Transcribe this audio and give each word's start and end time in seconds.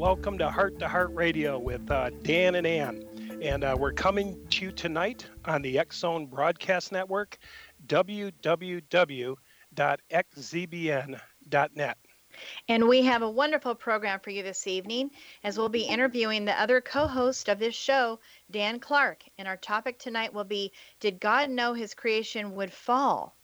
Welcome 0.00 0.38
to 0.38 0.48
Heart 0.48 0.78
to 0.78 0.88
Heart 0.88 1.10
Radio 1.12 1.58
with 1.58 1.90
uh, 1.90 2.08
Dan 2.22 2.54
and 2.54 2.66
Ann. 2.66 3.04
And 3.42 3.62
uh, 3.62 3.76
we're 3.78 3.92
coming 3.92 4.38
to 4.48 4.64
you 4.64 4.72
tonight 4.72 5.26
on 5.44 5.60
the 5.60 5.78
Zone 5.92 6.24
Broadcast 6.24 6.90
Network, 6.90 7.36
www.xzbn.net. 7.86 8.38
And 12.68 12.88
we 12.88 13.02
have 13.02 13.20
a 13.20 13.30
wonderful 13.30 13.74
program 13.74 14.20
for 14.20 14.30
you 14.30 14.42
this 14.42 14.66
evening 14.66 15.10
as 15.44 15.58
we'll 15.58 15.68
be 15.68 15.82
interviewing 15.82 16.46
the 16.46 16.58
other 16.58 16.80
co 16.80 17.06
host 17.06 17.50
of 17.50 17.58
this 17.58 17.74
show, 17.74 18.20
Dan 18.50 18.80
Clark. 18.80 19.22
And 19.36 19.46
our 19.46 19.58
topic 19.58 19.98
tonight 19.98 20.32
will 20.32 20.44
be 20.44 20.72
Did 21.00 21.20
God 21.20 21.50
know 21.50 21.74
his 21.74 21.92
creation 21.92 22.54
would 22.54 22.72
fall? 22.72 23.36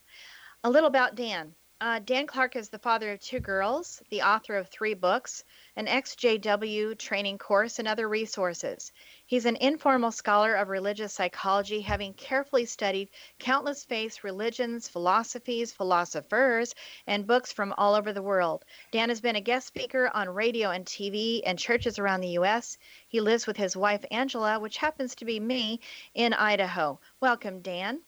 A 0.63 0.71
little 0.71 0.89
about 0.89 1.13
Dan. 1.13 1.53
Uh, 1.79 1.99
Dan 1.99 2.25
Clark 2.25 2.55
is 2.55 2.69
the 2.69 2.79
father 2.79 3.11
of 3.11 3.19
two 3.19 3.39
girls, 3.39 4.01
the 4.09 4.23
author 4.23 4.55
of 4.55 4.67
three 4.67 4.95
books, 4.95 5.43
an 5.75 5.87
Ex-JW 5.87 6.97
training 6.97 7.37
course, 7.37 7.77
and 7.77 7.87
other 7.87 8.09
resources. 8.09 8.91
He's 9.27 9.45
an 9.45 9.57
informal 9.57 10.11
scholar 10.11 10.55
of 10.55 10.69
religious 10.69 11.13
psychology, 11.13 11.81
having 11.81 12.15
carefully 12.15 12.65
studied 12.65 13.09
countless 13.37 13.85
faiths, 13.85 14.23
religions, 14.23 14.87
philosophies, 14.87 15.71
philosophers, 15.71 16.73
and 17.05 17.27
books 17.27 17.53
from 17.53 17.75
all 17.77 17.93
over 17.93 18.11
the 18.11 18.23
world. 18.23 18.65
Dan 18.91 19.09
has 19.09 19.21
been 19.21 19.35
a 19.35 19.41
guest 19.41 19.67
speaker 19.67 20.09
on 20.15 20.29
radio 20.29 20.71
and 20.71 20.83
TV 20.83 21.43
and 21.45 21.59
churches 21.59 21.99
around 21.99 22.21
the 22.21 22.39
U.S. 22.39 22.79
He 23.07 23.21
lives 23.21 23.45
with 23.45 23.57
his 23.57 23.77
wife, 23.77 24.03
Angela, 24.09 24.59
which 24.59 24.77
happens 24.77 25.13
to 25.13 25.25
be 25.25 25.39
me, 25.39 25.79
in 26.15 26.33
Idaho. 26.33 26.99
Welcome, 27.19 27.61
Dan. 27.61 28.01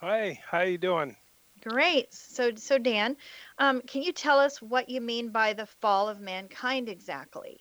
Hi, 0.00 0.38
how 0.50 0.60
you 0.60 0.76
doing? 0.76 1.16
Great. 1.62 2.12
So, 2.14 2.52
so 2.54 2.78
Dan, 2.78 3.16
um, 3.58 3.82
can 3.82 4.02
you 4.02 4.12
tell 4.12 4.38
us 4.38 4.62
what 4.62 4.88
you 4.88 5.00
mean 5.00 5.30
by 5.30 5.52
the 5.52 5.66
fall 5.66 6.08
of 6.08 6.20
mankind 6.20 6.88
exactly? 6.88 7.60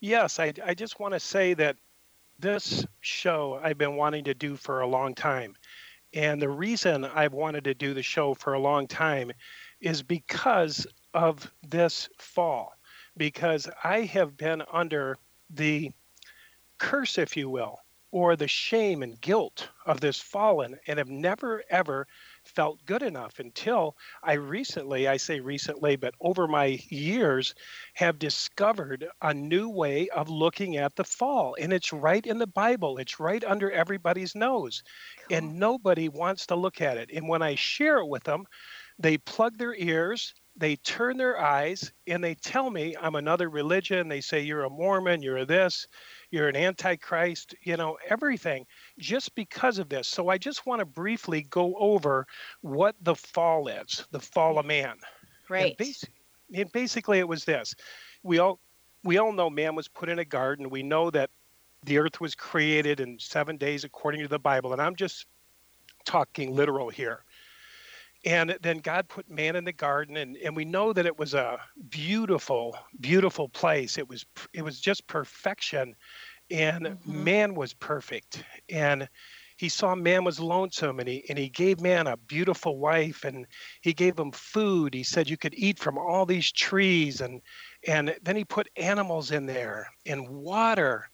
Yes, 0.00 0.38
I, 0.38 0.52
I 0.64 0.74
just 0.74 1.00
want 1.00 1.14
to 1.14 1.20
say 1.20 1.54
that 1.54 1.76
this 2.38 2.84
show 3.00 3.60
I've 3.62 3.78
been 3.78 3.96
wanting 3.96 4.24
to 4.24 4.34
do 4.34 4.56
for 4.56 4.80
a 4.80 4.86
long 4.86 5.14
time. 5.14 5.54
And 6.12 6.40
the 6.40 6.48
reason 6.48 7.04
I've 7.04 7.32
wanted 7.32 7.64
to 7.64 7.74
do 7.74 7.94
the 7.94 8.02
show 8.02 8.34
for 8.34 8.54
a 8.54 8.60
long 8.60 8.86
time 8.86 9.32
is 9.80 10.02
because 10.02 10.86
of 11.12 11.50
this 11.66 12.08
fall, 12.18 12.72
because 13.16 13.68
I 13.82 14.02
have 14.02 14.36
been 14.36 14.62
under 14.72 15.18
the 15.50 15.90
curse, 16.78 17.18
if 17.18 17.36
you 17.36 17.48
will, 17.48 17.80
or 18.10 18.36
the 18.36 18.48
shame 18.48 19.02
and 19.02 19.20
guilt 19.20 19.68
of 19.86 20.00
this 20.00 20.20
fallen 20.20 20.78
and 20.86 20.98
have 20.98 21.08
never 21.08 21.64
ever 21.68 22.06
felt 22.54 22.84
good 22.86 23.02
enough 23.02 23.38
until 23.38 23.96
I 24.22 24.34
recently, 24.34 25.08
I 25.08 25.16
say 25.16 25.40
recently, 25.40 25.96
but 25.96 26.14
over 26.20 26.46
my 26.46 26.80
years, 26.88 27.54
have 27.94 28.18
discovered 28.18 29.06
a 29.22 29.34
new 29.34 29.68
way 29.68 30.08
of 30.10 30.28
looking 30.28 30.76
at 30.76 30.96
the 30.96 31.04
fall. 31.04 31.56
And 31.60 31.72
it's 31.72 31.92
right 31.92 32.24
in 32.24 32.38
the 32.38 32.46
Bible, 32.46 32.98
it's 32.98 33.20
right 33.20 33.42
under 33.44 33.70
everybody's 33.70 34.34
nose. 34.34 34.82
And 35.30 35.58
nobody 35.58 36.08
wants 36.08 36.46
to 36.46 36.56
look 36.56 36.80
at 36.80 36.96
it. 36.96 37.10
And 37.12 37.28
when 37.28 37.42
I 37.42 37.54
share 37.54 37.98
it 37.98 38.08
with 38.08 38.24
them, 38.24 38.44
they 38.98 39.18
plug 39.18 39.58
their 39.58 39.74
ears. 39.74 40.34
They 40.56 40.76
turn 40.76 41.16
their 41.16 41.40
eyes 41.40 41.92
and 42.06 42.22
they 42.22 42.36
tell 42.36 42.70
me 42.70 42.94
I'm 43.00 43.16
another 43.16 43.50
religion. 43.50 44.08
They 44.08 44.20
say, 44.20 44.40
You're 44.40 44.64
a 44.64 44.70
Mormon, 44.70 45.22
you're 45.22 45.44
this, 45.44 45.86
you're 46.34 46.48
an 46.48 46.56
Antichrist, 46.56 47.54
you 47.62 47.76
know, 47.76 47.96
everything 48.08 48.66
just 48.98 49.36
because 49.36 49.78
of 49.78 49.88
this. 49.88 50.08
So 50.08 50.30
I 50.30 50.36
just 50.36 50.66
want 50.66 50.80
to 50.80 50.84
briefly 50.84 51.42
go 51.42 51.76
over 51.76 52.26
what 52.60 52.96
the 53.02 53.14
fall 53.14 53.68
is, 53.68 54.04
the 54.10 54.18
fall 54.18 54.58
of 54.58 54.66
man. 54.66 54.90
And 54.90 54.98
Right. 55.48 55.76
And 56.52 56.72
basically, 56.72 57.20
it 57.20 57.28
was 57.28 57.44
this: 57.44 57.76
we 58.24 58.40
all 58.40 58.58
we 59.04 59.16
all 59.18 59.32
know 59.32 59.48
man 59.48 59.76
was 59.76 59.86
put 59.86 60.08
in 60.08 60.18
a 60.18 60.24
garden. 60.24 60.70
We 60.70 60.82
know 60.82 61.08
that 61.10 61.30
the 61.84 61.98
earth 61.98 62.20
was 62.20 62.34
created 62.34 62.98
in 62.98 63.16
seven 63.20 63.56
days 63.56 63.84
according 63.84 64.22
to 64.22 64.28
the 64.28 64.38
Bible, 64.38 64.72
and 64.72 64.82
I'm 64.82 64.96
just 64.96 65.26
talking 66.04 66.52
literal 66.52 66.90
here. 66.90 67.22
And 68.24 68.56
then 68.62 68.78
God 68.78 69.08
put 69.08 69.28
man 69.28 69.54
in 69.54 69.64
the 69.64 69.72
garden, 69.72 70.16
and, 70.16 70.36
and 70.38 70.56
we 70.56 70.64
know 70.64 70.92
that 70.92 71.04
it 71.04 71.18
was 71.18 71.34
a 71.34 71.60
beautiful, 71.90 72.76
beautiful 73.00 73.48
place. 73.48 73.98
It 73.98 74.08
was 74.08 74.24
it 74.52 74.62
was 74.62 74.80
just 74.80 75.06
perfection, 75.06 75.94
and 76.50 76.86
mm-hmm. 76.86 77.24
man 77.24 77.54
was 77.54 77.74
perfect. 77.74 78.42
And 78.70 79.08
he 79.56 79.68
saw 79.68 79.94
man 79.94 80.24
was 80.24 80.40
lonesome 80.40 80.98
and 80.98 81.08
he 81.08 81.24
and 81.28 81.38
he 81.38 81.48
gave 81.48 81.80
man 81.80 82.06
a 82.06 82.16
beautiful 82.16 82.78
wife 82.78 83.24
and 83.24 83.46
he 83.82 83.92
gave 83.92 84.18
him 84.18 84.32
food 84.32 84.92
he 84.92 85.02
said 85.02 85.30
you 85.30 85.36
could 85.36 85.54
eat 85.54 85.78
from 85.78 85.96
all 85.96 86.26
these 86.26 86.50
trees 86.50 87.20
and 87.20 87.40
and 87.86 88.16
then 88.22 88.36
he 88.36 88.44
put 88.44 88.68
animals 88.76 89.30
in 89.30 89.46
there 89.46 89.86
and 90.06 90.28
water 90.28 91.08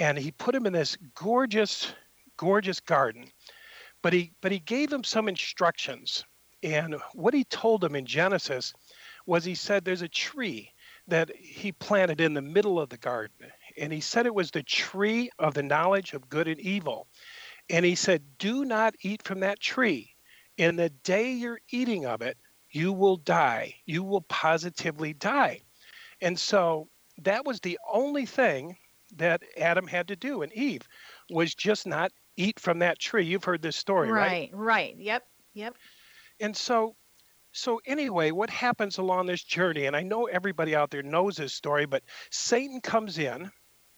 and 0.00 0.18
he 0.18 0.32
put 0.32 0.54
him 0.54 0.66
in 0.66 0.72
this 0.72 0.96
gorgeous 1.14 1.92
gorgeous 2.36 2.80
garden 2.80 3.26
but 4.02 4.12
he 4.12 4.32
but 4.40 4.52
he 4.52 4.58
gave 4.58 4.92
him 4.92 5.04
some 5.04 5.28
instructions 5.28 6.24
and 6.64 6.96
what 7.12 7.34
he 7.34 7.44
told 7.44 7.80
them 7.80 7.94
in 7.94 8.06
genesis 8.06 8.72
was 9.26 9.44
he 9.44 9.54
said 9.54 9.84
there's 9.84 10.02
a 10.02 10.08
tree 10.08 10.72
that 11.06 11.30
he 11.36 11.70
planted 11.72 12.20
in 12.20 12.34
the 12.34 12.42
middle 12.42 12.80
of 12.80 12.88
the 12.88 12.96
garden 12.96 13.36
and 13.78 13.92
he 13.92 14.00
said 14.00 14.26
it 14.26 14.34
was 14.34 14.50
the 14.50 14.62
tree 14.62 15.30
of 15.38 15.54
the 15.54 15.62
knowledge 15.62 16.14
of 16.14 16.28
good 16.28 16.48
and 16.48 16.60
evil 16.60 17.06
and 17.70 17.84
he 17.84 17.94
said, 17.94 18.22
Do 18.38 18.64
not 18.64 18.94
eat 19.02 19.22
from 19.22 19.40
that 19.40 19.60
tree. 19.60 20.14
In 20.56 20.76
the 20.76 20.90
day 20.90 21.32
you're 21.32 21.60
eating 21.70 22.06
of 22.06 22.22
it, 22.22 22.36
you 22.70 22.92
will 22.92 23.16
die. 23.16 23.76
You 23.86 24.02
will 24.02 24.22
positively 24.22 25.14
die. 25.14 25.60
And 26.20 26.38
so 26.38 26.88
that 27.22 27.44
was 27.44 27.60
the 27.60 27.78
only 27.90 28.26
thing 28.26 28.76
that 29.16 29.42
Adam 29.56 29.86
had 29.86 30.08
to 30.08 30.16
do 30.16 30.42
and 30.42 30.52
Eve 30.52 30.82
was 31.30 31.54
just 31.54 31.86
not 31.86 32.12
eat 32.36 32.58
from 32.58 32.80
that 32.80 32.98
tree. 32.98 33.24
You've 33.24 33.44
heard 33.44 33.62
this 33.62 33.76
story, 33.76 34.12
right? 34.12 34.20
Right, 34.20 34.50
right. 34.52 34.96
Yep. 34.98 35.24
Yep. 35.54 35.76
And 36.40 36.56
so 36.56 36.96
so 37.52 37.80
anyway, 37.86 38.32
what 38.32 38.50
happens 38.50 38.98
along 38.98 39.26
this 39.26 39.44
journey 39.44 39.86
and 39.86 39.94
I 39.94 40.02
know 40.02 40.26
everybody 40.26 40.74
out 40.74 40.90
there 40.90 41.02
knows 41.02 41.36
this 41.36 41.54
story, 41.54 41.86
but 41.86 42.02
Satan 42.30 42.80
comes 42.80 43.18
in. 43.18 43.50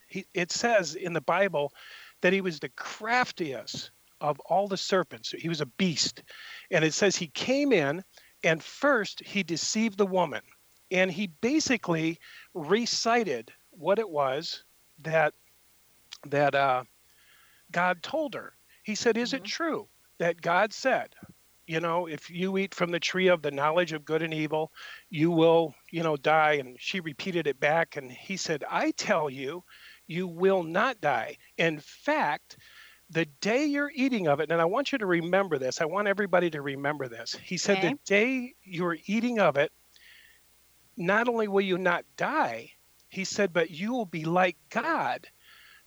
He, 0.08 0.26
it 0.34 0.52
says 0.52 0.94
in 0.94 1.14
the 1.14 1.22
Bible 1.22 1.72
that 2.20 2.32
he 2.32 2.40
was 2.40 2.60
the 2.60 2.68
craftiest 2.70 3.90
of 4.20 4.38
all 4.40 4.68
the 4.68 4.76
serpents. 4.76 5.30
He 5.30 5.48
was 5.48 5.60
a 5.60 5.66
beast. 5.66 6.22
And 6.70 6.84
it 6.84 6.94
says 6.94 7.16
he 7.16 7.28
came 7.28 7.72
in 7.72 8.02
and 8.44 8.62
first 8.62 9.22
he 9.24 9.42
deceived 9.42 9.98
the 9.98 10.06
woman. 10.06 10.42
And 10.90 11.10
he 11.10 11.28
basically 11.40 12.18
recited 12.54 13.52
what 13.70 13.98
it 13.98 14.08
was 14.08 14.64
that 15.00 15.34
that 16.26 16.54
uh, 16.54 16.84
God 17.72 18.02
told 18.02 18.34
her. 18.34 18.54
He 18.84 18.94
said, 18.94 19.16
"Is 19.16 19.30
mm-hmm. 19.30 19.44
it 19.44 19.44
true 19.44 19.88
that 20.18 20.40
God 20.40 20.72
said, 20.72 21.14
you 21.66 21.80
know, 21.80 22.06
if 22.06 22.30
you 22.30 22.58
eat 22.58 22.74
from 22.74 22.90
the 22.90 23.00
tree 23.00 23.28
of 23.28 23.42
the 23.42 23.50
knowledge 23.50 23.92
of 23.92 24.04
good 24.04 24.22
and 24.22 24.34
evil, 24.34 24.72
you 25.10 25.30
will, 25.30 25.74
you 25.90 26.02
know, 26.02 26.16
die?" 26.16 26.54
And 26.54 26.76
she 26.80 27.00
repeated 27.00 27.46
it 27.46 27.60
back, 27.60 27.96
and 27.96 28.10
he 28.10 28.36
said, 28.36 28.64
"I 28.70 28.92
tell 28.92 29.28
you 29.28 29.64
you 30.06 30.28
will 30.28 30.62
not 30.62 31.00
die. 31.00 31.36
In 31.58 31.80
fact, 31.80 32.56
the 33.10 33.26
day 33.40 33.64
you're 33.64 33.92
eating 33.94 34.28
of 34.28 34.40
it, 34.40 34.50
and 34.50 34.60
I 34.60 34.64
want 34.64 34.92
you 34.92 34.98
to 34.98 35.06
remember 35.06 35.58
this, 35.58 35.80
I 35.80 35.84
want 35.84 36.08
everybody 36.08 36.50
to 36.50 36.62
remember 36.62 37.08
this. 37.08 37.36
He 37.42 37.56
said, 37.56 37.78
okay. 37.78 37.88
the 37.90 37.98
day 38.04 38.54
you're 38.62 38.98
eating 39.06 39.38
of 39.38 39.56
it, 39.56 39.72
not 40.96 41.28
only 41.28 41.48
will 41.48 41.60
you 41.60 41.78
not 41.78 42.04
die, 42.16 42.72
he 43.08 43.24
said, 43.24 43.52
but 43.52 43.70
you 43.70 43.92
will 43.92 44.06
be 44.06 44.24
like 44.24 44.56
God, 44.70 45.28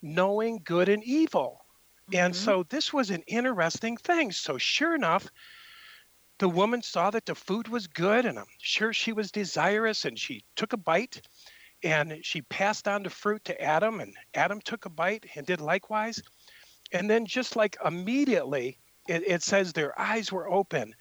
knowing 0.01 0.61
good 0.63 0.87
and 0.87 1.03
evil. 1.03 1.65
Mm-hmm. 2.09 2.25
And 2.25 2.35
so 2.35 2.63
this 2.69 2.93
was 2.93 3.09
an 3.09 3.23
interesting 3.27 3.97
thing. 3.97 4.31
So, 4.31 4.57
sure 4.57 4.95
enough, 4.95 5.29
the 6.39 6.49
woman 6.49 6.81
saw 6.81 7.11
that 7.11 7.25
the 7.25 7.35
food 7.35 7.67
was 7.67 7.87
good, 7.87 8.25
and 8.25 8.39
I'm 8.39 8.45
sure 8.59 8.93
she 8.93 9.13
was 9.13 9.31
desirous, 9.31 10.05
and 10.05 10.17
she 10.17 10.43
took 10.55 10.73
a 10.73 10.77
bite 10.77 11.21
and 11.83 12.19
she 12.23 12.41
passed 12.41 12.89
on 12.89 13.03
the 13.03 13.09
fruit 13.09 13.43
to 13.45 13.61
Adam, 13.61 14.01
and 14.01 14.13
Adam 14.33 14.59
took 14.61 14.85
a 14.85 14.89
bite 14.89 15.25
and 15.35 15.45
did 15.45 15.61
likewise. 15.61 16.21
And 16.91 17.09
then, 17.09 17.25
just 17.25 17.55
like 17.55 17.77
immediately, 17.85 18.79
it, 19.07 19.23
it 19.25 19.43
says 19.43 19.71
their 19.71 19.97
eyes 19.99 20.31
were 20.31 20.49
open 20.49 20.93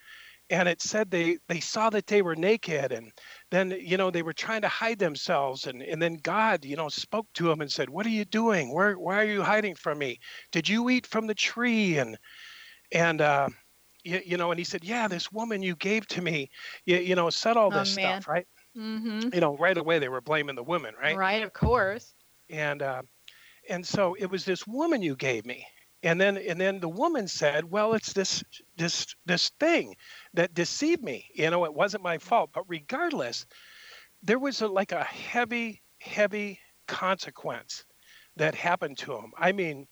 and 0.51 0.69
it 0.69 0.81
said 0.81 1.11
they 1.11 1.39
they 1.49 1.61
saw 1.61 1.91
that 1.91 2.07
they 2.07 2.23
were 2.23 2.37
naked 2.37 2.93
and 2.93 3.13
then 3.51 3.71
you 3.81 3.97
know 3.97 4.11
they 4.11 4.23
were 4.23 4.33
trying 4.33 4.63
to 4.63 4.69
hide 4.69 4.99
themselves 4.99 5.67
and 5.67 5.83
and 5.83 6.01
then 6.01 6.19
god 6.23 6.65
you 6.65 6.77
know 6.77 6.89
spoke 6.89 7.27
to 7.35 7.45
them 7.45 7.61
and 7.61 7.71
said 7.71 7.91
what 7.91 8.07
are 8.07 8.11
you 8.11 8.25
doing? 8.25 8.73
Where 8.73 8.99
why 8.99 9.21
are 9.21 9.31
you 9.31 9.43
hiding 9.43 9.75
from 9.75 9.99
me? 9.99 10.19
Did 10.53 10.69
you 10.69 10.89
eat 10.91 11.07
from 11.07 11.27
the 11.27 11.35
tree? 11.35 11.99
And 11.99 12.17
and 12.93 13.21
uh 13.21 13.49
you, 14.05 14.21
you 14.25 14.37
know 14.37 14.51
and 14.51 14.59
he 14.59 14.65
said 14.65 14.85
yeah 14.85 15.09
this 15.09 15.33
woman 15.33 15.63
you 15.63 15.75
gave 15.77 16.07
to 16.07 16.23
me 16.23 16.51
you, 16.87 16.97
you 16.99 17.15
know 17.15 17.31
said 17.31 17.57
all 17.57 17.69
oh, 17.73 17.79
this 17.79 17.97
oh, 17.97 18.01
stuff 18.01 18.29
right 18.29 18.47
Mm-hmm. 18.79 19.35
You 19.35 19.41
know, 19.41 19.57
right 19.57 19.77
away 19.77 19.99
they 19.99 20.09
were 20.09 20.21
blaming 20.21 20.55
the 20.55 20.63
woman, 20.63 20.95
right? 21.01 21.17
Right, 21.17 21.43
of 21.43 21.53
course. 21.53 22.15
And 22.49 22.81
uh, 22.81 23.03
and 23.69 23.85
so 23.85 24.15
it 24.19 24.31
was 24.31 24.45
this 24.45 24.67
woman 24.67 25.03
you 25.03 25.17
gave 25.17 25.45
me, 25.45 25.67
and 26.03 26.21
then 26.21 26.37
and 26.37 26.61
then 26.61 26.79
the 26.79 26.89
woman 26.89 27.27
said, 27.27 27.71
"Well, 27.71 27.95
it's 27.95 28.13
this 28.13 28.43
this 28.77 29.07
this 29.27 29.51
thing 29.59 29.97
that 30.35 30.55
deceived 30.55 31.03
me. 31.03 31.27
You 31.35 31.51
know, 31.51 31.65
it 31.65 31.75
wasn't 31.75 32.05
my 32.05 32.19
fault." 32.19 32.51
But 32.55 32.65
regardless, 32.69 33.47
there 34.23 34.39
was 34.39 34.63
a, 34.63 34.69
like 34.69 34.93
a 34.93 35.05
heavy, 35.05 35.83
heavy 35.99 36.61
consequence 36.87 37.85
that 38.37 38.55
happened 38.55 38.99
to 38.99 39.13
him. 39.13 39.33
I 39.37 39.53
mean, 39.53 39.89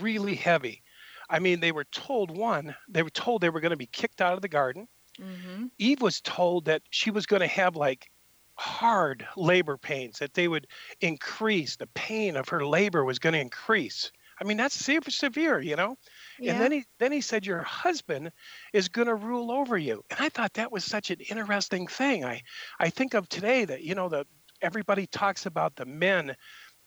really 0.00 0.36
heavy. 0.36 0.82
I 1.28 1.38
mean, 1.38 1.60
they 1.60 1.72
were 1.72 1.84
told 1.84 2.36
one, 2.36 2.74
they 2.88 3.02
were 3.02 3.10
told 3.10 3.40
they 3.40 3.50
were 3.50 3.60
going 3.60 3.70
to 3.70 3.76
be 3.76 3.86
kicked 3.86 4.20
out 4.20 4.34
of 4.34 4.42
the 4.42 4.48
garden. 4.48 4.88
Mm-hmm. 5.20 5.66
Eve 5.78 6.02
was 6.02 6.20
told 6.20 6.66
that 6.66 6.82
she 6.90 7.10
was 7.10 7.26
going 7.26 7.40
to 7.40 7.46
have 7.46 7.76
like 7.76 8.10
hard 8.54 9.26
labor 9.36 9.76
pains, 9.76 10.18
that 10.18 10.34
they 10.34 10.48
would 10.48 10.66
increase. 11.00 11.76
The 11.76 11.88
pain 11.88 12.36
of 12.36 12.48
her 12.48 12.66
labor 12.66 13.04
was 13.04 13.18
going 13.18 13.34
to 13.34 13.40
increase. 13.40 14.10
I 14.40 14.44
mean, 14.44 14.58
that's 14.58 14.74
super 14.74 15.10
severe, 15.10 15.60
you 15.60 15.76
know? 15.76 15.96
Yeah. 16.38 16.52
And 16.52 16.60
then 16.60 16.72
he 16.72 16.84
then 16.98 17.12
he 17.12 17.22
said 17.22 17.46
your 17.46 17.62
husband 17.62 18.32
is 18.72 18.88
going 18.88 19.08
to 19.08 19.14
rule 19.14 19.50
over 19.50 19.78
you. 19.78 20.04
And 20.10 20.20
I 20.20 20.28
thought 20.28 20.54
that 20.54 20.72
was 20.72 20.84
such 20.84 21.10
an 21.10 21.20
interesting 21.20 21.86
thing. 21.86 22.24
I 22.24 22.42
I 22.78 22.90
think 22.90 23.14
of 23.14 23.28
today 23.28 23.64
that 23.64 23.82
you 23.82 23.94
know 23.94 24.08
the 24.08 24.26
everybody 24.60 25.06
talks 25.06 25.46
about 25.46 25.76
the 25.76 25.86
men 25.86 26.36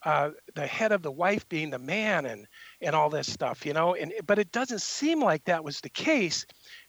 uh, 0.03 0.31
the 0.55 0.65
head 0.65 0.91
of 0.91 1.01
the 1.01 1.11
wife 1.11 1.47
being 1.49 1.69
the 1.69 1.79
man 1.79 2.25
and 2.25 2.47
and 2.81 2.95
all 2.95 3.09
this 3.09 3.31
stuff, 3.31 3.65
you 3.65 3.73
know. 3.73 3.95
And 3.95 4.13
but 4.25 4.39
it 4.39 4.51
doesn't 4.51 4.81
seem 4.81 5.21
like 5.21 5.45
that 5.45 5.63
was 5.63 5.81
the 5.81 5.89
case 5.89 6.45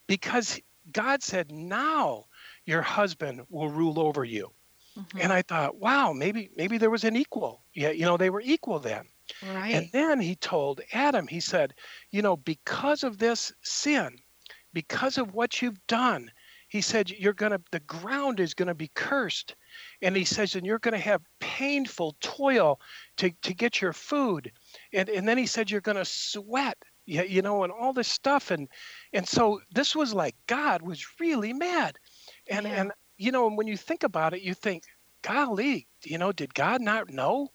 because 0.07 0.61
God 0.93 1.23
said, 1.23 1.51
now 1.53 2.25
your 2.65 2.83
husband 2.83 3.43
will 3.49 3.69
rule 3.69 4.01
over 4.01 4.25
you. 4.25 4.51
Mm-hmm. 4.99 5.19
And 5.21 5.33
I 5.33 5.43
thought, 5.43 5.77
wow, 5.77 6.13
maybe 6.13 6.51
maybe 6.57 6.79
there 6.79 6.91
was 6.91 7.05
an 7.05 7.17
equal. 7.17 7.63
Yeah, 7.75 7.91
you 7.91 8.05
know, 8.05 8.17
they 8.17 8.31
were 8.31 8.41
equal 8.41 8.79
then. 8.79 9.07
Right. 9.55 9.75
And 9.75 9.89
then 9.93 10.21
he 10.21 10.35
told 10.35 10.81
Adam, 10.93 11.27
he 11.27 11.41
said, 11.41 11.75
you 12.11 12.23
know, 12.23 12.37
because 12.37 13.05
of 13.05 13.19
this 13.19 13.53
sin, 13.63 14.19
because 14.73 15.19
of 15.19 15.35
what 15.35 15.63
you've 15.63 15.87
done, 15.87 16.31
he 16.69 16.81
said 16.81 17.11
you're 17.11 17.33
going 17.33 17.53
to 17.53 17.61
the 17.71 17.81
ground 17.81 18.41
is 18.41 18.55
going 18.55 18.69
to 18.69 18.75
be 18.75 18.91
cursed. 18.95 19.55
And 20.03 20.17
he 20.17 20.25
says 20.25 20.55
and 20.55 20.67
you're 20.67 20.79
going 20.79 20.95
to 20.95 20.99
have 20.99 21.23
painful 21.39 22.17
toil 22.21 22.81
to 23.19 23.31
to 23.43 23.55
get 23.55 23.81
your 23.81 23.93
food. 23.93 24.53
And 24.93 25.09
and 25.09 25.29
then 25.29 25.39
he 25.39 25.47
said 25.47 25.71
you're 25.71 25.81
going 25.81 25.97
to 25.97 26.05
sweat 26.05 26.77
you, 27.07 27.23
you 27.25 27.43
know, 27.43 27.65
and 27.65 27.73
all 27.73 27.93
this 27.93 28.09
stuff. 28.09 28.51
And 28.51 28.69
and 29.13 29.27
so 29.27 29.61
this 29.73 29.95
was 29.95 30.15
like 30.15 30.37
God 30.47 30.83
was 30.83 31.05
really 31.19 31.53
mad. 31.53 31.99
And 32.49 32.67
yeah. 32.67 32.81
and 32.81 32.93
you 33.19 33.33
know, 33.33 33.47
and 33.47 33.57
when 33.57 33.67
you 33.67 33.77
think 33.77 34.03
about 34.03 34.33
it, 34.33 34.43
you 34.43 34.55
think, 34.55 34.85
golly, 35.23 35.87
you 36.05 36.19
know, 36.19 36.33
did 36.33 36.55
God 36.55 36.81
not 36.81 37.11
know? 37.11 37.49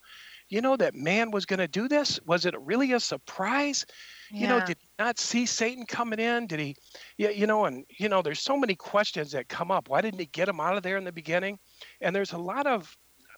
You 0.48 0.60
know 0.60 0.76
that 0.76 0.94
man 0.94 1.32
was 1.32 1.44
going 1.44 1.58
to 1.58 1.66
do 1.66 1.88
this? 1.88 2.20
Was 2.24 2.46
it 2.46 2.54
really 2.60 2.92
a 2.92 3.00
surprise? 3.00 3.84
Yeah. 4.30 4.40
You 4.40 4.46
know, 4.46 4.60
did 4.60 4.76
he 4.80 4.88
not 4.96 5.18
see 5.18 5.44
Satan 5.44 5.84
coming 5.86 6.20
in? 6.20 6.46
Did 6.46 6.60
he, 6.60 6.76
yeah, 7.16 7.30
you 7.30 7.48
know, 7.48 7.64
and 7.64 7.84
you 7.98 8.08
know, 8.08 8.22
there's 8.22 8.40
so 8.40 8.56
many 8.56 8.76
questions 8.76 9.32
that 9.32 9.48
come 9.48 9.72
up. 9.72 9.88
Why 9.88 10.02
didn't 10.02 10.20
he 10.20 10.26
get 10.26 10.48
him 10.48 10.60
out 10.60 10.76
of 10.76 10.84
there 10.84 10.98
in 10.98 11.04
the 11.04 11.10
beginning? 11.10 11.58
And 12.00 12.14
there's 12.14 12.32
a 12.32 12.38
lot 12.38 12.68
of 12.68 12.96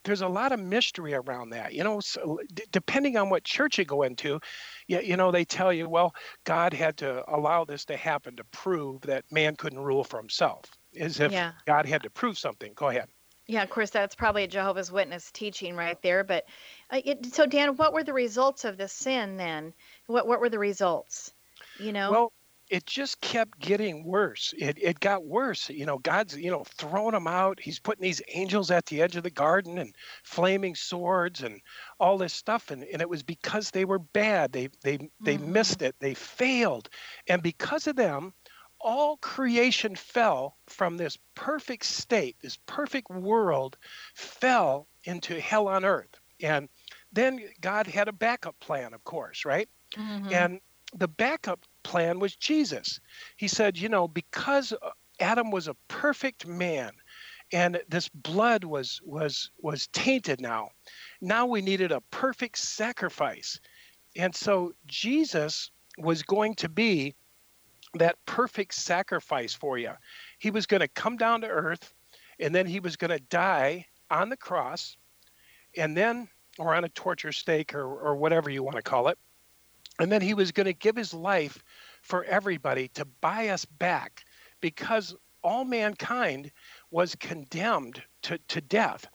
there's 0.08 0.22
a 0.22 0.28
lot 0.28 0.52
of 0.52 0.58
mystery 0.58 1.12
around 1.12 1.50
that. 1.50 1.74
You 1.74 1.84
know, 1.84 2.00
so 2.00 2.40
d- 2.54 2.64
depending 2.72 3.18
on 3.18 3.28
what 3.28 3.44
church 3.44 3.78
you 3.78 3.84
go 3.84 4.02
into, 4.02 4.40
you, 4.86 5.00
you 5.00 5.16
know, 5.16 5.30
they 5.30 5.44
tell 5.44 5.70
you, 5.70 5.86
well, 5.88 6.14
God 6.44 6.72
had 6.72 6.96
to 6.98 7.22
allow 7.32 7.66
this 7.66 7.84
to 7.84 7.96
happen 7.96 8.34
to 8.36 8.44
prove 8.44 9.02
that 9.02 9.24
man 9.30 9.54
couldn't 9.54 9.78
rule 9.78 10.02
for 10.02 10.18
himself, 10.18 10.64
as 10.98 11.20
if 11.20 11.30
yeah. 11.30 11.52
God 11.66 11.84
had 11.84 12.02
to 12.04 12.10
prove 12.10 12.38
something. 12.38 12.72
Go 12.74 12.88
ahead. 12.88 13.08
Yeah, 13.46 13.62
of 13.62 13.70
course, 13.70 13.90
that's 13.90 14.14
probably 14.14 14.44
a 14.44 14.48
Jehovah's 14.48 14.90
Witness 14.90 15.30
teaching 15.30 15.76
right 15.76 16.00
there. 16.02 16.24
But 16.24 16.44
uh, 16.90 17.00
it, 17.04 17.34
so, 17.34 17.44
Dan, 17.44 17.76
what 17.76 17.92
were 17.92 18.04
the 18.04 18.12
results 18.14 18.64
of 18.64 18.78
the 18.78 18.88
sin 18.88 19.36
then? 19.36 19.74
What 20.06 20.26
what 20.26 20.40
were 20.40 20.50
the 20.50 20.58
results? 20.58 21.32
You 21.78 21.92
know. 21.92 22.10
Well, 22.10 22.32
it 22.70 22.87
just 22.87 23.20
kept 23.20 23.58
getting 23.58 24.04
worse. 24.04 24.54
It, 24.58 24.78
it 24.80 25.00
got 25.00 25.25
worse. 25.25 25.68
You 25.70 25.87
know, 25.87 25.98
God's, 25.98 26.37
you 26.37 26.50
know, 26.50 26.64
throwing 26.64 27.12
them 27.12 27.26
out. 27.26 27.60
He's 27.60 27.78
putting 27.78 28.02
these 28.02 28.22
angels 28.32 28.70
at 28.70 28.87
the 28.87 29.02
edge 29.02 29.16
of 29.16 29.22
the 29.25 29.30
garden 29.30 29.78
and 29.78 29.94
flaming 30.25 30.75
swords 30.75 31.42
and 31.42 31.60
all 31.98 32.18
this 32.18 32.32
stuff. 32.34 32.70
And, 32.70 32.82
and 32.84 33.00
it 33.02 33.08
was 33.08 33.22
because 33.22 33.70
they 33.70 33.84
were 33.84 33.98
bad. 33.98 34.52
They, 34.52 34.68
they, 34.82 34.98
they 35.25 35.38
Mm-hmm. 35.38 35.38
missed 35.38 35.82
it. 35.82 35.96
They 36.00 36.14
failed. 36.14 36.88
And 37.28 37.42
because 37.42 37.87
of 37.87 37.96
them, 37.96 38.32
all 38.80 39.16
creation 39.18 39.94
fell 39.96 40.56
from 40.66 40.96
this 40.96 41.18
perfect 41.34 41.84
state, 41.84 42.37
this 42.40 42.58
perfect 42.66 43.10
world 43.10 43.76
fell 44.14 44.88
into 45.04 45.40
hell 45.40 45.68
on 45.68 45.84
earth. 45.84 46.20
And 46.40 46.68
then 47.12 47.40
God 47.60 47.87
had 47.87 48.08
a 48.08 48.12
backup 48.12 48.58
plan, 48.60 48.92
of 48.94 49.04
course, 49.04 49.44
right? 49.44 49.68
Mhm. 49.96 50.30
And 50.30 50.60
the 50.94 51.08
backup 51.08 51.64
plan 51.82 52.18
was 52.18 52.37
Jesus. 52.37 53.00
He 53.37 53.49
said, 53.49 53.78
you 53.78 53.88
know, 53.88 54.08
because 54.08 54.73
uh, 54.73 54.90
Adam 55.20 55.50
was 55.50 55.68
a 55.68 55.76
perfect 55.88 56.47
man 56.47 56.92
and 57.52 57.80
this 57.88 58.08
blood 58.08 58.64
was 58.64 59.00
was 59.04 59.50
was 59.58 59.87
tainted 59.88 60.40
now. 60.40 60.68
Now 61.20 61.47
we 61.47 61.62
needed 61.62 61.92
a 61.92 62.02
perfect 62.11 62.58
sacrifice. 62.58 63.58
And 64.16 64.35
so 64.35 64.73
Jesus 64.87 65.70
was 65.97 66.23
going 66.23 66.54
to 66.56 66.68
be 66.68 67.14
that 67.94 68.16
perfect 68.26 68.75
sacrifice 68.75 69.54
for 69.54 69.78
you. 69.78 69.92
He 70.38 70.50
was 70.50 70.66
going 70.66 70.80
to 70.80 70.88
come 70.88 71.16
down 71.16 71.40
to 71.40 71.49
earth 71.49 71.94
and 72.38 72.54
then 72.54 72.66
he 72.66 72.80
was 72.80 72.97
going 72.97 73.11
to 73.11 73.18
die 73.18 73.87
on 74.11 74.28
the 74.28 74.37
cross 74.37 74.97
and 75.76 75.97
then 75.97 76.28
or 76.58 76.75
on 76.75 76.85
a 76.85 76.88
torture 76.90 77.32
stake 77.32 77.75
or, 77.75 77.85
or 77.85 78.16
whatever 78.16 78.50
you 78.50 78.62
want 78.62 78.76
to 78.76 78.82
call 78.82 79.08
it 79.08 79.18
and 79.99 80.11
then 80.11 80.23
he 80.23 80.35
was 80.35 80.52
going 80.52 80.67
to 80.67 80.73
give 80.73 80.97
his 80.97 81.12
life 81.12 81.62
for 82.02 82.25
everybody 82.25 82.88
to 82.88 83.05
buy 83.21 83.49
us 83.49 83.64
back 83.64 84.25
because 84.61 85.14
all 85.43 85.64
mankind 85.64 86.50
was 86.90 87.14
condemned 87.17 88.02
to, 88.23 88.38
to 88.49 88.61
death. 88.61 89.07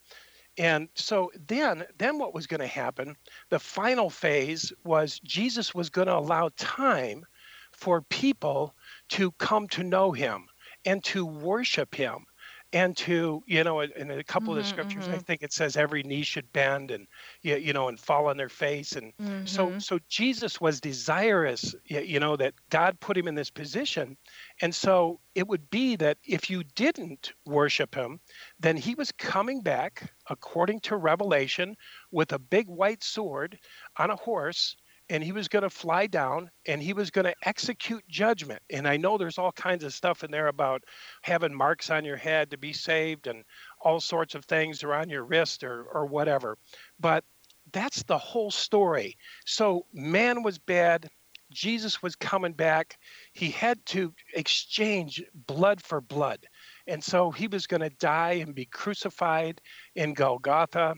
And 0.57 0.87
so 0.93 1.31
then 1.47 1.83
then 1.97 2.19
what 2.19 2.33
was 2.33 2.45
going 2.45 2.59
to 2.59 2.67
happen? 2.67 3.15
The 3.49 3.59
final 3.59 4.09
phase 4.09 4.71
was 4.83 5.19
jesus 5.19 5.73
was 5.73 5.89
going 5.89 6.07
to 6.07 6.15
allow 6.17 6.49
time 6.57 7.25
for 7.71 8.01
people 8.03 8.75
to 9.09 9.31
come 9.33 9.67
to 9.69 9.83
know 9.83 10.11
him 10.11 10.45
and 10.85 11.03
to 11.05 11.25
worship 11.25 11.95
him 11.95 12.25
and 12.73 12.97
to 12.97 13.43
you 13.47 13.63
know 13.63 13.81
in 13.81 14.11
a 14.11 14.23
couple 14.23 14.53
of 14.53 14.57
the 14.57 14.63
scriptures 14.65 15.07
i 15.09 15.17
mhm. 15.17 15.25
think 15.25 15.41
it 15.43 15.53
says 15.53 15.77
every 15.77 16.03
knee 16.03 16.23
should 16.23 16.51
bend 16.53 16.91
and 16.91 17.07
you, 17.41 17.55
you 17.57 17.73
know 17.73 17.87
and 17.89 17.99
fall 17.99 18.27
on 18.27 18.37
their 18.37 18.49
face 18.49 18.93
and 18.93 19.13
so 19.45 19.73
Mhm. 19.73 19.79
so 19.79 19.99
jesus 20.09 20.59
was 20.61 20.81
desirous 20.81 21.75
you 21.85 22.19
know 22.19 22.35
that 22.35 22.53
god 22.69 22.99
put 22.99 23.17
him 23.17 23.27
in 23.27 23.35
this 23.35 23.51
position 23.51 24.17
and 24.61 24.73
so 24.75 25.19
it 25.35 25.47
would 25.47 25.69
be 25.69 25.95
that 25.95 26.17
if 26.25 26.49
you 26.49 26.63
didn't 26.75 27.33
worship 27.45 27.95
him 27.95 28.19
then 28.59 28.77
he 28.77 28.95
was 28.95 29.11
coming 29.13 29.61
back 29.61 30.11
according 30.29 30.79
to 30.81 30.97
revelation 30.97 31.75
with 32.11 32.33
a 32.33 32.39
big 32.39 32.67
white 32.67 33.03
sword 33.03 33.57
on 33.97 34.09
a 34.11 34.15
horse 34.15 34.75
and 35.13 35.23
he 35.23 35.31
was 35.31 35.47
going 35.47 35.61
to 35.61 35.69
fly 35.69 36.07
down 36.07 36.49
and 36.65 36.81
he 36.81 36.91
was 36.91 37.11
going 37.11 37.25
to 37.25 37.35
execute 37.43 38.03
judgment. 38.07 38.59
And 38.71 38.87
i 38.87 38.97
know 38.97 39.17
there's 39.17 39.37
all 39.37 39.51
kinds 39.51 39.83
of 39.83 39.93
stuff 39.93 40.23
in 40.23 40.31
there 40.31 40.47
about 40.47 40.83
having 41.21 41.53
marks 41.53 41.91
on 41.91 42.03
your 42.03 42.17
head 42.17 42.49
to 42.49 42.57
be 42.57 42.73
saved 42.73 43.27
and 43.27 43.43
all 43.79 43.99
sorts 43.99 44.33
of 44.33 44.43
things 44.45 44.83
or 44.83 44.93
on 44.95 45.09
your 45.09 45.23
wrist 45.23 45.63
or 45.63 45.83
or 45.83 46.07
whatever. 46.07 46.57
But 46.99 47.23
that's 47.71 48.01
the 48.03 48.17
whole 48.17 48.49
story. 48.49 49.15
So 49.45 49.85
man 49.93 50.41
was 50.41 50.57
bad. 50.57 51.09
Jesus 51.51 52.01
was 52.01 52.15
coming 52.15 52.53
back. 52.53 52.97
He 53.33 53.51
had 53.51 53.85
to 53.87 54.11
exchange 54.33 55.23
blood 55.45 55.79
for 55.79 56.01
blood. 56.01 56.39
And 56.87 57.03
so 57.03 57.29
he 57.29 57.47
was 57.47 57.67
going 57.67 57.81
to 57.81 57.91
die 57.91 58.43
and 58.43 58.55
be 58.55 58.65
crucified 58.65 59.61
in 59.93 60.15
golgotha. 60.15 60.95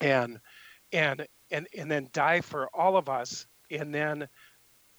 And 0.00 0.40
and 0.92 1.24
and 1.50 1.66
and 1.76 1.90
then 1.90 2.08
die 2.12 2.40
for 2.40 2.68
all 2.74 2.96
of 2.96 3.08
us 3.08 3.46
and 3.70 3.94
then 3.94 4.28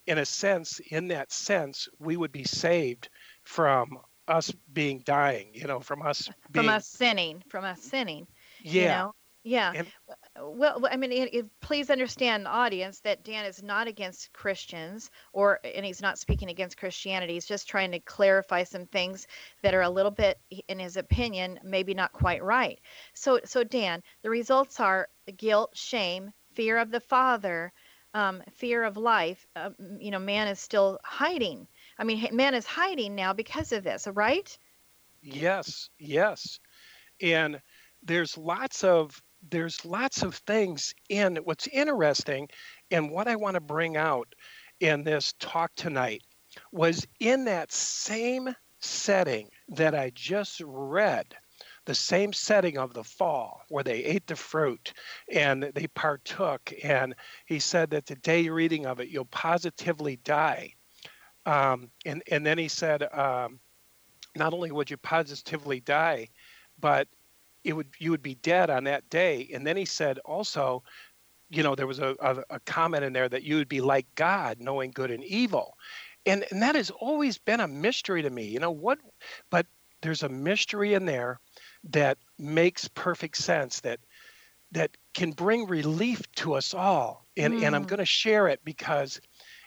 in 0.08 0.18
a 0.18 0.26
sense 0.26 0.80
in 0.92 1.08
that 1.10 1.32
sense 1.32 1.88
we 2.00 2.18
would 2.18 2.32
be 2.32 2.44
saved 2.44 3.10
from 3.44 3.98
us 4.28 4.52
being 4.74 5.00
dying 5.06 5.50
you 5.54 5.66
know 5.68 5.80
from 5.80 6.02
us 6.02 6.30
being 6.52 6.66
from 6.66 6.76
us 6.76 6.88
sinning, 6.88 7.44
from 7.50 7.64
us 7.64 7.82
sinning. 7.82 8.28
yeah 8.62 8.82
You 8.82 8.88
know? 8.88 9.16
Yeah. 9.44 9.72
And- 9.74 9.88
well, 10.42 10.86
I 10.92 10.98
mean, 10.98 11.12
it, 11.14 11.34
it, 11.34 11.46
please 11.62 11.90
understand, 11.90 12.46
audience, 12.48 13.00
that 13.02 13.24
Dan 13.24 13.46
is 13.46 13.64
not 13.64 13.88
against 13.88 14.32
Christians, 14.34 15.10
or 15.34 15.60
and 15.64 15.86
he's 15.86 16.02
not 16.02 16.20
speaking 16.20 16.50
against 16.50 16.78
Christianity. 16.78 17.34
He's 17.34 17.46
just 17.46 17.68
trying 17.68 17.92
to 17.92 18.00
clarify 18.00 18.64
some 18.64 18.86
things 18.86 19.28
that 19.64 19.74
are 19.74 19.82
a 19.82 19.90
little 19.90 20.12
bit, 20.12 20.40
in 20.68 20.78
his 20.80 20.98
opinion, 20.98 21.58
maybe 21.64 21.94
not 21.94 22.12
quite 22.12 22.44
right. 22.44 22.80
So, 23.14 23.40
so 23.46 23.64
Dan, 23.64 24.04
the 24.24 24.30
results 24.30 24.80
are 24.80 25.08
guilt, 25.38 25.72
shame, 25.74 26.32
fear 26.60 26.78
of 26.78 26.92
the 26.92 27.00
Father, 27.00 27.72
um, 28.14 28.44
fear 28.52 28.84
of 28.84 28.98
life. 28.98 29.48
Um, 29.56 29.76
you 29.98 30.12
know, 30.12 30.20
man 30.20 30.50
is 30.50 30.60
still 30.60 31.00
hiding. 31.06 31.66
I 31.98 32.04
mean, 32.04 32.28
man 32.36 32.54
is 32.54 32.66
hiding 32.66 33.16
now 33.16 33.32
because 33.32 33.72
of 33.72 33.86
this, 33.86 34.10
right? 34.12 34.58
Yes, 35.22 35.90
yes. 36.00 36.60
And 37.22 37.62
there's 38.04 38.38
lots 38.38 38.84
of 38.84 39.22
there's 39.50 39.86
lots 39.86 40.22
of 40.22 40.36
things 40.36 40.94
in 41.08 41.38
what's 41.46 41.68
interesting 41.68 42.50
and 42.92 43.10
what 43.10 43.30
I 43.30 43.38
want 43.38 43.56
to 43.56 43.62
bring 43.62 43.96
out 43.96 44.36
in 44.82 45.06
this 45.06 45.34
talk 45.40 45.72
tonight 45.78 46.24
was 46.74 47.08
in 47.22 47.46
that 47.46 47.72
same 47.72 48.54
setting 48.82 49.48
that 49.70 49.96
I 49.96 50.12
just 50.14 50.62
read 50.66 51.26
the 51.86 51.96
same 51.96 52.34
setting 52.34 52.78
of 52.78 52.94
the 52.94 53.04
fall 53.04 53.62
where 53.70 53.84
they 53.84 54.04
ate 54.04 54.28
the 54.28 54.36
fruit 54.36 54.94
and 55.32 55.64
they 55.76 55.88
partook 55.88 56.74
and 56.84 57.16
he 57.46 57.60
said 57.60 57.90
that 57.90 58.06
the 58.06 58.16
day 58.16 58.42
you're 58.42 58.60
eating 58.60 58.86
of 58.86 59.00
it 59.00 59.10
you'll 59.10 59.26
positively 59.26 60.18
die 60.18 60.74
um, 61.46 61.90
and 62.06 62.22
and 62.30 62.46
then 62.46 62.58
he 62.58 62.68
said 62.68 63.04
um, 63.14 63.60
not 64.36 64.54
only 64.54 64.72
would 64.72 64.90
you 64.90 64.98
positively 64.98 65.80
die, 65.80 66.30
but 66.80 67.08
it 67.64 67.74
would 67.74 67.88
you 68.00 68.12
would 68.12 68.22
be 68.22 68.36
dead 68.36 68.70
on 68.70 68.84
that 68.86 69.10
day. 69.10 69.50
And 69.54 69.66
then 69.66 69.78
he 69.78 69.86
said 69.86 70.20
also, 70.20 70.84
you 71.50 71.64
know, 71.64 71.76
there 71.76 71.88
was 71.88 72.00
a, 72.00 72.16
a, 72.20 72.44
a 72.52 72.60
comment 72.62 73.04
in 73.04 73.14
there 73.14 73.30
that 73.30 73.44
you 73.44 73.56
would 73.56 73.70
be 73.70 73.82
like 73.82 74.06
God, 74.16 74.60
knowing 74.60 74.92
good 74.92 75.12
and 75.12 75.24
evil. 75.24 75.78
And 76.26 76.46
and 76.52 76.62
that 76.62 76.76
has 76.76 76.90
always 76.90 77.38
been 77.38 77.60
a 77.60 77.68
mystery 77.68 78.22
to 78.22 78.30
me. 78.30 78.46
You 78.46 78.60
know 78.60 78.72
what 78.72 79.00
but 79.50 79.66
there's 80.02 80.24
a 80.24 80.30
mystery 80.30 80.94
in 80.94 81.06
there 81.06 81.40
that 81.86 82.18
makes 82.38 82.88
perfect 82.90 83.38
sense 83.38 83.82
that 83.82 84.00
that 84.72 84.98
can 85.14 85.32
bring 85.32 85.68
relief 85.68 86.22
to 86.36 86.54
us 86.54 86.74
all. 86.74 87.26
And 87.38 87.54
and 87.62 87.76
I'm 87.76 87.84
Mm. 87.84 87.86
going 87.86 88.00
to 88.00 88.06
share 88.06 88.48
it 88.48 88.64
because 88.64 89.20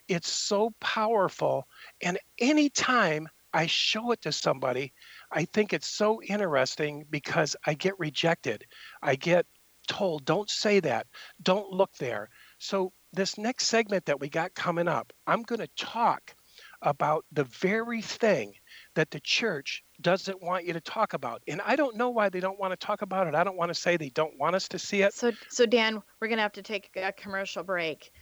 it's 0.09 0.31
so 0.31 0.71
powerful 0.81 1.67
and 2.03 2.19
anytime 2.39 3.29
I 3.53 3.67
show 3.67 4.11
it 4.13 4.23
to 4.23 4.33
somebody, 4.33 4.93
I 5.31 5.45
think 5.45 5.73
it's 5.73 5.87
so 5.89 6.23
interesting 6.23 7.07
because 7.11 7.57
I 7.67 7.75
get 7.75 7.99
rejected. 7.99 8.65
I 9.03 9.17
get 9.17 9.47
told, 9.89 10.25
don't 10.25 10.49
say 10.51 10.81
that, 10.81 11.07
don't 11.43 11.71
look 11.71 11.93
there. 11.99 12.29
So, 12.59 12.93
this 13.13 13.39
next 13.39 13.67
segment 13.67 14.07
that 14.07 14.21
we 14.21 14.29
got 14.29 14.55
coming 14.55 14.89
up, 14.89 15.13
I'm 15.27 15.43
going 15.43 15.61
to 15.61 15.69
talk 15.77 16.35
about 16.83 17.25
the 17.33 17.45
very 17.45 18.01
thing 18.03 18.55
that 18.95 19.11
the 19.11 19.21
church 19.21 19.83
doesn't 20.03 20.43
want 20.43 20.67
you 20.67 20.73
to 20.73 20.81
talk 20.81 21.15
about. 21.15 21.43
And 21.49 21.61
I 21.63 21.77
don't 21.77 21.97
know 21.97 22.11
why 22.11 22.29
they 22.29 22.41
don't 22.41 22.59
want 22.59 22.73
to 22.73 22.77
talk 22.77 23.03
about 23.03 23.27
it. 23.27 23.35
I 23.35 23.45
don't 23.45 23.57
want 23.57 23.71
to 23.71 23.75
say 23.75 23.97
they 23.97 24.11
don't 24.11 24.39
want 24.39 24.55
us 24.55 24.69
to 24.69 24.79
see 24.79 25.03
it. 25.03 25.15
So, 25.15 25.33
so 25.49 25.67
Dan, 25.67 26.03
we're 26.21 26.29
gonna 26.29 26.43
have 26.43 26.53
to 26.53 26.63
take 26.63 26.91
a 26.97 27.13
commercial 27.13 27.63
break. 27.63 28.13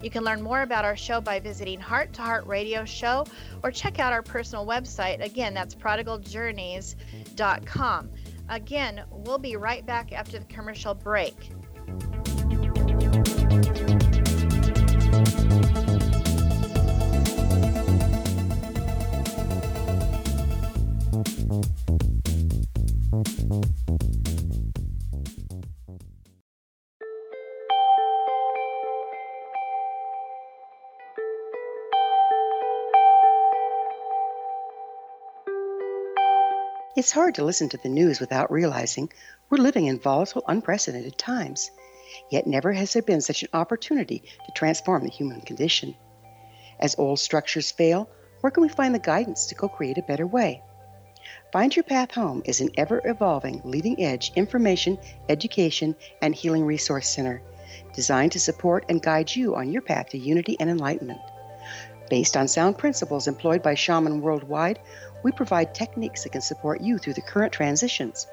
You 0.00 0.08
can 0.08 0.22
learn 0.22 0.40
more 0.40 0.62
about 0.62 0.84
our 0.84 0.96
show 0.96 1.20
by 1.20 1.40
visiting 1.40 1.80
Heart 1.80 2.12
to 2.12 2.22
Heart 2.22 2.46
Radio 2.46 2.84
Show 2.84 3.26
or 3.64 3.72
check 3.72 3.98
out 3.98 4.12
our 4.12 4.22
personal 4.22 4.64
website. 4.64 5.20
Again, 5.20 5.52
that's 5.52 5.74
prodigaljourneys.com. 5.74 8.10
Again, 8.48 9.02
we'll 9.10 9.38
be 9.38 9.56
right 9.56 9.84
back 9.84 10.12
after 10.12 10.38
the 10.38 10.44
commercial 10.44 10.94
break. 10.94 11.50
It's 23.12 23.18
hard 37.10 37.34
to 37.34 37.44
listen 37.44 37.68
to 37.70 37.78
the 37.78 37.88
news 37.88 38.20
without 38.20 38.52
realizing 38.52 39.12
we're 39.48 39.58
living 39.58 39.86
in 39.86 39.98
volatile, 39.98 40.44
unprecedented 40.46 41.18
times. 41.18 41.72
Yet 42.30 42.46
never 42.46 42.72
has 42.72 42.92
there 42.92 43.02
been 43.02 43.22
such 43.22 43.42
an 43.42 43.48
opportunity 43.52 44.22
to 44.46 44.52
transform 44.54 45.02
the 45.02 45.10
human 45.10 45.40
condition. 45.40 45.96
As 46.78 46.94
old 46.96 47.18
structures 47.18 47.72
fail, 47.72 48.08
where 48.40 48.52
can 48.52 48.62
we 48.62 48.68
find 48.68 48.94
the 48.94 49.00
guidance 49.00 49.46
to 49.46 49.56
co 49.56 49.68
create 49.68 49.98
a 49.98 50.02
better 50.02 50.28
way? 50.28 50.62
Find 51.52 51.74
Your 51.74 51.82
Path 51.82 52.12
Home 52.12 52.42
is 52.44 52.60
an 52.60 52.70
ever 52.76 53.02
evolving, 53.04 53.60
leading 53.64 54.00
edge 54.00 54.30
information, 54.36 54.96
education, 55.28 55.96
and 56.22 56.32
healing 56.32 56.64
resource 56.64 57.08
center 57.08 57.42
designed 57.92 58.30
to 58.32 58.38
support 58.38 58.84
and 58.88 59.02
guide 59.02 59.34
you 59.34 59.56
on 59.56 59.72
your 59.72 59.82
path 59.82 60.10
to 60.10 60.18
unity 60.18 60.56
and 60.60 60.70
enlightenment. 60.70 61.18
Based 62.08 62.36
on 62.36 62.46
sound 62.46 62.78
principles 62.78 63.26
employed 63.26 63.64
by 63.64 63.74
shaman 63.74 64.20
worldwide, 64.20 64.78
we 65.24 65.32
provide 65.32 65.74
techniques 65.74 66.22
that 66.22 66.30
can 66.30 66.40
support 66.40 66.82
you 66.82 66.98
through 66.98 67.14
the 67.14 67.20
current 67.20 67.52
transitions, 67.52 68.28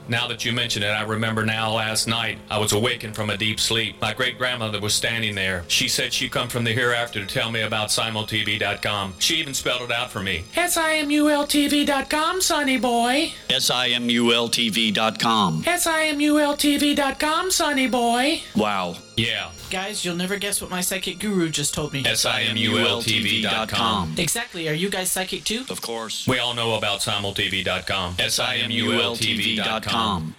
Now 0.11 0.27
that 0.27 0.43
you 0.43 0.51
mention 0.51 0.83
it, 0.83 0.89
I 0.89 1.03
remember 1.03 1.45
now 1.45 1.71
last 1.71 2.05
night 2.05 2.37
I 2.49 2.57
was 2.57 2.73
awakened 2.73 3.15
from 3.15 3.29
a 3.29 3.37
deep 3.37 3.61
sleep. 3.61 3.95
My 4.01 4.13
great 4.13 4.37
grandmother 4.37 4.81
was 4.81 4.93
standing 4.93 5.35
there. 5.35 5.63
She 5.69 5.87
said 5.87 6.11
she'd 6.11 6.33
come 6.33 6.49
from 6.49 6.65
the 6.65 6.73
hereafter 6.73 7.21
to 7.21 7.25
tell 7.25 7.49
me 7.49 7.61
about 7.61 7.87
simultv.com. 7.87 9.13
She 9.19 9.35
even 9.35 9.53
spelled 9.53 9.83
it 9.83 9.91
out 9.91 10.11
for 10.11 10.21
me. 10.21 10.43
S-I-M-U-L-T-V.com, 10.53 12.41
sonny 12.41 12.77
boy. 12.77 13.31
S-I-M-U-L-T-V.com. 13.49 15.63
S-I-M-U-L-T-V.com, 15.65 17.51
sonny 17.51 17.87
boy. 17.87 18.41
Wow. 18.53 18.97
Yeah. 19.17 19.51
Guys, 19.69 20.05
you'll 20.05 20.15
never 20.15 20.37
guess 20.37 20.61
what 20.61 20.71
my 20.71 20.79
psychic 20.81 21.19
guru 21.19 21.49
just 21.49 21.73
told 21.73 21.91
me. 21.93 22.03
S-I-M-U-L-T-V.com. 22.05 24.15
Exactly. 24.17 24.69
Are 24.69 24.73
you 24.73 24.89
guys 24.89 25.11
psychic 25.11 25.43
too? 25.43 25.65
Of 25.69 25.81
course. 25.81 26.25
We 26.27 26.39
all 26.39 26.53
know 26.53 26.75
about 26.75 27.01
simultv.com. 27.01 28.15
S-I-M-U-L-T-V.com. 28.19 30.35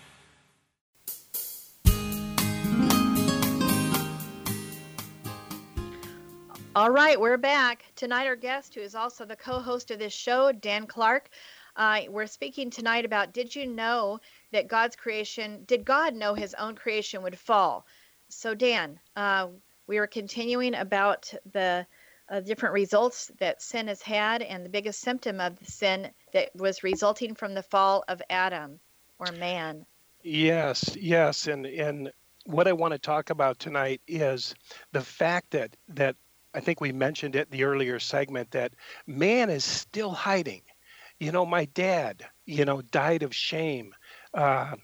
All 6.75 6.91
right, 6.91 7.21
we're 7.21 7.37
back. 7.37 7.85
Tonight, 7.97 8.27
our 8.27 8.35
guest, 8.35 8.75
who 8.75 8.81
is 8.81 8.95
also 8.95 9.27
the 9.27 9.37
co 9.37 9.61
host 9.61 9.91
of 9.91 9.99
this 9.99 10.15
show, 10.15 10.53
Dan 10.53 10.87
Clark. 10.87 11.29
Uh, 11.77 12.01
we're 12.09 12.27
speaking 12.27 12.71
tonight 12.71 13.05
about 13.05 13.35
Did 13.35 13.55
you 13.55 13.67
know 13.67 14.19
that 14.53 14.69
God's 14.69 14.97
creation, 14.97 15.65
did 15.67 15.85
God 15.85 16.15
know 16.15 16.33
his 16.33 16.55
own 16.55 16.75
creation 16.75 17.23
would 17.23 17.39
fall? 17.39 17.85
So, 18.33 18.55
Dan, 18.55 18.99
uh, 19.15 19.49
we 19.87 19.99
are 19.99 20.07
continuing 20.07 20.75
about 20.75 21.33
the 21.53 21.87
uh, 22.31 22.41
different 22.41 22.73
results 22.73 23.31
that 23.39 23.61
sin 23.61 23.89
has 23.89 24.01
had 24.01 24.41
and 24.41 24.65
the 24.65 24.71
biggest 24.71 25.01
symptom 25.01 25.39
of 25.39 25.59
the 25.59 25.71
sin 25.71 26.11
that 26.33 26.51
was 26.57 26.83
resulting 26.83 27.35
from 27.35 27.53
the 27.55 27.63
fall 27.63 28.05
of 28.09 28.23
Adam 28.31 28.81
or 29.19 29.31
man. 29.33 29.85
Yes, 30.23 30.97
yes, 30.97 31.47
and 31.47 31.67
and 31.67 32.11
what 32.47 32.67
I 32.67 32.73
want 32.73 32.93
to 32.93 32.99
talk 32.99 33.31
about 33.31 33.59
tonight 33.59 34.01
is 34.09 34.55
the 34.93 35.03
fact 35.03 35.51
that 35.51 35.77
that 35.91 36.17
I 36.55 36.61
think 36.61 36.81
we 36.81 36.91
mentioned 36.91 37.37
it 37.37 37.51
the 37.51 37.65
earlier 37.65 38.01
segment 38.01 38.51
that 38.53 38.73
man 39.07 39.51
is 39.51 39.65
still 39.65 40.11
hiding. 40.11 40.63
You 41.21 41.33
know, 41.33 41.45
my 41.45 41.67
dad, 41.67 42.25
you 42.47 42.65
know, 42.65 42.81
died 42.81 43.25
of 43.25 43.35
shame. 43.35 43.95
Uh, 44.33 44.77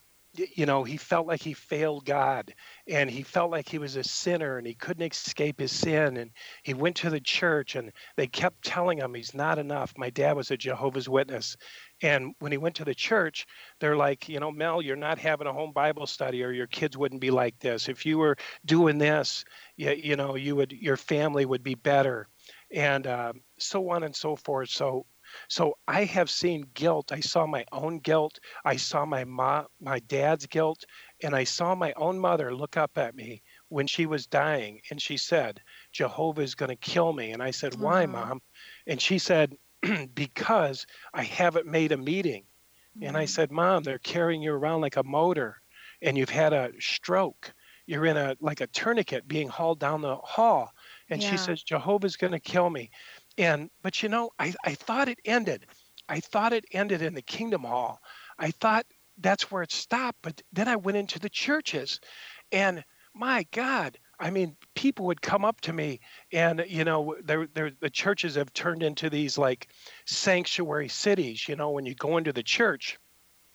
you 0.55 0.66
know, 0.66 0.85
he 0.85 0.96
felt 0.96 1.27
like 1.27 1.42
he 1.42 1.53
failed 1.53 2.05
God 2.05 2.55
and 2.87 3.11
he 3.11 3.22
felt 3.22 3.51
like 3.51 3.68
he 3.68 3.79
was 3.79 3.96
a 3.96 4.05
sinner 4.05 4.59
and 4.59 4.66
he 4.66 4.74
couldn't 4.74 5.12
escape 5.12 5.61
his 5.61 5.72
sin. 5.72 6.16
And 6.16 6.31
he 6.62 6.74
went 6.74 6.96
to 6.96 7.11
the 7.11 7.20
church 7.20 7.77
and 7.77 7.92
they 8.16 8.27
kept 8.27 8.64
telling 8.64 8.98
him 8.98 9.14
he's 9.14 9.35
not 9.35 9.59
enough. 9.59 9.94
My 9.96 10.11
dad 10.11 10.37
was 10.37 10.51
a 10.51 10.57
Jehovah's 10.57 11.09
Witness. 11.09 11.57
And 12.03 12.35
when 12.38 12.53
he 12.53 12.59
went 12.59 12.77
to 12.77 12.85
the 12.85 12.94
church, 12.94 13.46
they're 13.81 13.96
like, 13.96 14.29
you 14.29 14.40
know, 14.40 14.53
Mel, 14.53 14.83
you're 14.83 14.96
not 14.96 15.18
having 15.18 15.46
a 15.46 15.53
home 15.53 15.72
Bible 15.72 16.07
study 16.07 16.44
or 16.44 16.53
your 16.53 16.68
kids 16.68 16.96
wouldn't 16.96 17.20
be 17.20 17.31
like 17.31 17.59
this. 17.59 17.88
If 17.88 18.07
you 18.07 18.18
were 18.18 18.37
doing 18.64 18.98
this, 18.98 19.44
you, 19.77 19.90
you 19.92 20.16
know, 20.16 20.37
you 20.37 20.57
would, 20.57 20.72
your 20.72 20.96
family 20.96 21.44
would 21.44 21.62
be 21.62 21.74
better. 21.74 22.29
And 22.70 23.07
uh, 23.07 23.33
so 23.59 23.90
on 23.90 24.03
and 24.03 24.14
so 24.14 24.37
forth. 24.37 24.70
So 24.70 25.07
so 25.49 25.79
I 25.87 26.05
have 26.05 26.31
seen 26.31 26.62
guilt. 26.75 27.12
I 27.12 27.21
saw 27.21 27.47
my 27.47 27.64
own 27.73 27.99
guilt. 28.01 28.38
I 28.64 28.77
saw 28.77 29.05
my 29.07 29.25
mom, 29.25 29.67
my 29.81 29.99
dad's 30.01 30.47
guilt, 30.47 30.85
and 31.23 31.35
I 31.35 31.45
saw 31.45 31.75
my 31.75 31.93
own 31.95 32.19
mother 32.19 32.55
look 32.55 32.77
up 32.77 32.97
at 32.99 33.14
me 33.14 33.43
when 33.69 33.87
she 33.87 34.07
was 34.07 34.27
dying, 34.27 34.81
and 34.91 35.01
she 35.03 35.17
said, 35.17 35.62
"Jehovah 35.93 36.43
is 36.43 36.55
going 36.55 36.71
to 36.71 36.77
kill 36.77 37.12
me." 37.12 37.31
And 37.33 37.43
I 37.43 37.51
said, 37.51 37.75
"Why, 37.75 38.07
Mhm. 38.07 38.07
mom?" 38.07 38.41
And 38.87 39.01
she 39.03 39.19
said, 39.19 39.57
"Because 40.14 40.87
I 41.14 41.23
haven't 41.25 41.67
made 41.67 41.93
a 41.93 41.97
meeting." 41.97 42.47
And 43.01 43.17
I 43.17 43.25
said, 43.25 43.51
"Mom, 43.51 43.83
they're 43.83 43.99
carrying 43.99 44.41
you 44.43 44.53
around 44.53 44.83
like 44.83 44.97
a 44.97 45.03
motor, 45.03 45.61
and 46.01 46.17
you've 46.17 46.31
had 46.31 46.53
a 46.53 46.73
stroke. 46.81 47.53
You're 47.87 48.07
in 48.07 48.17
a 48.17 48.37
like 48.41 48.61
a 48.61 48.67
tourniquet 48.69 49.27
being 49.27 49.49
hauled 49.49 49.81
down 49.81 50.01
the 50.03 50.17
hall." 50.17 50.71
And 51.11 51.21
Yeah. 51.21 51.23
she 51.23 51.37
says, 51.37 51.62
"Jehovah's 51.64 52.17
going 52.17 52.33
to 52.33 52.41
kill 52.41 52.71
me." 52.71 52.91
And 53.38 53.70
but 53.83 54.03
you 54.03 54.09
know, 54.09 54.31
I, 54.38 54.53
I 54.64 54.74
thought 54.74 55.09
it 55.09 55.20
ended. 55.24 55.66
I 56.09 56.20
thought 56.20 56.53
it 56.53 56.64
ended 56.72 57.03
in 57.03 57.14
the 57.14 57.22
Kingdom 57.22 57.62
Hall. 57.62 58.01
I 58.38 58.51
thought 58.51 58.85
that's 59.18 59.51
where 59.51 59.62
it 59.62 59.72
stopped. 59.72 60.18
But 60.22 60.42
then 60.53 60.68
I 60.68 60.77
went 60.77 60.98
into 60.98 61.18
the 61.18 61.29
churches, 61.31 62.01
and 62.53 62.85
my 63.14 63.46
God, 63.53 63.98
I 64.20 64.31
mean, 64.31 64.57
people 64.74 65.07
would 65.07 65.22
come 65.22 65.44
up 65.44 65.61
to 65.62 65.72
me, 65.72 66.01
and 66.33 66.64
you 66.68 66.85
know, 66.85 67.16
they're, 67.24 67.46
they're, 67.55 67.70
the 67.81 67.90
churches 67.90 68.35
have 68.35 68.53
turned 68.53 68.83
into 68.83 69.09
these 69.09 69.38
like 69.38 69.68
sanctuary 70.07 70.88
cities. 70.88 71.48
You 71.48 71.57
know, 71.57 71.70
when 71.70 71.87
you 71.87 71.94
go 71.94 72.16
into 72.16 72.33
the 72.33 72.42
church, 72.42 72.98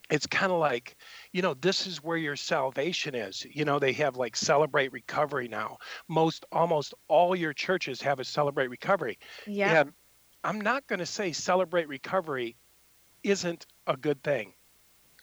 it's 0.10 0.28
kind 0.28 0.52
of 0.52 0.60
like 0.60 0.96
you 1.34 1.42
know 1.42 1.56
this 1.56 1.86
is 1.88 2.02
where 2.04 2.16
your 2.18 2.36
salvation 2.36 3.16
is. 3.16 3.46
You 3.50 3.66
know 3.66 3.80
they 3.80 3.92
have 3.94 4.16
like 4.16 4.36
celebrate 4.36 4.94
recovery 4.94 5.48
now. 5.50 5.78
Most 6.08 6.46
almost 6.52 6.94
all 7.10 7.36
your 7.36 7.54
churches 7.54 8.02
have 8.02 8.20
a 8.20 8.24
celebrate 8.24 8.70
recovery. 8.70 9.18
Yeah. 9.48 9.82
and 9.82 9.94
i'm 10.46 10.62
not 10.62 10.86
going 10.88 11.00
to 11.00 11.06
say 11.06 11.32
celebrate 11.32 11.88
recovery 11.88 12.56
isn't 13.24 13.66
a 13.88 13.96
good 13.96 14.22
thing 14.24 14.54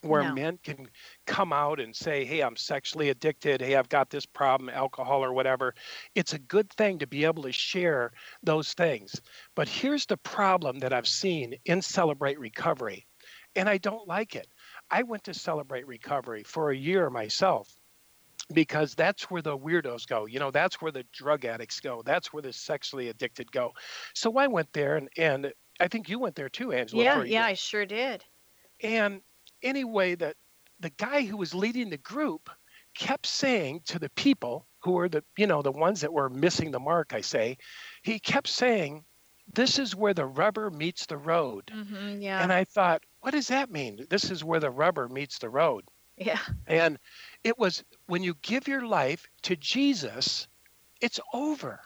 where 0.00 0.22
No. 0.22 0.32
men 0.32 0.58
can 0.64 0.88
come 1.26 1.52
out 1.52 1.78
and 1.78 1.94
say 1.94 2.24
hey 2.24 2.40
i'm 2.40 2.56
sexually 2.56 3.10
addicted. 3.10 3.60
Hey 3.60 3.76
i've 3.76 3.88
got 3.90 4.10
this 4.10 4.26
problem 4.26 4.68
alcohol 4.70 5.22
or 5.22 5.32
whatever. 5.32 5.74
It's 6.14 6.32
a 6.32 6.38
good 6.38 6.70
thing 6.72 6.98
to 7.00 7.06
be 7.06 7.24
able 7.24 7.42
to 7.44 7.52
share 7.52 8.12
those 8.42 8.72
things. 8.72 9.20
But 9.54 9.68
here's 9.68 10.06
the 10.06 10.16
problem 10.16 10.78
that 10.80 10.92
i've 10.92 11.08
seen 11.08 11.54
in 11.66 11.82
celebrate 11.82 12.38
recovery 12.40 13.06
and 13.56 13.68
i 13.68 13.78
don't 13.78 14.08
like 14.08 14.34
it 14.36 14.46
I 14.90 15.02
went 15.02 15.24
to 15.24 15.34
celebrate 15.34 15.86
recovery 15.86 16.42
for 16.42 16.70
a 16.70 16.76
year 16.76 17.10
myself 17.10 17.68
because 18.52 18.94
that's 18.94 19.30
where 19.30 19.42
the 19.42 19.56
weirdos 19.56 20.06
go. 20.06 20.26
You 20.26 20.40
know, 20.40 20.50
that's 20.50 20.80
where 20.80 20.92
the 20.92 21.04
drug 21.12 21.44
addicts 21.44 21.80
go. 21.80 22.02
That's 22.04 22.32
where 22.32 22.42
the 22.42 22.52
sexually 22.52 23.08
addicted 23.08 23.52
go. 23.52 23.72
So 24.14 24.36
I 24.36 24.48
went 24.48 24.72
there 24.72 24.96
and, 24.96 25.08
and 25.16 25.52
I 25.78 25.88
think 25.88 26.08
you 26.08 26.18
went 26.18 26.34
there 26.34 26.48
too, 26.48 26.72
Angela. 26.72 27.04
Yeah, 27.04 27.22
yeah. 27.22 27.44
I 27.44 27.54
sure 27.54 27.86
did. 27.86 28.24
And 28.82 29.20
anyway, 29.62 30.14
that 30.16 30.36
the 30.80 30.90
guy 30.90 31.24
who 31.24 31.36
was 31.36 31.54
leading 31.54 31.90
the 31.90 31.98
group 31.98 32.50
kept 32.94 33.26
saying 33.26 33.82
to 33.86 33.98
the 33.98 34.10
people 34.10 34.66
who 34.80 34.92
were 34.92 35.08
the, 35.08 35.22
you 35.36 35.46
know, 35.46 35.62
the 35.62 35.70
ones 35.70 36.00
that 36.00 36.12
were 36.12 36.28
missing 36.28 36.70
the 36.70 36.80
mark, 36.80 37.12
I 37.12 37.20
say, 37.20 37.58
he 38.02 38.18
kept 38.18 38.48
saying, 38.48 39.04
this 39.52 39.78
is 39.78 39.94
where 39.94 40.14
the 40.14 40.26
rubber 40.26 40.70
meets 40.70 41.06
the 41.06 41.16
road. 41.16 41.70
hmm 41.72 42.20
yeah. 42.20 42.42
And 42.42 42.52
I 42.52 42.64
thought, 42.64 43.02
what 43.20 43.32
does 43.32 43.48
that 43.48 43.70
mean? 43.70 44.06
This 44.08 44.30
is 44.30 44.44
where 44.44 44.60
the 44.60 44.70
rubber 44.70 45.08
meets 45.08 45.38
the 45.38 45.48
road. 45.50 45.84
yeah. 46.16 46.40
And 46.66 46.98
it 47.44 47.58
was 47.58 47.84
when 48.06 48.22
you 48.22 48.34
give 48.42 48.68
your 48.68 48.86
life 48.86 49.26
to 49.42 49.56
Jesus, 49.56 50.48
it's 51.00 51.20
over. 51.32 51.80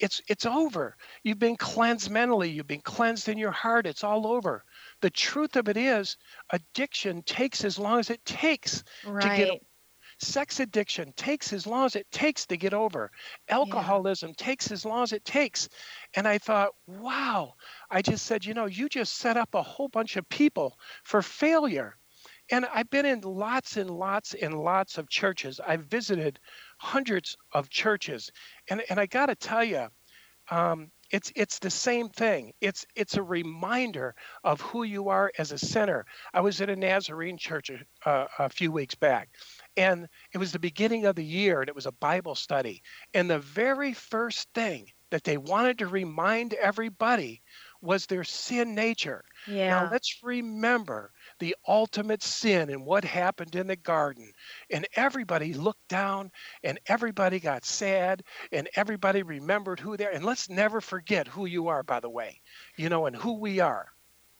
It's 0.00 0.20
it's 0.28 0.44
over. 0.44 0.96
You've 1.22 1.38
been 1.38 1.56
cleansed 1.56 2.10
mentally, 2.10 2.50
you've 2.50 2.66
been 2.66 2.80
cleansed 2.80 3.28
in 3.28 3.38
your 3.38 3.52
heart, 3.52 3.86
it's 3.86 4.02
all 4.04 4.26
over. 4.26 4.64
the 5.00 5.10
truth 5.10 5.56
of 5.56 5.68
it 5.68 5.76
is, 5.76 6.16
addiction 6.50 7.22
takes 7.22 7.64
as 7.64 7.78
long 7.78 7.98
as 8.00 8.10
it 8.10 8.24
takes 8.24 8.82
to 9.02 9.28
get 9.28 9.48
Right. 9.48 9.62
Sex 10.18 10.60
addiction 10.60 11.12
takes 11.16 11.52
as 11.52 11.66
long 11.66 11.86
as 11.86 11.96
it 11.96 12.10
takes 12.10 12.46
to 12.46 12.56
get 12.56 12.74
over. 12.74 13.10
Alcoholism 13.48 14.34
takes 14.34 14.70
as 14.70 14.84
long 14.84 15.02
as 15.02 15.12
it 15.12 15.24
takes. 15.24 15.68
And 16.14 16.26
i 16.26 16.38
thought 16.38 16.70
wow. 16.86 17.54
I 17.90 18.02
just 18.02 18.26
said 18.26 18.44
you 18.44 18.54
know 18.54 18.66
you 18.66 18.88
just 18.88 19.16
set 19.16 19.36
up 19.36 19.54
a 19.54 19.62
whole 19.62 19.88
bunch 19.88 20.16
of 20.16 20.28
people 20.28 20.78
for 21.04 21.22
failure. 21.22 21.96
And 22.50 22.66
i've 22.74 22.90
been 22.90 23.06
in 23.06 23.20
lots 23.20 23.76
and 23.76 23.90
lots 23.90 24.34
and 24.34 24.54
lots 24.54 24.98
of 24.98 25.08
churches. 25.08 25.60
I've 25.60 25.86
visited 25.86 26.38
hundreds 26.78 27.36
of 27.52 27.68
churches. 27.70 28.30
And, 28.68 28.82
and 28.90 28.98
i 29.00 29.06
got 29.06 29.26
to 29.26 29.34
tell 29.34 29.64
you 29.64 29.88
um, 30.50 30.90
it's 31.10 31.32
it's 31.36 31.58
the 31.58 31.70
same 31.70 32.08
thing. 32.08 32.52
It's 32.60 32.84
it's 32.96 33.16
a 33.16 33.22
reminder 33.22 34.14
of 34.42 34.60
who 34.60 34.82
you 34.82 35.08
are 35.08 35.30
as 35.38 35.52
a 35.52 35.58
sinner. 35.58 36.06
I 36.32 36.40
was 36.40 36.60
at 36.60 36.70
a 36.70 36.76
Nazarene 36.76 37.38
church 37.38 37.70
uh, 38.04 38.26
a 38.38 38.48
few 38.48 38.72
weeks 38.72 38.94
back, 38.94 39.28
and 39.76 40.08
it 40.32 40.38
was 40.38 40.52
the 40.52 40.58
beginning 40.58 41.06
of 41.06 41.16
the 41.16 41.24
year, 41.24 41.60
and 41.60 41.68
it 41.68 41.74
was 41.74 41.86
a 41.86 41.92
Bible 41.92 42.34
study. 42.34 42.82
And 43.14 43.28
the 43.30 43.38
very 43.38 43.92
first 43.92 44.48
thing 44.54 44.90
that 45.10 45.24
they 45.24 45.36
wanted 45.36 45.78
to 45.78 45.86
remind 45.86 46.54
everybody 46.54 47.42
was 47.80 48.06
their 48.06 48.24
sin 48.24 48.74
nature. 48.74 49.24
Yeah. 49.46 49.68
Now 49.68 49.88
let's 49.90 50.20
remember 50.22 51.12
the 51.38 51.54
ultimate 51.68 52.22
sin 52.22 52.70
and 52.70 52.84
what 52.84 53.04
happened 53.04 53.54
in 53.54 53.66
the 53.66 53.76
garden. 53.76 54.32
And 54.70 54.86
everybody 54.96 55.54
looked 55.54 55.86
down 55.88 56.30
and 56.62 56.80
everybody 56.86 57.40
got 57.40 57.64
sad 57.64 58.24
and 58.52 58.68
everybody 58.76 59.22
remembered 59.22 59.80
who 59.80 59.96
they 59.96 60.06
are. 60.06 60.10
And 60.10 60.24
let's 60.24 60.48
never 60.48 60.80
forget 60.80 61.28
who 61.28 61.46
you 61.46 61.68
are, 61.68 61.82
by 61.82 62.00
the 62.00 62.10
way, 62.10 62.40
you 62.76 62.88
know, 62.88 63.06
and 63.06 63.14
who 63.16 63.38
we 63.38 63.60
are. 63.60 63.93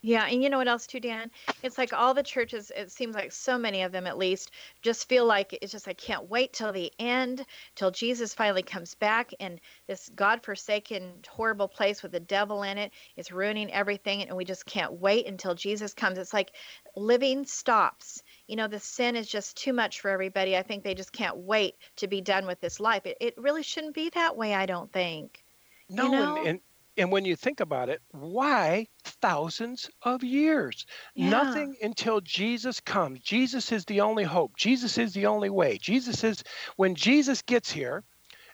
Yeah, 0.07 0.27
and 0.27 0.43
you 0.43 0.51
know 0.51 0.59
what 0.59 0.69
else 0.69 0.87
too, 0.87 1.01
Dan? 1.01 1.31
It's 1.63 1.79
like 1.79 1.95
all 1.95 2.13
the 2.13 2.23
churches, 2.23 2.71
it 2.77 2.93
seems 2.93 3.15
like 3.15 3.33
so 3.33 3.57
many 3.57 3.81
of 3.81 3.91
them 3.91 4.07
at 4.07 4.19
least, 4.19 4.51
just 4.83 5.09
feel 5.09 5.25
like 5.25 5.59
it's 5.63 5.73
just 5.73 5.89
I 5.89 5.95
can't 5.95 6.29
wait 6.29 6.53
till 6.53 6.73
the 6.73 6.93
end, 6.99 7.47
till 7.75 7.91
Jesus 7.91 8.35
finally 8.35 8.63
comes 8.63 8.95
back 8.95 9.33
and 9.41 9.59
this 9.87 10.11
godforsaken 10.15 11.11
horrible 11.27 11.69
place 11.69 12.03
with 12.03 12.13
the 12.13 12.21
devil 12.21 12.65
in 12.65 12.77
it, 12.77 12.93
is 13.17 13.33
ruining 13.33 13.73
everything 13.73 14.21
and 14.21 14.37
we 14.37 14.45
just 14.45 14.67
can't 14.67 14.93
wait 14.93 15.27
until 15.27 15.55
Jesus 15.55 15.95
comes. 15.95 16.19
It's 16.19 16.35
like 16.35 16.53
living 16.97 17.47
stops. 17.47 18.23
You 18.47 18.57
know, 18.57 18.69
the 18.69 18.81
sin 18.81 19.17
is 19.17 19.27
just 19.27 19.57
too 19.57 19.73
much 19.73 20.03
for 20.03 20.11
everybody. 20.11 20.55
I 20.55 20.63
think 20.63 20.85
they 20.85 20.95
just 20.95 21.13
can't 21.13 21.39
wait 21.39 21.77
to 21.97 22.09
be 22.09 22.21
done 22.21 22.47
with 22.47 22.61
this 22.61 22.79
life. 22.79 23.07
It, 23.07 23.17
it 23.23 23.39
really 23.39 23.63
shouldn't 23.63 23.95
be 23.95 24.11
that 24.11 24.37
way, 24.37 24.53
I 24.53 24.67
don't 24.67 24.93
think. 24.93 25.43
No, 25.89 26.05
you 26.05 26.11
know? 26.11 26.37
and, 26.37 26.47
and 26.47 26.61
and 26.97 27.11
when 27.11 27.25
you 27.25 27.37
think 27.37 27.61
about 27.61 27.89
it, 27.89 28.01
why 28.11 28.87
thousands 29.05 29.91
of 30.03 30.23
years? 30.23 30.87
Yeah. 31.15 31.31
Nothing 31.31 31.77
until 31.83 32.21
Jesus 32.21 32.81
comes. 32.81 33.21
Jesus 33.21 33.73
is 33.73 33.85
the 33.85 34.01
only 34.01 34.25
hope. 34.25 34.57
Jesus 34.57 34.99
is 34.99 35.13
the 35.13 35.27
only 35.27 35.51
way. 35.51 35.79
Jesus 35.79 36.23
is 36.25 36.43
when 36.77 36.95
Jesus 36.95 37.43
gets 37.43 37.71
here, 37.71 38.05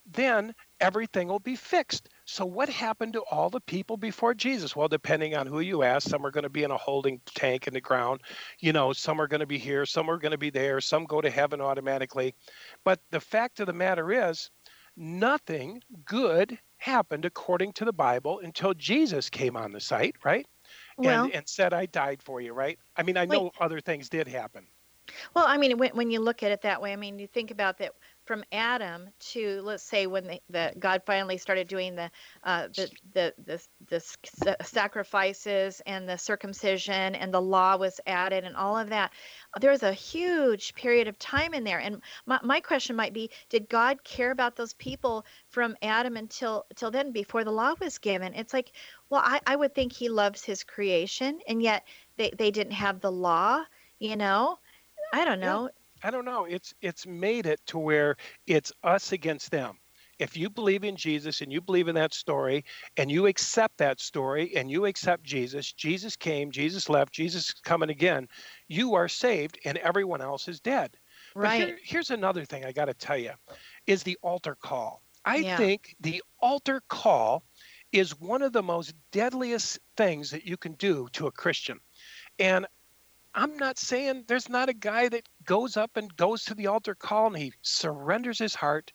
then 0.06 0.54
everything 0.80 1.28
will 1.28 1.40
be 1.40 1.56
fixed. 1.56 2.08
So 2.24 2.46
what 2.46 2.68
happened 2.68 3.12
to 3.12 3.22
all 3.30 3.50
the 3.50 3.60
people 3.60 3.96
before 3.96 4.34
Jesus? 4.34 4.74
Well, 4.74 4.88
depending 4.88 5.36
on 5.36 5.46
who 5.46 5.60
you 5.60 5.82
ask, 5.82 6.08
some 6.08 6.24
are 6.24 6.30
going 6.30 6.44
to 6.44 6.48
be 6.48 6.62
in 6.62 6.70
a 6.70 6.76
holding 6.76 7.20
tank 7.34 7.66
in 7.66 7.74
the 7.74 7.80
ground. 7.80 8.22
You 8.58 8.72
know, 8.72 8.92
some 8.92 9.20
are 9.20 9.28
going 9.28 9.40
to 9.40 9.46
be 9.46 9.58
here, 9.58 9.84
some 9.84 10.10
are 10.10 10.18
going 10.18 10.32
to 10.32 10.38
be 10.38 10.50
there, 10.50 10.80
some 10.80 11.04
go 11.04 11.20
to 11.20 11.30
heaven 11.30 11.60
automatically. 11.60 12.34
But 12.84 13.00
the 13.10 13.20
fact 13.20 13.60
of 13.60 13.66
the 13.66 13.72
matter 13.72 14.30
is, 14.30 14.50
nothing 14.96 15.82
good 16.04 16.58
happened 16.80 17.24
according 17.24 17.72
to 17.74 17.84
the 17.84 17.92
Bible 17.92 18.40
until 18.40 18.74
Jesus 18.74 19.30
came 19.30 19.56
on 19.56 19.72
the 19.72 19.80
site, 19.80 20.16
right? 20.24 20.46
Well- 20.96 21.24
and, 21.24 21.34
and 21.34 21.48
said, 21.48 21.72
I 21.72 21.86
died 21.86 22.22
for 22.22 22.40
you, 22.40 22.52
right? 22.52 22.78
I 22.96 23.02
mean, 23.02 23.16
I 23.16 23.24
know 23.26 23.52
other 23.60 23.80
things 23.80 24.08
did 24.08 24.26
happen. 24.26 24.66
Well, 25.34 25.44
I 25.46 25.56
mean, 25.56 25.76
when, 25.78 25.90
when 25.90 26.10
you 26.10 26.20
look 26.20 26.42
at 26.42 26.52
it 26.52 26.62
that 26.62 26.80
way, 26.80 26.92
I 26.92 26.96
mean, 26.96 27.18
you 27.18 27.26
think 27.26 27.50
about 27.50 27.78
that 27.78 27.94
from 28.30 28.44
Adam 28.52 29.08
to 29.18 29.60
let's 29.62 29.82
say 29.82 30.06
when 30.06 30.22
the, 30.22 30.40
the 30.50 30.72
God 30.78 31.02
finally 31.04 31.36
started 31.36 31.66
doing 31.66 31.96
the 31.96 32.08
uh, 32.44 32.68
the, 32.68 32.88
the 33.12 33.34
the 33.44 33.60
the 33.88 34.56
sacrifices 34.62 35.82
and 35.84 36.08
the 36.08 36.16
circumcision 36.16 37.16
and 37.16 37.34
the 37.34 37.42
law 37.42 37.76
was 37.76 37.98
added 38.06 38.44
and 38.44 38.54
all 38.54 38.78
of 38.78 38.90
that. 38.90 39.10
There 39.60 39.72
was 39.72 39.82
a 39.82 39.92
huge 39.92 40.74
period 40.76 41.08
of 41.08 41.18
time 41.18 41.54
in 41.54 41.64
there, 41.64 41.80
and 41.80 42.00
my, 42.24 42.38
my 42.44 42.60
question 42.60 42.94
might 42.94 43.12
be: 43.12 43.30
Did 43.48 43.68
God 43.68 44.04
care 44.04 44.30
about 44.30 44.54
those 44.54 44.74
people 44.74 45.26
from 45.48 45.76
Adam 45.82 46.16
until 46.16 46.66
till 46.76 46.92
then, 46.92 47.10
before 47.10 47.42
the 47.42 47.50
law 47.50 47.74
was 47.80 47.98
given? 47.98 48.34
It's 48.34 48.52
like, 48.52 48.70
well, 49.08 49.22
I, 49.24 49.40
I 49.44 49.56
would 49.56 49.74
think 49.74 49.92
He 49.92 50.08
loves 50.08 50.44
His 50.44 50.62
creation, 50.62 51.40
and 51.48 51.60
yet 51.60 51.84
they 52.16 52.30
they 52.38 52.52
didn't 52.52 52.74
have 52.74 53.00
the 53.00 53.10
law, 53.10 53.64
you 53.98 54.14
know. 54.14 54.60
I 55.12 55.24
don't 55.24 55.40
know. 55.40 55.70
I 56.02 56.10
don't 56.10 56.24
know. 56.24 56.44
It's 56.44 56.74
it's 56.80 57.06
made 57.06 57.46
it 57.46 57.60
to 57.66 57.78
where 57.78 58.16
it's 58.46 58.72
us 58.82 59.12
against 59.12 59.50
them. 59.50 59.78
If 60.18 60.36
you 60.36 60.50
believe 60.50 60.84
in 60.84 60.96
Jesus 60.96 61.40
and 61.40 61.50
you 61.50 61.62
believe 61.62 61.88
in 61.88 61.94
that 61.94 62.12
story 62.12 62.64
and 62.98 63.10
you 63.10 63.26
accept 63.26 63.78
that 63.78 64.00
story 64.00 64.54
and 64.54 64.70
you 64.70 64.84
accept 64.84 65.22
Jesus, 65.24 65.72
Jesus 65.72 66.14
came, 66.14 66.50
Jesus 66.50 66.90
left, 66.90 67.12
Jesus 67.12 67.48
is 67.48 67.54
coming 67.54 67.88
again, 67.88 68.28
you 68.68 68.94
are 68.94 69.08
saved 69.08 69.58
and 69.64 69.78
everyone 69.78 70.20
else 70.20 70.46
is 70.46 70.60
dead. 70.60 70.94
Right. 71.34 71.68
here- 71.68 71.78
here's 71.82 72.10
another 72.10 72.44
thing 72.44 72.66
I 72.66 72.72
got 72.72 72.86
to 72.86 72.94
tell 72.94 73.16
you 73.16 73.32
is 73.86 74.02
the 74.02 74.18
altar 74.20 74.56
call. 74.56 75.02
I 75.24 75.36
Yeah. 75.36 75.56
think 75.56 75.96
the 76.00 76.22
altar 76.40 76.82
call 76.88 77.44
is 77.92 78.18
one 78.20 78.42
of 78.42 78.52
the 78.52 78.62
most 78.62 78.94
deadliest 79.12 79.78
things 79.96 80.30
that 80.32 80.44
you 80.44 80.58
can 80.58 80.74
do 80.74 81.08
to 81.12 81.28
a 81.28 81.32
Christian. 81.32 81.80
And 82.38 82.66
I'm 83.34 83.56
not 83.56 83.78
saying 83.78 84.24
there's 84.26 84.48
not 84.48 84.68
a 84.68 84.74
guy 84.74 85.08
that 85.08 85.28
goes 85.50 85.76
up 85.76 85.96
and 85.96 86.16
goes 86.16 86.44
to 86.44 86.54
the 86.54 86.68
altar 86.68 86.94
call 86.94 87.26
and 87.26 87.36
he 87.36 87.52
surrenders 87.62 88.38
his 88.38 88.54
heart 88.54 88.92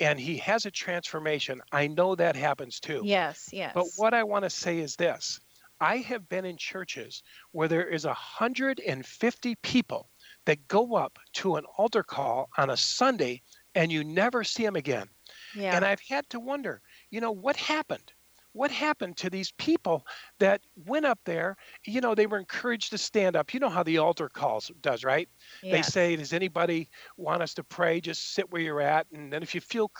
and 0.00 0.18
he 0.18 0.38
has 0.38 0.64
a 0.64 0.70
transformation. 0.70 1.60
I 1.70 1.86
know 1.86 2.14
that 2.14 2.34
happens 2.34 2.80
too. 2.80 3.02
Yes, 3.04 3.50
yes. 3.52 3.72
But 3.74 3.84
what 3.96 4.14
I 4.14 4.24
want 4.24 4.44
to 4.44 4.50
say 4.50 4.78
is 4.78 4.96
this 4.96 5.38
I 5.82 5.98
have 5.98 6.26
been 6.26 6.46
in 6.46 6.56
churches 6.56 7.22
where 7.52 7.68
there 7.68 7.86
is 7.86 8.06
150 8.06 9.54
people 9.56 10.08
that 10.46 10.66
go 10.66 10.94
up 10.94 11.18
to 11.34 11.56
an 11.56 11.66
altar 11.76 12.02
call 12.02 12.48
on 12.56 12.70
a 12.70 12.76
Sunday 12.78 13.42
and 13.74 13.92
you 13.92 14.02
never 14.02 14.44
see 14.44 14.62
them 14.62 14.76
again. 14.76 15.10
Yeah. 15.54 15.76
And 15.76 15.84
I've 15.84 16.00
had 16.08 16.26
to 16.30 16.40
wonder, 16.40 16.80
you 17.10 17.20
know, 17.20 17.32
what 17.32 17.56
happened? 17.56 18.14
What 18.52 18.70
happened 18.70 19.16
to 19.18 19.30
these 19.30 19.52
people 19.52 20.06
that 20.38 20.62
went 20.76 21.06
up 21.06 21.20
there? 21.24 21.56
You 21.86 22.00
know, 22.00 22.14
they 22.14 22.26
were 22.26 22.38
encouraged 22.38 22.90
to 22.90 22.98
stand 22.98 23.36
up. 23.36 23.54
You 23.54 23.60
know 23.60 23.68
how 23.68 23.82
the 23.82 23.98
altar 23.98 24.28
calls 24.28 24.70
does, 24.80 25.04
right? 25.04 25.28
They 25.70 25.82
say, 25.82 26.16
"Does 26.16 26.32
anybody 26.32 26.88
want 27.16 27.42
us 27.42 27.54
to 27.54 27.64
pray? 27.64 28.00
Just 28.00 28.32
sit 28.34 28.50
where 28.50 28.62
you're 28.62 28.80
at, 28.80 29.06
and 29.12 29.32
then 29.32 29.42
if 29.42 29.54
you 29.54 29.60
feel, 29.60 29.90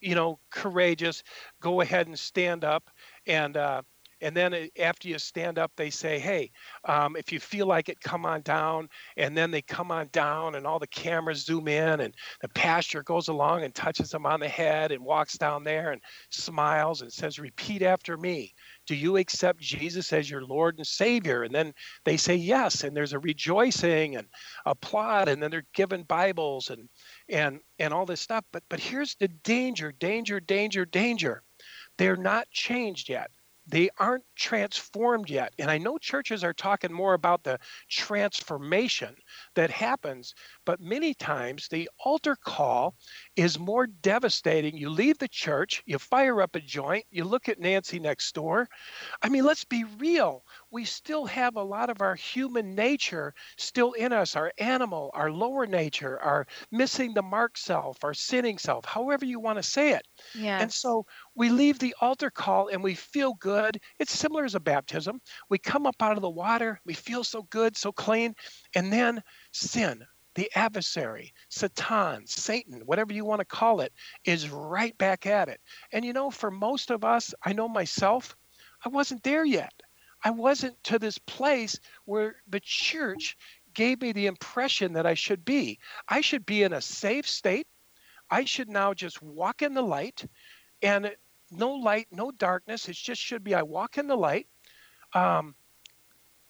you 0.00 0.14
know, 0.14 0.40
courageous, 0.50 1.22
go 1.60 1.80
ahead 1.80 2.06
and 2.06 2.18
stand 2.18 2.64
up." 2.64 2.90
And 3.26 3.56
uh, 3.56 3.82
and 4.20 4.36
then 4.36 4.54
uh, 4.54 4.66
after 4.78 5.08
you 5.08 5.18
stand 5.18 5.58
up, 5.58 5.72
they 5.76 5.90
say, 5.90 6.18
"Hey, 6.18 6.50
um, 6.84 7.16
if 7.16 7.32
you 7.32 7.40
feel 7.40 7.66
like 7.66 7.88
it, 7.88 8.00
come 8.00 8.26
on 8.26 8.42
down." 8.42 8.88
And 9.16 9.36
then 9.36 9.50
they 9.50 9.62
come 9.62 9.90
on 9.90 10.08
down, 10.12 10.54
and 10.54 10.66
all 10.66 10.78
the 10.78 10.86
cameras 10.86 11.44
zoom 11.44 11.68
in, 11.68 12.00
and 12.00 12.14
the 12.40 12.48
pastor 12.50 13.02
goes 13.02 13.28
along 13.28 13.64
and 13.64 13.74
touches 13.74 14.10
them 14.10 14.26
on 14.26 14.40
the 14.40 14.48
head 14.48 14.92
and 14.92 15.04
walks 15.04 15.38
down 15.38 15.64
there 15.64 15.92
and 15.92 16.00
smiles 16.30 17.02
and 17.02 17.12
says, 17.12 17.38
"Repeat 17.38 17.82
after 17.82 18.16
me." 18.16 18.54
Do 18.86 18.94
you 18.94 19.16
accept 19.16 19.60
Jesus 19.60 20.12
as 20.12 20.30
your 20.30 20.44
Lord 20.44 20.76
and 20.78 20.86
Savior? 20.86 21.42
And 21.42 21.54
then 21.54 21.72
they 22.04 22.16
say 22.16 22.36
yes, 22.36 22.84
and 22.84 22.96
there's 22.96 23.12
a 23.12 23.18
rejoicing 23.18 24.16
and 24.16 24.28
applaud, 24.64 25.28
and 25.28 25.42
then 25.42 25.50
they're 25.50 25.66
given 25.74 26.04
Bibles 26.04 26.70
and 26.70 26.88
and 27.28 27.60
and 27.78 27.92
all 27.92 28.06
this 28.06 28.20
stuff. 28.20 28.44
But 28.52 28.62
but 28.68 28.80
here's 28.80 29.16
the 29.16 29.28
danger, 29.28 29.92
danger, 29.92 30.40
danger, 30.40 30.84
danger. 30.84 31.42
They're 31.98 32.16
not 32.16 32.48
changed 32.50 33.08
yet. 33.08 33.30
They 33.66 33.90
aren't 33.98 34.24
transformed 34.36 35.28
yet. 35.30 35.52
And 35.58 35.70
I 35.70 35.78
know 35.78 35.98
churches 35.98 36.42
are 36.44 36.54
talking 36.54 36.92
more 36.92 37.14
about 37.14 37.42
the 37.44 37.58
transformation 37.88 39.16
that 39.54 39.70
happens, 39.70 40.34
but 40.64 40.80
many 40.80 41.14
times 41.14 41.68
the 41.68 41.90
altar 42.04 42.36
call 42.36 42.96
is 43.36 43.58
more 43.58 43.86
devastating. 43.86 44.76
You 44.76 44.90
leave 44.90 45.18
the 45.18 45.28
church, 45.28 45.82
you 45.86 45.98
fire 45.98 46.40
up 46.40 46.54
a 46.56 46.60
joint, 46.60 47.06
you 47.10 47.24
look 47.24 47.48
at 47.48 47.58
Nancy 47.60 47.98
next 48.00 48.34
door. 48.34 48.68
I 49.22 49.28
mean, 49.28 49.44
let's 49.44 49.64
be 49.66 49.84
real. 49.84 50.45
We 50.70 50.84
still 50.84 51.26
have 51.26 51.56
a 51.56 51.62
lot 51.62 51.90
of 51.90 52.00
our 52.00 52.14
human 52.14 52.74
nature 52.74 53.34
still 53.56 53.92
in 53.92 54.12
us, 54.12 54.36
our 54.36 54.52
animal, 54.58 55.10
our 55.14 55.30
lower 55.30 55.66
nature, 55.66 56.20
our 56.20 56.46
missing 56.70 57.14
the 57.14 57.22
mark 57.22 57.56
self, 57.56 58.04
our 58.04 58.14
sinning 58.14 58.58
self, 58.58 58.84
however 58.84 59.24
you 59.24 59.40
want 59.40 59.58
to 59.58 59.62
say 59.62 59.92
it. 59.92 60.06
Yes. 60.34 60.58
And 60.58 60.72
so 60.72 61.06
we 61.34 61.48
leave 61.50 61.78
the 61.78 61.94
altar 62.00 62.30
call 62.30 62.68
and 62.68 62.82
we 62.82 62.94
feel 62.94 63.34
good. 63.34 63.80
It's 63.98 64.12
similar 64.12 64.44
as 64.44 64.54
a 64.54 64.60
baptism. 64.60 65.20
We 65.48 65.58
come 65.58 65.86
up 65.86 66.02
out 66.02 66.16
of 66.16 66.22
the 66.22 66.30
water, 66.30 66.80
we 66.84 66.94
feel 66.94 67.24
so 67.24 67.42
good, 67.44 67.76
so 67.76 67.90
clean, 67.92 68.34
and 68.74 68.92
then 68.92 69.22
sin, 69.52 70.04
the 70.34 70.50
adversary, 70.54 71.32
Satan, 71.48 72.26
Satan, 72.26 72.82
whatever 72.86 73.12
you 73.12 73.24
want 73.24 73.40
to 73.40 73.44
call 73.46 73.80
it, 73.80 73.92
is 74.24 74.50
right 74.50 74.96
back 74.98 75.26
at 75.26 75.48
it. 75.48 75.60
And 75.92 76.04
you 76.04 76.12
know, 76.12 76.30
for 76.30 76.50
most 76.50 76.90
of 76.90 77.04
us, 77.04 77.34
I 77.42 77.52
know 77.52 77.68
myself, 77.68 78.36
I 78.84 78.88
wasn't 78.90 79.22
there 79.22 79.44
yet. 79.44 79.72
I 80.24 80.30
wasn't 80.30 80.82
to 80.84 80.98
this 80.98 81.18
place 81.18 81.78
where 82.04 82.36
the 82.48 82.60
church 82.60 83.36
gave 83.74 84.00
me 84.00 84.12
the 84.12 84.26
impression 84.26 84.94
that 84.94 85.06
I 85.06 85.14
should 85.14 85.44
be. 85.44 85.78
I 86.08 86.20
should 86.20 86.46
be 86.46 86.62
in 86.62 86.72
a 86.72 86.80
safe 86.80 87.28
state. 87.28 87.66
I 88.30 88.44
should 88.44 88.68
now 88.68 88.94
just 88.94 89.22
walk 89.22 89.62
in 89.62 89.74
the 89.74 89.82
light 89.82 90.26
and 90.82 91.14
no 91.50 91.72
light, 91.72 92.08
no 92.10 92.30
darkness. 92.30 92.88
It 92.88 92.96
just 92.96 93.20
should 93.20 93.44
be 93.44 93.54
I 93.54 93.62
walk 93.62 93.98
in 93.98 94.08
the 94.08 94.16
light. 94.16 94.48
Um, 95.14 95.54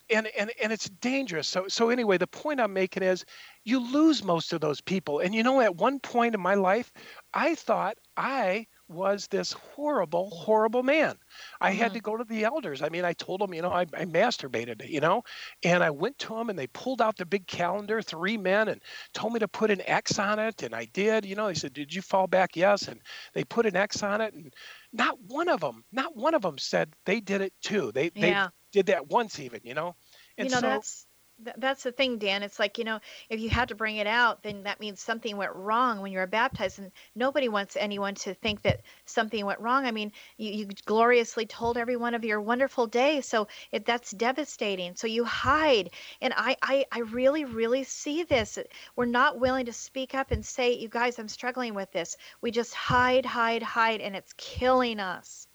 and, 0.09 0.29
and 0.39 0.53
and 0.63 0.73
it's 0.73 0.89
dangerous. 0.89 1.49
So 1.49 1.67
so 1.69 1.91
anyway, 1.91 2.17
the 2.17 2.27
point 2.29 2.61
I'm 2.61 2.73
making 2.73 3.03
is 3.03 3.25
you 3.65 3.81
lose 3.81 4.23
most 4.23 4.53
of 4.53 4.61
those 4.61 4.81
people. 4.81 5.19
And 5.19 5.35
you 5.35 5.43
know, 5.43 5.61
at 5.61 5.77
one 5.77 5.99
point 5.99 6.35
in 6.35 6.41
my 6.41 6.55
life, 6.55 6.93
I 7.35 7.55
thought 7.57 7.99
I 8.17 8.67
was 8.89 9.27
this 9.29 9.53
horrible, 9.53 10.31
horrible 10.31 10.83
man. 10.83 11.17
I 11.61 11.71
had 11.71 11.95
to 11.95 12.01
Mm-hmm. 12.01 12.03
go 12.03 12.17
to 12.17 12.25
the 12.25 12.45
elders. 12.45 12.83
I 12.83 12.89
mean, 12.89 13.05
I 13.05 13.13
told 13.13 13.41
them, 13.41 13.53
you 13.55 13.63
know, 13.63 13.71
I, 13.71 13.83
I 13.83 14.05
masturbated, 14.05 14.89
you 14.89 15.01
know, 15.01 15.23
and 15.63 15.83
I 15.83 15.91
went 15.91 16.19
to 16.21 16.35
them 16.35 16.49
and 16.51 16.59
they 16.59 16.67
pulled 16.69 17.01
out 17.01 17.17
the 17.17 17.25
big 17.27 17.47
calendar, 17.47 18.01
three 18.03 18.37
men, 18.37 18.69
and 18.69 18.81
told 19.13 19.33
me 19.33 19.41
to 19.41 19.49
put 19.49 19.71
an 19.71 19.83
X 19.87 20.19
on 20.19 20.39
it. 20.39 20.63
And 20.63 20.75
I 20.75 20.85
did, 20.87 21.25
you 21.25 21.35
know, 21.35 21.47
they 21.49 21.55
said, 21.55 21.73
Did 21.73 21.95
you 21.95 22.03
fall 22.03 22.27
back? 22.27 22.57
Yes. 22.57 22.89
And 22.89 23.01
they 23.35 23.45
put 23.45 23.67
an 23.67 23.77
X 23.77 24.03
on 24.03 24.21
it. 24.21 24.33
And 24.35 24.53
not 24.93 25.19
one 25.23 25.49
of 25.49 25.61
them, 25.61 25.85
not 25.93 26.17
one 26.17 26.35
of 26.35 26.43
them 26.43 26.59
said 26.59 26.93
they 27.05 27.21
did 27.21 27.41
it 27.41 27.53
too. 27.63 27.93
They, 27.93 28.11
they 28.11 28.41
did 28.73 28.87
that 28.87 29.09
once 29.09 29.39
even, 29.41 29.61
you 29.65 29.75
know? 29.75 29.95
And 30.39 30.49
you 30.49 30.51
know 30.51 30.61
so, 30.61 30.61
that's 30.61 31.07
th- 31.45 31.57
that's 31.59 31.83
the 31.83 31.93
thing 31.93 32.19
dan 32.19 32.43
it's 32.43 32.59
like 32.59 32.79
you 32.79 32.85
know 32.85 32.99
if 33.29 33.41
you 33.41 33.49
had 33.49 33.69
to 33.69 33.75
bring 33.75 33.97
it 33.97 34.07
out 34.07 34.43
then 34.43 34.63
that 34.63 34.81
means 34.81 35.01
something 35.01 35.37
went 35.37 35.55
wrong 35.55 36.01
when 36.01 36.13
you 36.13 36.19
were 36.19 36.27
baptized 36.27 36.79
and 36.79 36.91
nobody 37.15 37.49
wants 37.49 37.77
anyone 37.77 38.15
to 38.15 38.35
think 38.35 38.63
that 38.63 38.81
something 39.05 39.45
went 39.45 39.61
wrong. 39.61 39.87
I 39.87 39.91
mean 39.91 40.13
you, 40.37 40.53
you 40.53 40.69
gloriously 40.85 41.47
told 41.47 41.77
everyone 41.77 42.15
of 42.15 42.25
your 42.25 42.41
wonderful 42.41 42.87
day 42.87 43.21
so 43.21 43.49
it, 43.73 43.85
that's 43.85 44.13
devastating. 44.13 44.97
So 44.97 45.07
you 45.07 45.25
hide 45.25 45.91
and 46.21 46.33
I, 46.37 46.57
I 46.63 46.87
i 46.93 47.01
really 47.01 47.45
really 47.45 47.85
see 47.85 48.23
this. 48.23 48.59
We're 48.97 49.07
not 49.07 49.39
willing 49.39 49.67
to 49.67 49.73
speak 49.73 50.15
up 50.15 50.31
and 50.31 50.45
say 50.45 50.73
you 50.73 50.89
guys 50.89 51.19
i'm 51.19 51.29
struggling 51.29 51.75
with 51.75 51.93
this. 51.93 52.17
We 52.41 52.51
just 52.51 52.75
hide 52.75 53.27
hide 53.27 53.63
hide 53.63 54.01
and 54.01 54.17
it's 54.17 54.33
killing 54.37 55.01
us 55.01 55.49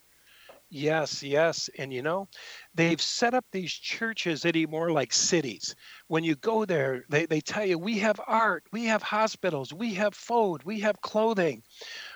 Yes, 0.74 1.22
yes. 1.22 1.68
And 1.78 1.92
you 1.92 2.02
know, 2.02 2.28
they've 2.74 3.00
set 3.00 3.34
up 3.34 3.44
these 3.52 3.72
churches 3.72 4.46
anymore 4.46 4.90
like 4.90 5.12
cities. 5.12 5.74
When 6.08 6.24
you 6.24 6.34
go 6.34 6.64
there, 6.64 7.04
they, 7.10 7.26
they 7.26 7.40
tell 7.42 7.66
you 7.66 7.78
we 7.78 7.98
have 7.98 8.18
art, 8.26 8.64
we 8.72 8.86
have 8.86 9.02
hospitals, 9.02 9.72
we 9.74 9.94
have 9.94 10.14
food, 10.14 10.64
we 10.64 10.80
have 10.80 11.00
clothing. 11.02 11.62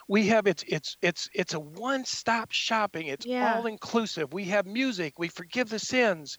We 0.09 0.29
have 0.29 0.47
it's 0.47 0.65
it's 0.69 0.97
it's 1.03 1.29
it's 1.35 1.55
a 1.55 1.61
one-stop 1.61 2.53
shopping. 2.53 3.07
It's 3.09 3.27
Yeah. 3.27 3.37
all 3.39 3.67
inclusive. 3.67 4.33
We 4.33 4.45
have 4.47 4.67
music, 4.67 5.19
we 5.19 5.29
forgive 5.29 5.69
the 5.71 5.79
sins. 5.81 6.39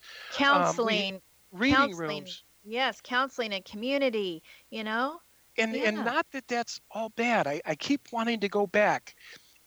um, 0.51 0.81
counseling 0.81 1.21
reading 1.51 1.95
counseling, 1.95 1.95
rooms. 1.95 2.43
yes 2.63 3.01
counseling 3.01 3.53
and 3.53 3.65
community 3.65 4.43
you 4.69 4.83
know 4.83 5.19
and 5.57 5.75
and 5.75 6.03
not 6.03 6.25
that 6.31 6.47
that's 6.47 6.79
all 6.91 7.09
bad 7.09 7.47
I, 7.47 7.61
I 7.65 7.75
keep 7.75 8.11
wanting 8.11 8.39
to 8.41 8.49
go 8.49 8.67
back 8.67 9.15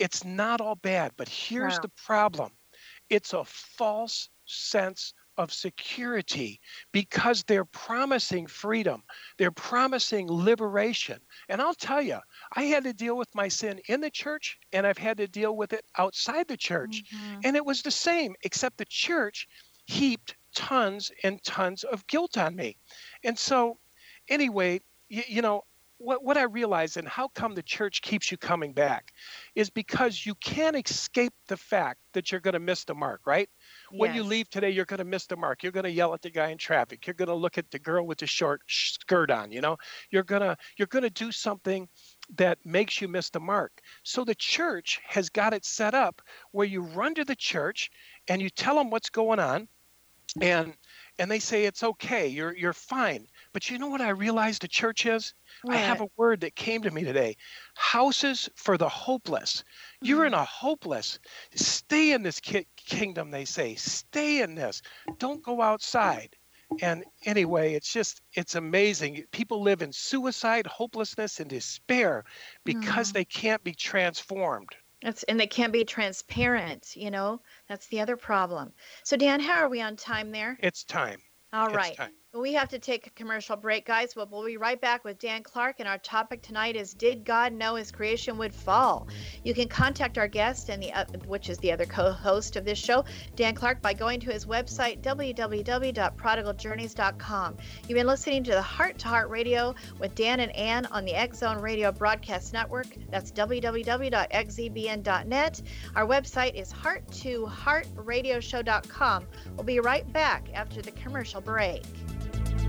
it's 0.00 0.24
not 0.24 0.60
all 0.60 0.76
bad 0.76 1.12
but 1.16 1.28
here's 1.28 1.76
No. 1.76 1.82
the 1.82 1.92
problem. 2.06 2.50
It's 3.10 3.32
a 3.34 3.44
false 3.44 4.28
sense 4.46 5.14
of 5.36 5.52
security 5.52 6.60
because 6.92 7.44
they're 7.44 7.64
promising 7.64 8.46
freedom. 8.46 9.02
They're 9.38 9.50
promising 9.52 10.26
liberation. 10.28 11.20
And 11.48 11.60
i'll 11.62 11.74
tell 11.74 12.02
you 12.02 12.18
i 12.56 12.64
had 12.64 12.84
to 12.84 12.92
deal 12.92 13.16
with 13.16 13.34
my 13.34 13.48
sin 13.48 13.80
in 13.88 14.00
the 14.00 14.10
church 14.10 14.58
and 14.72 14.86
i've 14.86 14.98
had 14.98 15.18
to 15.18 15.28
deal 15.28 15.56
with 15.56 15.72
it 15.72 15.84
outside 15.98 16.48
the 16.48 16.56
church. 16.56 17.04
Mm-hmm. 17.14 17.40
and 17.44 17.56
it 17.56 17.64
was 17.64 17.82
the 17.82 17.90
same 17.90 18.34
except 18.42 18.78
the 18.78 18.84
church 18.86 19.46
heaped 19.86 20.36
tons 20.54 21.10
and 21.24 21.42
tons 21.44 21.84
of 21.84 22.06
guilt 22.06 22.36
on 22.38 22.54
me. 22.56 22.76
And 23.24 23.38
so 23.38 23.78
anyway, 24.28 24.80
you, 25.08 25.22
you 25.28 25.42
know, 25.42 25.62
what, 26.00 26.24
what 26.24 26.38
I 26.38 26.44
realize 26.44 26.96
and 26.96 27.06
how 27.06 27.28
come 27.28 27.54
the 27.54 27.62
church 27.62 28.00
keeps 28.00 28.30
you 28.30 28.38
coming 28.38 28.72
back 28.72 29.12
is 29.54 29.68
because 29.68 30.24
you 30.24 30.34
can't 30.36 30.74
escape 30.74 31.34
the 31.46 31.58
fact 31.58 32.00
that 32.14 32.32
you're 32.32 32.40
going 32.40 32.54
to 32.54 32.60
miss 32.60 32.84
the 32.84 32.94
mark, 32.94 33.20
right? 33.26 33.48
When 33.92 34.14
you 34.14 34.24
leave 34.24 34.48
today, 34.48 34.70
you're 34.70 34.86
going 34.86 34.98
to 34.98 35.04
miss 35.04 35.26
the 35.26 35.36
mark. 35.36 35.62
You're 35.62 35.72
going 35.72 35.84
to 35.84 35.90
yell 35.90 36.14
at 36.14 36.22
the 36.22 36.30
guy 36.30 36.48
in 36.48 36.58
traffic. 36.58 37.06
You're 37.06 37.14
going 37.14 37.28
to 37.28 37.34
look 37.34 37.58
at 37.58 37.70
the 37.70 37.78
girl 37.78 38.06
with 38.06 38.18
the 38.18 38.26
short 38.26 38.62
skirt 38.66 39.30
on, 39.30 39.52
you 39.52 39.60
know? 39.60 39.76
You're 40.10 40.22
going 40.22 40.42
to 40.42 40.56
you're 40.78 40.86
going 40.86 41.02
to 41.02 41.10
do 41.10 41.30
something 41.30 41.86
that 42.36 42.58
makes 42.64 43.00
you 43.00 43.08
miss 43.08 43.28
the 43.28 43.40
mark. 43.40 43.72
So 44.02 44.24
the 44.24 44.34
church 44.34 45.00
has 45.04 45.28
got 45.28 45.52
it 45.52 45.66
set 45.66 45.94
up 45.94 46.22
where 46.52 46.66
you 46.66 46.80
run 46.80 47.14
to 47.16 47.24
the 47.24 47.36
church 47.36 47.90
and 48.26 48.40
you 48.40 48.48
tell 48.48 48.76
them 48.76 48.90
what's 48.90 49.10
going 49.10 49.38
on 49.38 49.68
and 50.40 50.74
and 51.18 51.30
they 51.30 51.38
say 51.38 51.64
it's 51.64 51.82
okay 51.82 52.28
you're 52.28 52.56
you're 52.56 52.72
fine 52.72 53.26
but 53.52 53.70
you 53.70 53.78
know 53.78 53.88
what 53.88 54.00
i 54.00 54.10
realized 54.10 54.62
the 54.62 54.68
church 54.68 55.06
is 55.06 55.34
i 55.68 55.76
have 55.78 56.00
a 56.00 56.08
word 56.16 56.40
that 56.40 56.56
came 56.56 56.82
to 56.82 56.90
me 56.90 57.04
today 57.04 57.34
houses 57.76 58.48
for 58.56 58.76
the 58.78 58.88
hopeless 58.88 59.62
you're 60.02 60.26
in 60.26 60.34
a 60.34 60.44
hopeless 60.44 61.18
stay 61.54 62.12
in 62.12 62.22
this 62.22 62.40
ki- 62.40 62.66
kingdom 62.76 63.30
they 63.30 63.44
say 63.44 63.74
stay 63.74 64.42
in 64.42 64.54
this 64.54 64.82
don't 65.18 65.42
go 65.42 65.60
outside 65.62 66.36
and 66.80 67.04
anyway 67.24 67.74
it's 67.74 67.92
just 67.92 68.22
it's 68.34 68.54
amazing 68.54 69.24
people 69.32 69.62
live 69.62 69.82
in 69.82 69.92
suicide 69.92 70.66
hopelessness 70.66 71.40
and 71.40 71.50
despair 71.50 72.24
because 72.64 73.10
Mhm. 73.10 73.12
they 73.12 73.24
can't 73.24 73.62
be 73.64 73.74
transformed 73.74 74.76
That's 75.02 75.24
and 75.24 75.38
they 75.38 75.46
can't 75.46 75.74
be 75.74 75.84
transparent, 75.84 76.96
you 76.96 77.10
know. 77.10 77.42
That's 77.68 77.86
the 77.88 78.00
other 78.00 78.16
problem. 78.16 78.72
So 79.04 79.14
Dan, 79.18 79.40
how 79.40 79.58
are 79.60 79.68
we 79.68 79.82
on 79.82 79.96
time 79.96 80.30
there? 80.32 80.58
it's 80.58 80.84
time 80.84 81.20
All 81.52 81.70
It's 81.70 81.72
right. 81.72 81.92
time. 81.92 82.12
We 82.32 82.52
have 82.52 82.68
to 82.68 82.78
take 82.78 83.08
a 83.08 83.10
commercial 83.10 83.56
break, 83.56 83.84
guys, 83.84 84.14
but 84.14 84.30
we'll 84.30 84.46
be 84.46 84.56
right 84.56 84.80
back 84.80 85.02
with 85.02 85.18
Dan 85.18 85.42
Clark. 85.42 85.80
And 85.80 85.88
our 85.88 85.98
topic 85.98 86.42
tonight 86.42 86.76
is 86.76 86.94
Did 86.94 87.24
God 87.24 87.52
Know 87.52 87.74
His 87.74 87.90
Creation 87.90 88.38
Would 88.38 88.54
Fall? 88.54 89.08
You 89.42 89.52
can 89.52 89.66
contact 89.66 90.16
our 90.16 90.28
guest, 90.28 90.68
and 90.68 90.80
the 90.80 90.92
uh, 90.92 91.06
which 91.26 91.48
is 91.48 91.58
the 91.58 91.72
other 91.72 91.86
co 91.86 92.12
host 92.12 92.54
of 92.54 92.64
this 92.64 92.78
show, 92.78 93.04
Dan 93.34 93.56
Clark, 93.56 93.82
by 93.82 93.94
going 93.94 94.20
to 94.20 94.30
his 94.30 94.46
website, 94.46 95.02
www.prodigaljourneys.com. 95.02 97.56
You've 97.88 97.96
been 97.96 98.06
listening 98.06 98.44
to 98.44 98.52
the 98.52 98.62
Heart 98.62 99.00
to 99.00 99.08
Heart 99.08 99.28
Radio 99.28 99.74
with 99.98 100.14
Dan 100.14 100.38
and 100.38 100.54
Ann 100.54 100.86
on 100.86 101.04
the 101.04 101.14
X 101.14 101.38
Zone 101.38 101.60
Radio 101.60 101.90
Broadcast 101.90 102.52
Network. 102.52 102.86
That's 103.10 103.32
www.xzbn.net. 103.32 105.62
Our 105.96 106.06
website 106.06 106.54
is 106.54 106.72
heart2heartradioshow.com. 106.72 109.26
We'll 109.56 109.64
be 109.64 109.80
right 109.80 110.12
back 110.12 110.48
after 110.54 110.80
the 110.80 110.92
commercial 110.92 111.40
break. 111.40 111.82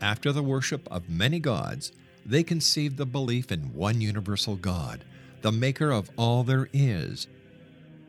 after 0.00 0.32
the 0.32 0.42
worship 0.42 0.88
of 0.90 1.08
many 1.08 1.38
gods, 1.38 1.92
they 2.24 2.42
conceived 2.42 2.96
the 2.96 3.06
belief 3.06 3.52
in 3.52 3.74
one 3.74 4.00
universal 4.00 4.56
God, 4.56 5.04
the 5.42 5.52
maker 5.52 5.90
of 5.90 6.10
all 6.16 6.42
there 6.44 6.70
is. 6.72 7.26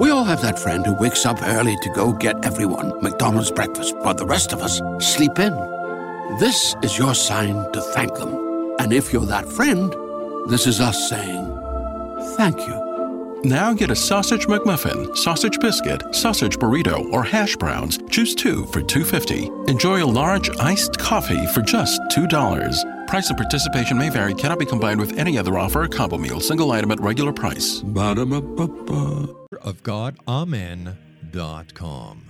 we 0.00 0.08
all 0.08 0.24
have 0.24 0.40
that 0.40 0.58
friend 0.58 0.86
who 0.86 0.94
wakes 0.94 1.26
up 1.26 1.42
early 1.42 1.76
to 1.82 1.90
go 1.90 2.14
get 2.14 2.42
everyone 2.42 3.02
McDonald's 3.02 3.50
breakfast, 3.50 3.94
while 3.98 4.14
the 4.14 4.24
rest 4.24 4.54
of 4.54 4.62
us 4.62 4.80
sleep 4.98 5.38
in. 5.38 5.52
This 6.38 6.74
is 6.82 6.96
your 6.96 7.14
sign 7.14 7.70
to 7.72 7.82
thank 7.82 8.14
them. 8.14 8.76
And 8.78 8.94
if 8.94 9.12
you're 9.12 9.26
that 9.26 9.46
friend, 9.46 9.94
this 10.48 10.66
is 10.66 10.80
us 10.80 11.10
saying 11.10 11.59
thank 12.36 12.58
you. 12.58 12.90
Now 13.44 13.72
get 13.72 13.90
a 13.90 13.96
sausage 13.96 14.46
McMuffin, 14.46 15.16
sausage 15.16 15.58
biscuit, 15.60 16.14
sausage 16.14 16.58
burrito, 16.58 17.10
or 17.10 17.24
hash 17.24 17.56
browns. 17.56 17.98
Choose 18.10 18.34
two 18.34 18.66
for 18.66 18.82
$2.50. 18.82 19.68
Enjoy 19.68 20.04
a 20.04 20.06
large 20.06 20.50
iced 20.58 20.98
coffee 20.98 21.46
for 21.46 21.62
just 21.62 22.00
$2. 22.10 23.06
Price 23.06 23.28
and 23.30 23.38
participation 23.38 23.96
may 23.96 24.10
vary, 24.10 24.34
cannot 24.34 24.58
be 24.58 24.66
combined 24.66 25.00
with 25.00 25.18
any 25.18 25.38
other 25.38 25.58
offer 25.58 25.84
or 25.84 25.88
combo 25.88 26.18
meal, 26.18 26.38
single 26.38 26.70
item 26.72 26.90
at 26.90 27.00
regular 27.00 27.32
price. 27.32 27.80
Ba-da-ba-ba-ba 27.80 29.34
of 29.62 29.82
God, 29.82 30.16
Amen.com. 30.28 32.26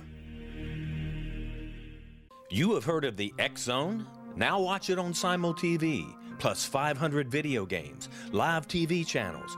You 2.49 2.73
have 2.73 2.83
heard 2.83 3.05
of 3.05 3.17
the 3.17 3.33
X 3.37 3.63
Zone? 3.63 4.05
Now 4.35 4.59
watch 4.59 4.89
it 4.89 4.97
on 4.97 5.13
Simul 5.13 5.53
TV, 5.53 6.13
plus 6.39 6.65
500 6.65 7.29
video 7.29 7.65
games, 7.65 8.09
live 8.31 8.67
TV 8.67 9.05
channels, 9.05 9.57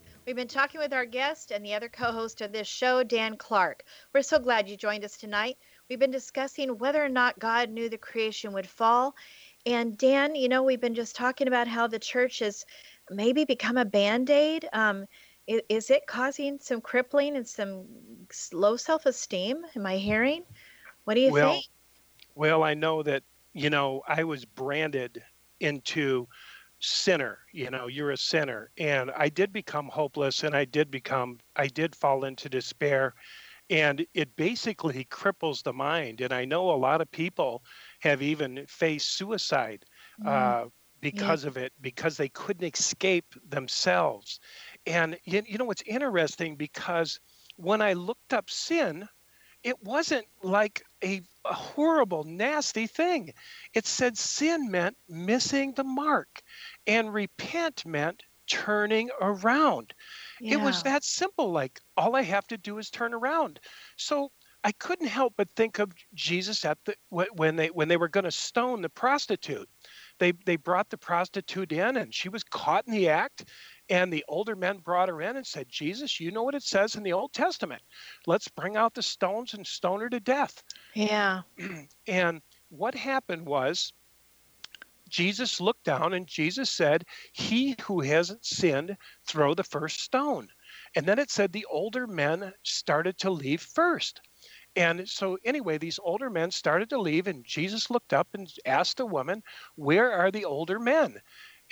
We've 0.31 0.37
been 0.37 0.47
talking 0.47 0.79
with 0.79 0.93
our 0.93 1.05
guest 1.05 1.51
and 1.51 1.65
the 1.65 1.73
other 1.73 1.89
co 1.89 2.13
host 2.13 2.39
of 2.39 2.53
this 2.53 2.65
show, 2.65 3.03
Dan 3.03 3.35
Clark. 3.35 3.83
We're 4.13 4.21
so 4.21 4.39
glad 4.39 4.69
you 4.69 4.77
joined 4.77 5.03
us 5.03 5.17
tonight. 5.17 5.57
We've 5.89 5.99
been 5.99 6.09
discussing 6.09 6.77
whether 6.77 7.03
or 7.03 7.09
not 7.09 7.37
God 7.37 7.69
knew 7.69 7.89
the 7.89 7.97
creation 7.97 8.53
would 8.53 8.65
fall 8.65 9.13
and 9.65 9.97
Dan, 9.97 10.35
you 10.35 10.47
know, 10.47 10.63
we've 10.63 10.79
been 10.79 10.95
just 10.95 11.17
talking 11.17 11.49
about 11.49 11.67
how 11.67 11.87
the 11.87 11.99
church 11.99 12.39
has 12.39 12.65
maybe 13.09 13.43
become 13.43 13.75
a 13.75 13.83
band 13.83 14.29
aid. 14.29 14.69
Um, 14.71 15.05
is, 15.47 15.63
is, 15.67 15.89
it 15.89 16.07
causing 16.07 16.59
some 16.59 16.79
crippling 16.79 17.35
and 17.35 17.45
some 17.45 17.83
low 18.53 18.77
self 18.77 19.05
esteem? 19.05 19.65
Am 19.75 19.85
I 19.85 19.97
hearing? 19.97 20.43
What 21.03 21.15
do 21.15 21.19
you 21.19 21.33
well, 21.33 21.51
think? 21.51 21.65
Well, 22.35 22.63
I 22.63 22.73
know 22.73 23.03
that, 23.03 23.23
you 23.51 23.69
know, 23.69 24.01
I 24.07 24.23
was 24.23 24.45
branded 24.45 25.21
into 25.59 26.29
sinner 26.81 27.39
you 27.53 27.69
know 27.69 27.87
you're 27.87 28.11
a 28.11 28.17
sinner 28.17 28.71
and 28.77 29.11
i 29.15 29.29
did 29.29 29.53
become 29.53 29.87
hopeless 29.87 30.43
and 30.43 30.55
i 30.55 30.65
did 30.65 30.89
become 30.89 31.37
i 31.55 31.67
did 31.67 31.95
fall 31.95 32.25
into 32.25 32.49
despair 32.49 33.13
and 33.69 34.05
it 34.13 34.35
basically 34.35 35.05
cripples 35.05 35.63
the 35.63 35.73
mind 35.73 36.21
and 36.21 36.33
i 36.33 36.43
know 36.43 36.71
a 36.71 36.75
lot 36.75 36.99
of 36.99 37.09
people 37.11 37.63
have 37.99 38.21
even 38.21 38.65
faced 38.67 39.13
suicide 39.13 39.85
mm-hmm. 40.19 40.27
uh, 40.27 40.69
because 41.01 41.43
yeah. 41.43 41.49
of 41.49 41.57
it, 41.57 41.73
because 41.81 42.15
they 42.15 42.29
couldn't 42.29 42.75
escape 42.75 43.33
themselves. 43.49 44.39
And 44.85 45.17
you, 45.25 45.41
you 45.45 45.57
know 45.57 45.65
what's 45.65 45.83
interesting 45.85 46.55
because 46.55 47.19
when 47.57 47.81
I 47.81 47.93
looked 47.93 48.33
up 48.33 48.49
sin, 48.49 49.07
it 49.63 49.81
wasn't 49.83 50.25
like 50.41 50.83
a, 51.03 51.21
a, 51.45 51.53
horrible, 51.53 52.23
nasty 52.23 52.87
thing. 52.87 53.33
It 53.73 53.85
said 53.85 54.17
sin 54.17 54.71
meant 54.71 54.97
missing 55.07 55.73
the 55.73 55.83
mark, 55.83 56.41
and 56.87 57.13
repent 57.13 57.85
meant 57.85 58.23
turning 58.47 59.09
around. 59.21 59.93
Yeah. 60.39 60.55
It 60.55 60.61
was 60.61 60.83
that 60.83 61.03
simple. 61.03 61.51
Like 61.51 61.79
all 61.95 62.15
I 62.15 62.23
have 62.23 62.47
to 62.47 62.57
do 62.57 62.77
is 62.77 62.89
turn 62.89 63.13
around. 63.13 63.59
So 63.95 64.31
I 64.63 64.71
couldn't 64.73 65.07
help 65.07 65.33
but 65.37 65.49
think 65.51 65.79
of 65.79 65.91
Jesus 66.13 66.65
at 66.65 66.77
the 66.85 66.95
when 67.09 67.55
they 67.55 67.67
when 67.67 67.87
they 67.87 67.97
were 67.97 68.09
going 68.09 68.25
to 68.25 68.31
stone 68.31 68.81
the 68.81 68.89
prostitute. 68.89 69.69
They 70.19 70.33
they 70.45 70.55
brought 70.55 70.89
the 70.89 70.97
prostitute 70.97 71.71
in 71.71 71.97
and 71.97 72.13
she 72.13 72.29
was 72.29 72.43
caught 72.43 72.85
in 72.87 72.93
the 72.93 73.09
act 73.09 73.45
and 73.91 74.11
the 74.11 74.23
older 74.29 74.55
men 74.55 74.77
brought 74.77 75.09
her 75.09 75.21
in 75.21 75.35
and 75.35 75.45
said, 75.45 75.67
"Jesus, 75.67 76.19
you 76.19 76.31
know 76.31 76.43
what 76.43 76.55
it 76.55 76.63
says 76.63 76.95
in 76.95 77.03
the 77.03 77.11
Old 77.11 77.33
Testament. 77.33 77.83
Let's 78.25 78.47
bring 78.47 78.77
out 78.77 78.93
the 78.93 79.03
stones 79.03 79.53
and 79.53 79.67
stone 79.67 79.99
her 79.99 80.09
to 80.09 80.19
death." 80.19 80.63
Yeah. 80.95 81.41
and 82.07 82.41
what 82.69 82.95
happened 82.95 83.45
was 83.45 83.91
Jesus 85.09 85.59
looked 85.59 85.83
down 85.83 86.13
and 86.13 86.25
Jesus 86.25 86.69
said, 86.69 87.05
"He 87.33 87.75
who 87.81 87.99
hasn't 87.99 88.45
sinned, 88.45 88.97
throw 89.25 89.53
the 89.53 89.63
first 89.63 89.99
stone." 89.99 90.47
And 90.95 91.05
then 91.05 91.19
it 91.19 91.29
said 91.29 91.51
the 91.51 91.67
older 91.69 92.07
men 92.07 92.53
started 92.63 93.17
to 93.19 93.29
leave 93.29 93.61
first. 93.61 94.21
And 94.77 95.07
so, 95.07 95.37
anyway, 95.43 95.77
these 95.77 95.99
older 96.01 96.29
men 96.29 96.49
started 96.49 96.89
to 96.91 96.97
leave, 96.97 97.27
and 97.27 97.43
Jesus 97.43 97.89
looked 97.89 98.13
up 98.13 98.29
and 98.33 98.49
asked 98.65 98.97
the 98.97 99.05
woman, 99.05 99.43
Where 99.75 100.13
are 100.13 100.31
the 100.31 100.45
older 100.45 100.79
men? 100.79 101.21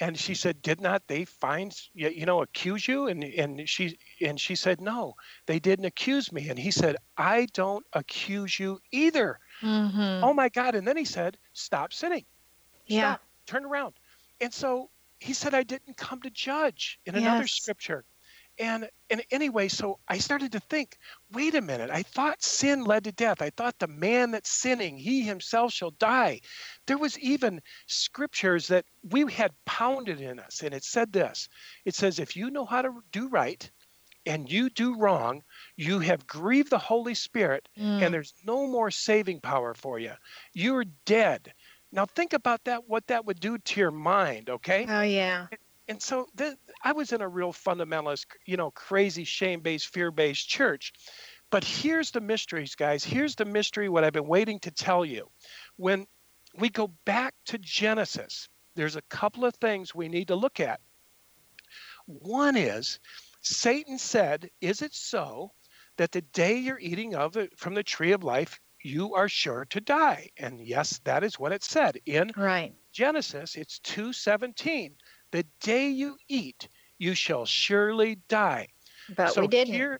And 0.02 0.18
she 0.18 0.34
said, 0.34 0.62
Did 0.62 0.80
not 0.80 1.08
they 1.08 1.26
find, 1.26 1.76
you 1.94 2.26
know, 2.26 2.42
accuse 2.42 2.88
you? 2.88 3.08
And, 3.08 3.24
and, 3.24 3.68
she, 3.68 3.98
and 4.22 4.40
she 4.40 4.56
said, 4.56 4.80
No, 4.80 5.16
they 5.46 5.60
didn't 5.60 5.86
accuse 5.86 6.32
me. 6.32 6.50
And 6.50 6.58
he 6.58 6.72
said, 6.72 6.96
I 7.18 7.48
don't 7.54 7.86
accuse 7.94 8.60
you 8.60 8.80
either. 8.92 9.40
Mm-hmm. 9.62 10.24
Oh 10.24 10.34
my 10.34 10.50
God. 10.50 10.76
And 10.76 10.88
then 10.88 10.98
he 10.98 11.06
said, 11.06 11.38
Stop 11.54 11.94
sinning. 11.94 12.26
Stop. 12.88 12.88
Yeah. 12.88 13.18
Turn 13.46 13.66
around. 13.66 13.96
And 14.40 14.54
so 14.54 14.90
he 15.20 15.34
said, 15.34 15.54
I 15.54 15.64
didn't 15.64 15.98
come 15.98 16.22
to 16.22 16.30
judge 16.30 17.00
in 17.06 17.16
another 17.16 17.48
scripture 17.48 18.06
and 18.60 18.90
and 19.10 19.24
anyway 19.32 19.68
so 19.68 20.00
i 20.08 20.18
started 20.18 20.52
to 20.52 20.60
think 20.60 20.98
wait 21.32 21.56
a 21.56 21.62
minute 21.62 21.90
i 21.90 22.04
thought 22.04 22.44
sin 22.44 22.84
led 22.84 23.04
to 23.04 23.12
death 23.12 23.42
i 23.42 23.50
thought 23.52 23.78
the 23.80 23.88
man 23.88 24.32
that's 24.32 24.50
sinning 24.52 24.98
he 24.98 25.22
himself 25.22 25.72
shall 25.74 25.92
die 25.92 26.40
there 26.88 26.98
was 26.98 27.18
even 27.20 27.62
scriptures 27.88 28.68
that 28.68 28.86
we 29.12 29.32
had 29.32 29.52
pounded 29.66 30.22
in 30.22 30.40
us 30.40 30.62
and 30.62 30.74
it 30.74 30.84
said 30.84 31.12
this 31.12 31.48
it 31.86 31.96
says 31.96 32.20
if 32.20 32.36
you 32.36 32.52
know 32.52 32.66
how 32.66 32.82
to 32.82 32.92
do 33.12 33.28
right 33.30 33.72
and 34.26 34.52
you 34.52 34.70
do 34.70 34.98
wrong 34.98 35.42
you 35.78 36.00
have 36.00 36.28
grieved 36.28 36.70
the 36.70 36.78
holy 36.78 37.14
spirit 37.16 37.68
mm. 37.78 38.02
and 38.02 38.14
there's 38.14 38.34
no 38.46 38.68
more 38.68 38.92
saving 38.92 39.40
power 39.40 39.74
for 39.74 39.98
you 40.00 40.12
you're 40.54 40.86
dead 41.06 41.54
Now 41.92 42.06
think 42.06 42.34
about 42.34 42.66
that, 42.66 42.88
what 42.88 43.08
that 43.08 43.26
would 43.26 43.40
do 43.40 43.58
to 43.58 43.80
your 43.80 43.92
mind, 43.92 44.50
okay? 44.50 44.86
Oh 44.88 45.02
yeah. 45.02 45.48
And 45.88 46.02
so 46.02 46.28
th- 46.38 46.54
I 46.84 46.94
was 46.94 47.12
in 47.12 47.22
a 47.22 47.28
real 47.28 47.52
fundamentalist, 47.52 48.26
you 48.46 48.58
know, 48.58 48.72
crazy 48.72 49.24
shame-based, 49.24 49.88
fear-based 49.88 50.48
church. 50.48 50.94
But 51.52 51.64
here's 51.64 52.12
the 52.12 52.22
mysteries, 52.22 52.76
guys. 52.76 53.04
Here's 53.04 53.36
the 53.36 53.46
mystery 53.46 53.90
what 53.90 54.04
I've 54.04 54.14
been 54.14 54.28
waiting 54.28 54.60
to 54.60 54.72
tell 54.72 55.04
you. 55.04 55.30
When 55.78 56.08
we 56.58 56.70
go 56.70 56.88
back 57.06 57.34
to 57.46 57.58
Genesis, 57.58 58.48
there's 58.76 58.96
a 58.96 59.02
couple 59.04 59.46
of 59.46 59.56
things 59.56 59.94
we 59.94 60.08
need 60.08 60.28
to 60.28 60.36
look 60.36 60.60
at. 60.60 60.80
One 62.06 62.56
is 62.56 63.00
Satan 63.42 63.98
said, 63.98 64.50
Is 64.62 64.82
it 64.82 64.94
so 64.94 65.52
that 65.98 66.12
the 66.12 66.22
day 66.22 66.58
you're 66.58 66.80
eating 66.80 67.16
of 67.16 67.36
it 67.36 67.58
from 67.58 67.74
the 67.74 67.84
tree 67.84 68.12
of 68.12 68.24
life, 68.24 68.60
you 68.84 69.16
are 69.16 69.30
sure 69.30 69.66
to 69.66 69.82
die? 69.82 70.30
And 70.38 70.60
yes, 70.60 71.00
that 71.04 71.24
is 71.24 71.40
what 71.40 71.52
it 71.52 71.64
said 71.64 72.00
in 72.06 72.32
right. 72.38 72.74
Genesis. 72.92 73.56
It's 73.56 73.80
217. 73.80 74.96
The 75.32 75.46
day 75.60 75.90
you 75.90 76.18
eat, 76.28 76.68
you 76.98 77.14
shall 77.14 77.46
surely 77.46 78.16
die. 78.28 78.68
But 79.16 79.34
so 79.34 79.42
we 79.42 79.48
didn't. 79.48 79.74
Here, 79.74 80.00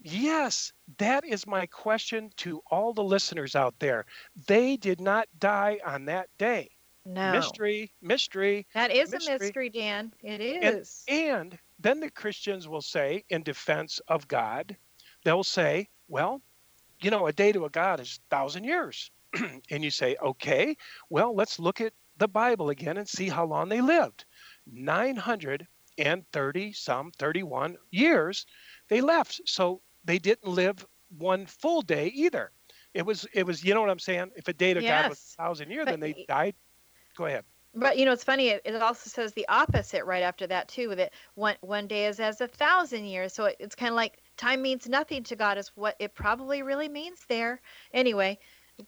yes, 0.00 0.72
that 0.98 1.24
is 1.24 1.46
my 1.46 1.66
question 1.66 2.30
to 2.38 2.62
all 2.70 2.92
the 2.92 3.04
listeners 3.04 3.56
out 3.56 3.74
there. 3.78 4.06
They 4.46 4.76
did 4.76 5.00
not 5.00 5.28
die 5.38 5.80
on 5.84 6.06
that 6.06 6.28
day. 6.38 6.70
No. 7.06 7.32
Mystery, 7.32 7.92
mystery. 8.02 8.66
That 8.74 8.90
is 8.90 9.10
mystery. 9.12 9.34
a 9.34 9.38
mystery, 9.38 9.68
Dan. 9.70 10.12
It 10.22 10.40
is. 10.40 11.04
And, 11.08 11.52
and 11.52 11.58
then 11.78 12.00
the 12.00 12.10
Christians 12.10 12.68
will 12.68 12.82
say, 12.82 13.24
in 13.30 13.42
defense 13.42 14.00
of 14.08 14.28
God, 14.28 14.76
they'll 15.24 15.44
say, 15.44 15.88
well, 16.08 16.42
you 17.00 17.10
know, 17.10 17.26
a 17.26 17.32
day 17.32 17.52
to 17.52 17.64
a 17.64 17.70
God 17.70 18.00
is 18.00 18.18
a 18.18 18.34
thousand 18.34 18.64
years. 18.64 19.10
and 19.70 19.82
you 19.84 19.90
say, 19.90 20.16
okay, 20.22 20.76
well, 21.08 21.34
let's 21.34 21.58
look 21.58 21.80
at 21.80 21.92
the 22.18 22.28
Bible 22.28 22.70
again 22.70 22.98
and 22.98 23.08
see 23.08 23.28
how 23.28 23.46
long 23.46 23.68
they 23.68 23.80
lived. 23.80 24.24
930 24.72 26.72
some 26.72 27.12
31 27.18 27.76
years 27.90 28.46
they 28.88 29.00
left. 29.00 29.40
So 29.46 29.80
they 30.04 30.18
didn't 30.18 30.48
live 30.48 30.86
one 31.16 31.46
full 31.46 31.82
day 31.82 32.08
either. 32.08 32.50
It 32.94 33.06
was, 33.06 33.26
it 33.32 33.46
was, 33.46 33.62
you 33.62 33.74
know 33.74 33.80
what 33.80 33.90
I'm 33.90 33.98
saying? 33.98 34.30
If 34.36 34.48
a 34.48 34.52
day 34.52 34.74
to 34.74 34.80
God 34.80 35.10
was 35.10 35.36
a 35.38 35.42
thousand 35.42 35.70
years, 35.70 35.86
then 35.86 36.00
they 36.00 36.24
died. 36.28 36.54
Go 37.16 37.26
ahead. 37.26 37.44
But 37.74 37.98
you 37.98 38.04
know, 38.04 38.12
it's 38.12 38.24
funny. 38.24 38.48
It, 38.48 38.62
it 38.64 38.82
also 38.82 39.08
says 39.08 39.32
the 39.32 39.46
opposite 39.48 40.04
right 40.04 40.22
after 40.22 40.46
that 40.48 40.66
too. 40.66 40.94
That 40.96 41.12
one 41.34 41.54
one 41.60 41.86
day 41.86 42.06
is 42.06 42.18
as 42.18 42.40
a 42.40 42.48
thousand 42.48 43.04
years. 43.04 43.32
So 43.32 43.44
it, 43.44 43.56
it's 43.60 43.76
kind 43.76 43.90
of 43.90 43.94
like 43.94 44.18
time 44.36 44.60
means 44.60 44.88
nothing 44.88 45.22
to 45.24 45.36
God 45.36 45.56
is 45.56 45.70
what 45.76 45.94
it 46.00 46.14
probably 46.14 46.62
really 46.62 46.88
means 46.88 47.20
there. 47.28 47.60
Anyway, 47.94 48.38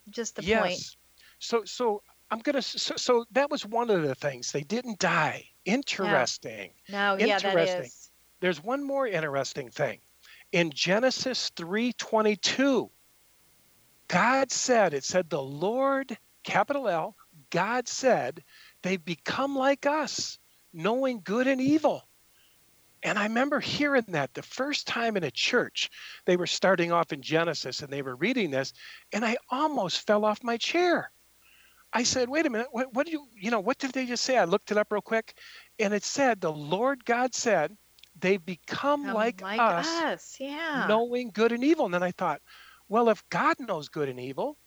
just 0.09 0.35
the 0.35 0.43
yes. 0.43 0.61
point. 0.61 0.97
So 1.39 1.63
so 1.63 2.01
I'm 2.29 2.39
gonna 2.39 2.61
so, 2.61 2.95
so 2.97 3.25
that 3.31 3.49
was 3.49 3.65
one 3.65 3.89
of 3.89 4.01
the 4.01 4.15
things 4.15 4.51
they 4.51 4.63
didn't 4.63 4.99
die. 4.99 5.45
Interesting. 5.65 6.71
No, 6.89 7.15
yeah, 7.17 7.39
that 7.39 7.45
Interesting. 7.45 7.85
is. 7.85 8.09
There's 8.39 8.63
one 8.63 8.83
more 8.83 9.07
interesting 9.07 9.69
thing. 9.69 9.99
In 10.51 10.71
Genesis 10.71 11.51
3:22, 11.55 12.89
God 14.07 14.51
said, 14.51 14.93
it 14.93 15.03
said 15.03 15.29
the 15.29 15.41
Lord, 15.41 16.17
capital 16.43 16.87
L, 16.87 17.15
God 17.49 17.87
said, 17.87 18.43
they've 18.81 19.03
become 19.03 19.55
like 19.55 19.85
us, 19.85 20.37
knowing 20.73 21.21
good 21.23 21.47
and 21.47 21.61
evil. 21.61 22.07
And 23.01 23.17
I 23.17 23.23
remember 23.23 23.59
hearing 23.59 24.05
that 24.09 24.33
the 24.33 24.41
first 24.41 24.87
time 24.87 25.17
in 25.17 25.23
a 25.23 25.31
church. 25.31 25.89
They 26.25 26.37
were 26.37 26.47
starting 26.47 26.91
off 26.91 27.11
in 27.11 27.21
Genesis 27.21 27.81
and 27.81 27.91
they 27.91 28.01
were 28.01 28.15
reading 28.15 28.51
this, 28.51 28.73
and 29.11 29.25
I 29.25 29.37
almost 29.49 30.05
fell 30.05 30.25
off 30.25 30.43
my 30.43 30.57
chair. 30.57 31.11
I 31.93 32.03
said, 32.03 32.27
wait 32.27 32.45
a 32.45 32.49
minute, 32.49 32.67
what, 32.71 32.93
what 32.93 33.05
do 33.05 33.11
you, 33.11 33.27
you 33.35 33.51
know, 33.51 33.59
what 33.59 33.77
did 33.77 33.91
they 33.91 34.05
just 34.05 34.23
say? 34.23 34.37
I 34.37 34.45
looked 34.45 34.71
it 34.71 34.77
up 34.77 34.91
real 34.91 35.01
quick, 35.01 35.35
and 35.79 35.93
it 35.93 36.03
said, 36.03 36.41
the 36.41 36.51
Lord 36.51 37.05
God 37.05 37.35
said, 37.35 37.75
they've 38.19 38.43
become 38.43 39.05
like, 39.13 39.41
like 39.41 39.59
us, 39.59 39.87
us, 39.87 40.37
yeah. 40.39 40.85
knowing 40.87 41.29
good 41.31 41.51
and 41.51 41.63
evil. 41.63 41.85
And 41.85 41.93
then 41.93 42.03
I 42.03 42.11
thought, 42.11 42.41
well, 42.89 43.09
if 43.09 43.23
God 43.29 43.57
knows 43.59 43.89
good 43.89 44.09
and 44.09 44.19
evil, 44.19 44.57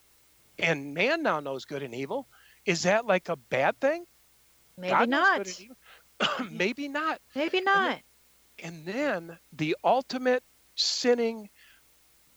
and 0.59 0.95
man 0.95 1.23
now 1.23 1.41
knows 1.41 1.65
good 1.65 1.83
and 1.83 1.95
evil, 1.95 2.29
is 2.65 2.85
that 2.85 3.07
like 3.07 3.29
a 3.29 3.37
bad 3.37 3.79
thing? 3.81 4.05
Maybe 4.79 4.91
God 4.91 5.09
not. 5.09 5.47
and? 5.47 6.51
Maybe 6.51 6.89
not. 6.89 7.21
Maybe 7.35 7.61
not. 7.61 7.99
And 8.63 8.87
then 8.87 9.39
the 9.53 9.77
ultimate 9.85 10.43
sinning 10.77 11.51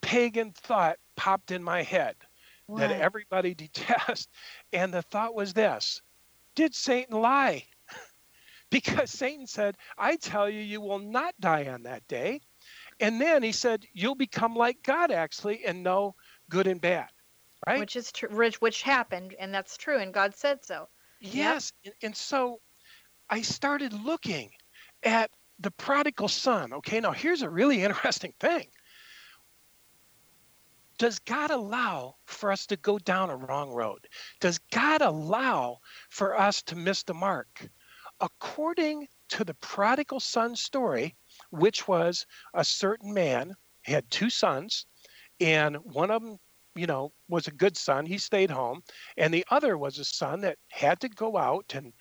pagan 0.02 0.52
thought 0.52 0.98
popped 1.16 1.52
in 1.52 1.64
my 1.64 1.84
head 1.84 2.16
that 2.78 2.92
everybody 2.92 3.54
detests. 3.56 4.28
And 4.74 4.94
the 4.94 5.02
thought 5.02 5.36
was 5.36 5.54
this 5.54 6.02
Did 6.56 6.76
Satan 6.76 7.20
lie? 7.20 7.66
because 8.70 9.10
Satan 9.12 9.48
said, 9.48 9.76
I 9.98 10.16
tell 10.16 10.50
you, 10.50 10.62
you 10.62 10.82
will 10.82 11.00
not 11.00 11.34
die 11.40 11.68
on 11.68 11.84
that 11.84 12.08
day. 12.08 12.42
And 13.00 13.20
then 13.20 13.44
he 13.44 13.52
said, 13.52 13.86
You'll 13.94 14.16
become 14.16 14.56
like 14.56 14.84
God, 14.84 15.12
actually, 15.12 15.66
and 15.66 15.84
know 15.84 16.16
good 16.50 16.68
and 16.68 16.82
bad. 16.82 17.08
Right? 17.68 17.80
Which 17.80 17.96
is 17.96 18.12
true. 18.12 18.30
Which, 18.30 18.62
which 18.62 18.82
happened, 18.82 19.36
and 19.40 19.54
that's 19.54 19.78
true, 19.78 19.98
and 19.98 20.14
God 20.14 20.36
said 20.36 20.64
so. 20.64 20.88
Yep. 21.22 21.34
Yes. 21.34 21.74
And, 21.86 21.94
and 22.04 22.18
so 22.18 22.60
I 23.30 23.42
started 23.42 23.94
looking 23.94 24.52
at 25.04 25.30
the 25.60 25.72
prodigal 25.72 26.28
son. 26.28 26.74
Okay, 26.74 27.00
now 27.00 27.12
here's 27.12 27.42
a 27.42 27.50
really 27.50 27.84
interesting 27.84 28.34
thing. 28.40 28.68
Does 31.00 31.18
God 31.20 31.50
allow 31.50 32.18
for 32.26 32.52
us 32.52 32.68
to 32.68 32.76
go 32.76 33.00
down 33.00 33.30
a 33.30 33.36
wrong 33.36 33.72
road? 33.72 34.08
Does 34.42 34.60
God 34.72 35.02
allow 35.02 35.80
for 36.10 36.38
us 36.38 36.62
to 36.64 36.76
miss 36.76 37.04
the 37.04 37.14
mark? 37.14 37.68
According 38.20 39.08
to 39.30 39.46
the 39.46 39.54
prodigal 39.56 40.20
son 40.20 40.58
story, 40.58 41.16
which 41.52 41.88
was 41.88 42.28
a 42.54 42.66
certain 42.66 43.14
man 43.14 43.56
had 43.84 44.12
two 44.12 44.30
sons, 44.30 44.86
and 45.40 45.78
one 45.78 46.12
of 46.12 46.22
them 46.22 46.38
you 46.76 46.88
know, 46.88 47.12
was 47.28 47.48
a 47.48 47.52
good 47.52 47.76
son. 47.76 48.06
He 48.06 48.18
stayed 48.18 48.50
home. 48.50 48.84
And 49.18 49.34
the 49.34 49.46
other 49.50 49.78
was 49.78 50.00
a 50.00 50.06
son 50.06 50.42
that 50.42 50.58
had 50.70 51.02
to 51.02 51.10
go 51.10 51.36
out 51.36 51.74
and 51.76 51.94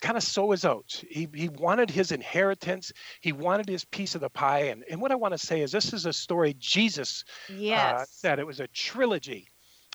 kind 0.00 0.16
of 0.16 0.22
sow 0.22 0.50
his 0.52 0.64
oats. 0.64 1.04
He, 1.08 1.28
he 1.34 1.48
wanted 1.48 1.90
his 1.90 2.12
inheritance. 2.12 2.92
He 3.20 3.32
wanted 3.32 3.68
his 3.68 3.84
piece 3.84 4.14
of 4.14 4.20
the 4.20 4.30
pie. 4.30 4.64
And, 4.64 4.84
and 4.90 5.00
what 5.00 5.12
I 5.12 5.16
want 5.16 5.32
to 5.32 5.38
say 5.38 5.60
is 5.62 5.72
this 5.72 5.92
is 5.92 6.06
a 6.06 6.12
story 6.12 6.54
Jesus 6.58 7.24
uh, 7.74 8.04
Yes. 8.04 8.08
said. 8.10 8.38
It 8.38 8.46
was 8.46 8.60
a 8.60 8.68
trilogy. 8.68 9.46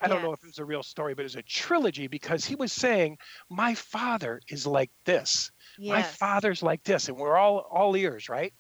I 0.02 0.08
don't 0.08 0.22
know 0.22 0.34
if 0.34 0.44
it 0.44 0.48
was 0.48 0.60
a 0.60 0.66
real 0.66 0.84
story, 0.84 1.14
but 1.14 1.22
it 1.22 1.26
was 1.26 1.36
a 1.36 1.44
trilogy 1.44 2.08
because 2.08 2.46
he 2.46 2.56
was 2.56 2.74
saying, 2.74 3.18
My 3.50 3.74
father 3.76 4.42
is 4.50 4.68
like 4.68 4.92
this. 5.06 5.52
My 5.88 6.04
father's 6.04 6.62
like 6.64 6.84
this. 6.84 7.08
And 7.08 7.18
we're 7.18 7.38
all 7.38 7.60
all 7.60 7.96
ears, 7.96 8.28
right? 8.30 8.54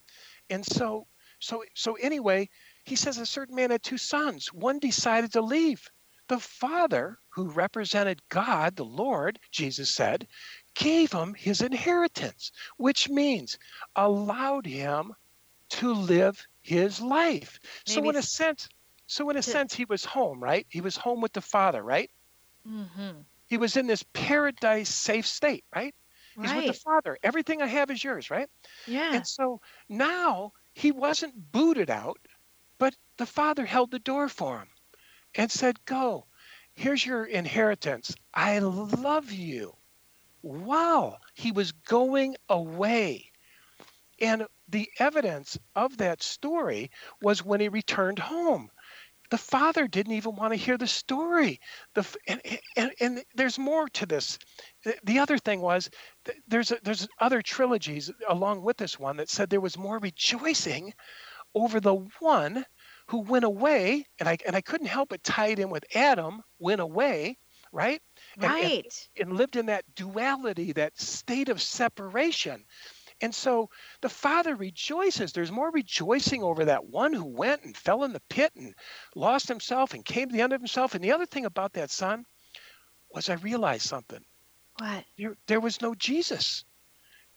And 0.50 0.66
so 0.66 1.08
so 1.39 1.66
so 1.76 1.96
anyway, 1.96 2.50
he 2.86 2.96
says 2.96 3.18
a 3.18 3.26
certain 3.26 3.56
man 3.56 3.72
had 3.72 3.84
two 3.84 3.98
sons. 3.98 4.48
One 4.54 4.80
decided 4.80 5.34
to 5.34 5.41
leave. 5.41 5.89
The 6.30 6.39
father, 6.39 7.18
who 7.34 7.50
represented 7.50 8.22
God, 8.30 8.78
the 8.78 8.86
Lord, 8.86 9.39
Jesus 9.52 9.94
said, 9.94 10.28
gave 10.76 11.11
him 11.11 11.34
his 11.34 11.61
inheritance, 11.61 12.51
which 12.78 13.09
means 13.09 13.57
allowed 13.95 14.65
him 14.65 15.13
to 15.69 15.93
live 15.93 16.45
his 16.61 17.01
life. 17.01 17.59
so 17.86 18.07
in 18.09 18.15
a 18.15 18.21
sense, 18.21 18.69
so 19.07 19.30
in 19.30 19.38
a 19.38 19.41
to- 19.41 19.49
sense 19.49 19.74
he 19.74 19.86
was 19.86 20.05
home, 20.05 20.41
right? 20.41 20.65
He 20.69 20.82
was 20.82 20.95
home 20.97 21.21
with 21.21 21.34
the 21.34 21.41
father, 21.41 21.82
right? 21.82 22.09
Mm-hmm. 22.67 23.21
He 23.47 23.57
was 23.57 23.76
in 23.78 23.88
this 23.88 24.03
paradise 24.13 24.89
safe 24.89 25.28
state, 25.28 25.65
right? 25.76 25.93
He's 26.39 26.53
with 26.53 26.65
the 26.67 26.74
father. 26.74 27.17
Everything 27.21 27.61
I 27.61 27.67
have 27.67 27.91
is 27.91 28.03
yours, 28.03 28.32
right? 28.32 28.49
Yeah. 28.88 29.13
And 29.13 29.28
so 29.28 29.61
now 29.88 30.53
he 30.74 30.91
wasn't 30.91 31.51
booted 31.51 31.89
out, 31.91 32.17
but 32.80 32.95
the 33.17 33.26
father 33.28 33.65
held 33.65 33.91
the 33.91 33.99
door 33.99 34.28
for 34.30 34.59
him 34.59 34.69
and 35.36 35.51
said, 35.51 35.86
Go, 35.86 36.26
here's 36.74 37.05
your 37.05 37.26
inheritance. 37.26 38.15
I 38.34 38.59
love 38.59 39.32
you. 39.32 39.76
Wow, 40.44 41.18
he 41.34 41.52
was 41.52 41.72
going 41.72 42.36
away. 42.48 43.32
And 44.20 44.48
the 44.68 44.89
evidence 45.00 45.58
of 45.76 45.98
that 45.98 46.22
story 46.22 46.91
was 47.22 47.44
when 47.44 47.62
he 47.62 47.70
returned 47.70 48.20
home. 48.20 48.70
The 49.32 49.38
father 49.38 49.88
didn't 49.88 50.14
even 50.14 50.36
want 50.36 50.54
to 50.54 50.58
hear 50.58 50.78
the 50.78 50.88
story. 50.88 51.60
The, 51.96 52.06
and, 52.28 52.41
and, 52.78 52.94
and 53.00 53.24
there's 53.36 53.58
more 53.60 53.89
to 53.89 54.06
this. 54.06 54.38
The, 54.84 54.98
the 55.04 55.20
other 55.20 55.38
thing 55.38 55.62
was 55.62 55.89
there's 56.48 56.72
there's 56.84 57.08
other 57.20 57.41
trilogies 57.41 58.12
along 58.28 58.64
with 58.64 58.78
this 58.78 59.00
one 59.00 59.18
that 59.18 59.30
said 59.30 59.50
there 59.50 59.62
was 59.62 59.78
more 59.78 60.00
rejoicing 60.00 60.94
over 61.56 61.80
the 61.80 61.96
one 62.20 62.66
who 63.08 63.20
went 63.20 63.46
away, 63.46 64.06
and 64.20 64.30
I 64.30 64.38
and 64.46 64.56
I 64.56 64.62
couldn't 64.62 64.88
help 64.88 65.10
but 65.10 65.24
tie 65.24 65.48
it 65.48 65.60
in 65.60 65.70
with 65.70 65.86
Adam 65.96 66.44
went 66.60 66.82
away, 66.82 67.38
right? 67.72 68.02
And- 68.36 68.43
and- 68.43 68.51
Right. 68.53 69.09
and 69.19 69.38
lived 69.38 69.55
in 69.55 69.67
that 69.67 69.95
duality, 69.95 70.71
that 70.73 70.99
state 70.99 71.49
of 71.49 71.61
separation. 71.61 72.65
And 73.21 73.34
so 73.34 73.69
the 74.01 74.09
father 74.09 74.55
rejoices. 74.55 75.31
There's 75.31 75.51
more 75.51 75.71
rejoicing 75.71 76.43
over 76.43 76.65
that 76.65 76.86
one 76.86 77.13
who 77.13 77.23
went 77.25 77.63
and 77.63 77.77
fell 77.77 78.03
in 78.03 78.11
the 78.11 78.19
pit 78.29 78.51
and 78.55 78.73
lost 79.15 79.47
himself 79.47 79.93
and 79.93 80.03
came 80.03 80.29
to 80.29 80.34
the 80.36 80.41
end 80.41 80.51
of 80.51 80.59
himself. 80.59 80.95
And 80.95 81.03
the 81.03 81.11
other 81.11 81.25
thing 81.25 81.45
about 81.45 81.73
that 81.73 81.91
son 81.91 82.25
was 83.11 83.29
I 83.29 83.36
realized 83.36 83.86
something. 83.88 84.25
What? 84.79 85.05
There, 85.17 85.38
there 85.47 85.59
was 85.59 85.81
no 85.81 85.93
Jesus. 85.93 86.65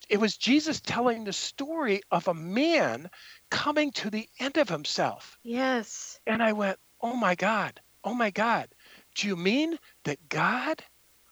It 0.08 0.18
was 0.18 0.36
Jesus 0.36 0.80
telling 0.80 1.24
the 1.24 1.32
story 1.32 2.00
of 2.10 2.28
a 2.28 2.34
man 2.34 3.10
coming 3.50 3.92
to 3.92 4.10
the 4.10 4.28
end 4.40 4.56
of 4.56 4.68
himself. 4.68 5.38
Yes. 5.42 6.18
And 6.26 6.42
I 6.42 6.52
went, 6.52 6.78
oh 7.00 7.14
my 7.14 7.34
God, 7.34 7.80
oh 8.02 8.14
my 8.14 8.30
God. 8.30 8.68
Do 9.16 9.28
you 9.28 9.36
mean 9.36 9.78
that 10.04 10.28
God 10.28 10.84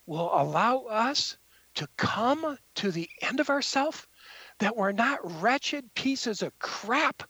will 0.06 0.30
allow 0.32 0.80
us 0.84 1.36
to 1.74 1.86
come 1.96 2.58
to 2.76 2.90
the 2.90 3.08
end 3.20 3.40
of 3.40 3.50
ourselves? 3.50 4.06
That 4.58 4.76
we're 4.76 4.92
not 4.92 5.42
wretched 5.42 5.94
pieces 5.94 6.40
of 6.40 6.58
crap, 6.58 7.24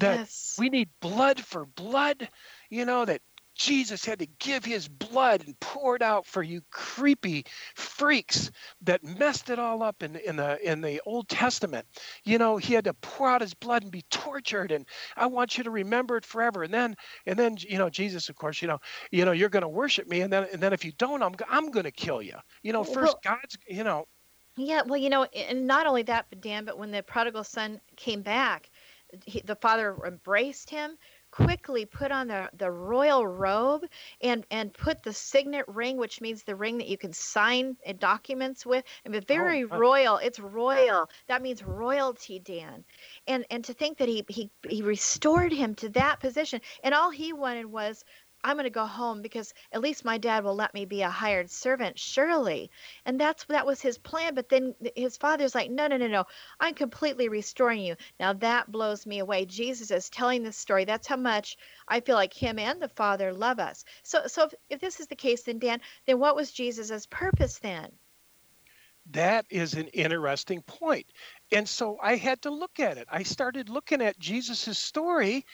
that 0.00 0.28
we 0.58 0.68
need 0.68 0.90
blood 1.00 1.40
for 1.40 1.64
blood, 1.64 2.28
you 2.68 2.84
know, 2.84 3.04
that 3.04 3.22
Jesus 3.54 4.04
had 4.04 4.18
to 4.20 4.26
give 4.38 4.64
his 4.64 4.88
blood 4.88 5.42
and 5.46 5.58
pour 5.60 5.96
it 5.96 6.02
out 6.02 6.26
for 6.26 6.42
you 6.42 6.62
creepy 6.70 7.44
freaks 7.74 8.50
that 8.82 9.02
messed 9.04 9.50
it 9.50 9.58
all 9.58 9.82
up 9.82 10.02
in, 10.02 10.16
in 10.16 10.36
the 10.36 10.58
in 10.68 10.80
the 10.80 11.00
Old 11.06 11.28
Testament. 11.28 11.86
You 12.24 12.38
know, 12.38 12.56
he 12.56 12.74
had 12.74 12.84
to 12.84 12.94
pour 12.94 13.28
out 13.30 13.40
his 13.40 13.54
blood 13.54 13.82
and 13.82 13.92
be 13.92 14.02
tortured 14.10 14.72
and 14.72 14.86
I 15.16 15.26
want 15.26 15.56
you 15.58 15.64
to 15.64 15.70
remember 15.70 16.16
it 16.16 16.24
forever. 16.26 16.62
And 16.62 16.72
then 16.74 16.96
and 17.26 17.38
then 17.38 17.56
you 17.58 17.78
know, 17.78 17.90
Jesus 17.90 18.28
of 18.28 18.36
course, 18.36 18.60
you 18.62 18.68
know, 18.68 18.80
you 19.10 19.24
know, 19.24 19.32
you're 19.32 19.48
going 19.48 19.62
to 19.62 19.68
worship 19.68 20.08
me 20.08 20.20
and 20.22 20.32
then 20.32 20.46
and 20.52 20.62
then 20.62 20.72
if 20.72 20.84
you 20.84 20.92
don't, 20.98 21.22
I'm 21.22 21.34
I'm 21.48 21.70
going 21.70 21.84
to 21.84 21.92
kill 21.92 22.22
you. 22.22 22.36
You 22.62 22.72
know, 22.72 22.84
first 22.84 23.16
Well- 23.24 23.36
God's, 23.36 23.56
you 23.68 23.84
know, 23.84 24.06
Yeah, 24.56 24.82
well, 24.86 24.98
you 25.00 25.10
know, 25.10 25.24
and 25.24 25.66
not 25.66 25.86
only 25.86 26.02
that, 26.04 26.26
but 26.30 26.40
Dan, 26.40 26.64
but 26.64 26.78
when 26.78 26.90
the 26.90 27.02
prodigal 27.02 27.44
son 27.44 27.80
came 27.96 28.22
back, 28.22 28.70
he, 29.26 29.40
the 29.40 29.56
father 29.56 29.96
embraced 30.06 30.70
him, 30.70 30.96
quickly 31.34 31.84
put 31.84 32.12
on 32.12 32.28
the, 32.28 32.48
the 32.56 32.70
royal 32.70 33.26
robe, 33.26 33.84
and 34.20 34.46
and 34.52 34.72
put 34.72 35.02
the 35.02 35.12
signet 35.12 35.64
ring, 35.66 35.96
which 35.96 36.20
means 36.20 36.44
the 36.44 36.54
ring 36.54 36.78
that 36.78 36.86
you 36.86 36.96
can 36.96 37.12
sign 37.12 37.76
documents 37.98 38.64
with. 38.64 38.84
I 39.04 39.08
mean, 39.08 39.22
very 39.26 39.64
uh, 39.64 39.76
royal. 39.76 40.18
It's 40.18 40.38
royal. 40.38 41.10
That 41.26 41.42
means 41.42 41.64
royalty, 41.64 42.38
Dan. 42.38 42.84
And 43.26 43.44
and 43.50 43.64
to 43.64 43.74
think 43.74 43.98
that 43.98 44.08
he 44.08 44.24
he 44.28 44.50
he 44.68 44.82
restored 44.82 45.52
him 45.52 45.74
to 45.76 45.88
that 45.90 46.20
position, 46.20 46.60
and 46.84 46.94
all 46.94 47.10
he 47.10 47.32
wanted 47.32 47.66
was. 47.66 48.04
I'm 48.44 48.56
going 48.56 48.64
to 48.64 48.70
go 48.70 48.84
home 48.84 49.22
because 49.22 49.54
at 49.72 49.80
least 49.80 50.04
my 50.04 50.18
dad 50.18 50.44
will 50.44 50.54
let 50.54 50.74
me 50.74 50.84
be 50.84 51.00
a 51.00 51.08
hired 51.08 51.50
servant, 51.50 51.98
surely. 51.98 52.70
And 53.06 53.18
that's 53.18 53.44
that 53.44 53.64
was 53.64 53.80
his 53.80 53.96
plan. 53.96 54.34
But 54.34 54.50
then 54.50 54.74
his 54.94 55.16
father's 55.16 55.54
like, 55.54 55.70
no, 55.70 55.86
no, 55.86 55.96
no, 55.96 56.08
no. 56.08 56.24
I'm 56.60 56.74
completely 56.74 57.30
restoring 57.30 57.80
you. 57.80 57.96
Now 58.20 58.34
that 58.34 58.70
blows 58.70 59.06
me 59.06 59.20
away. 59.20 59.46
Jesus 59.46 59.90
is 59.90 60.10
telling 60.10 60.42
this 60.42 60.58
story. 60.58 60.84
That's 60.84 61.08
how 61.08 61.16
much 61.16 61.56
I 61.88 62.00
feel 62.00 62.16
like 62.16 62.34
him 62.34 62.58
and 62.58 62.80
the 62.80 62.88
father 62.90 63.32
love 63.32 63.58
us. 63.58 63.86
So, 64.02 64.26
so 64.26 64.44
if, 64.44 64.54
if 64.68 64.80
this 64.80 65.00
is 65.00 65.06
the 65.06 65.16
case, 65.16 65.44
then 65.44 65.58
Dan, 65.58 65.80
then 66.06 66.18
what 66.18 66.36
was 66.36 66.52
Jesus's 66.52 67.06
purpose 67.06 67.58
then? 67.58 67.90
That 69.10 69.44
is 69.50 69.74
an 69.74 69.88
interesting 69.88 70.62
point. 70.62 71.06
And 71.52 71.68
so 71.68 71.98
I 72.02 72.16
had 72.16 72.40
to 72.42 72.50
look 72.50 72.80
at 72.80 72.96
it. 72.96 73.06
I 73.10 73.22
started 73.22 73.68
looking 73.68 74.00
at 74.00 74.18
Jesus' 74.18 74.78
story 74.78 75.44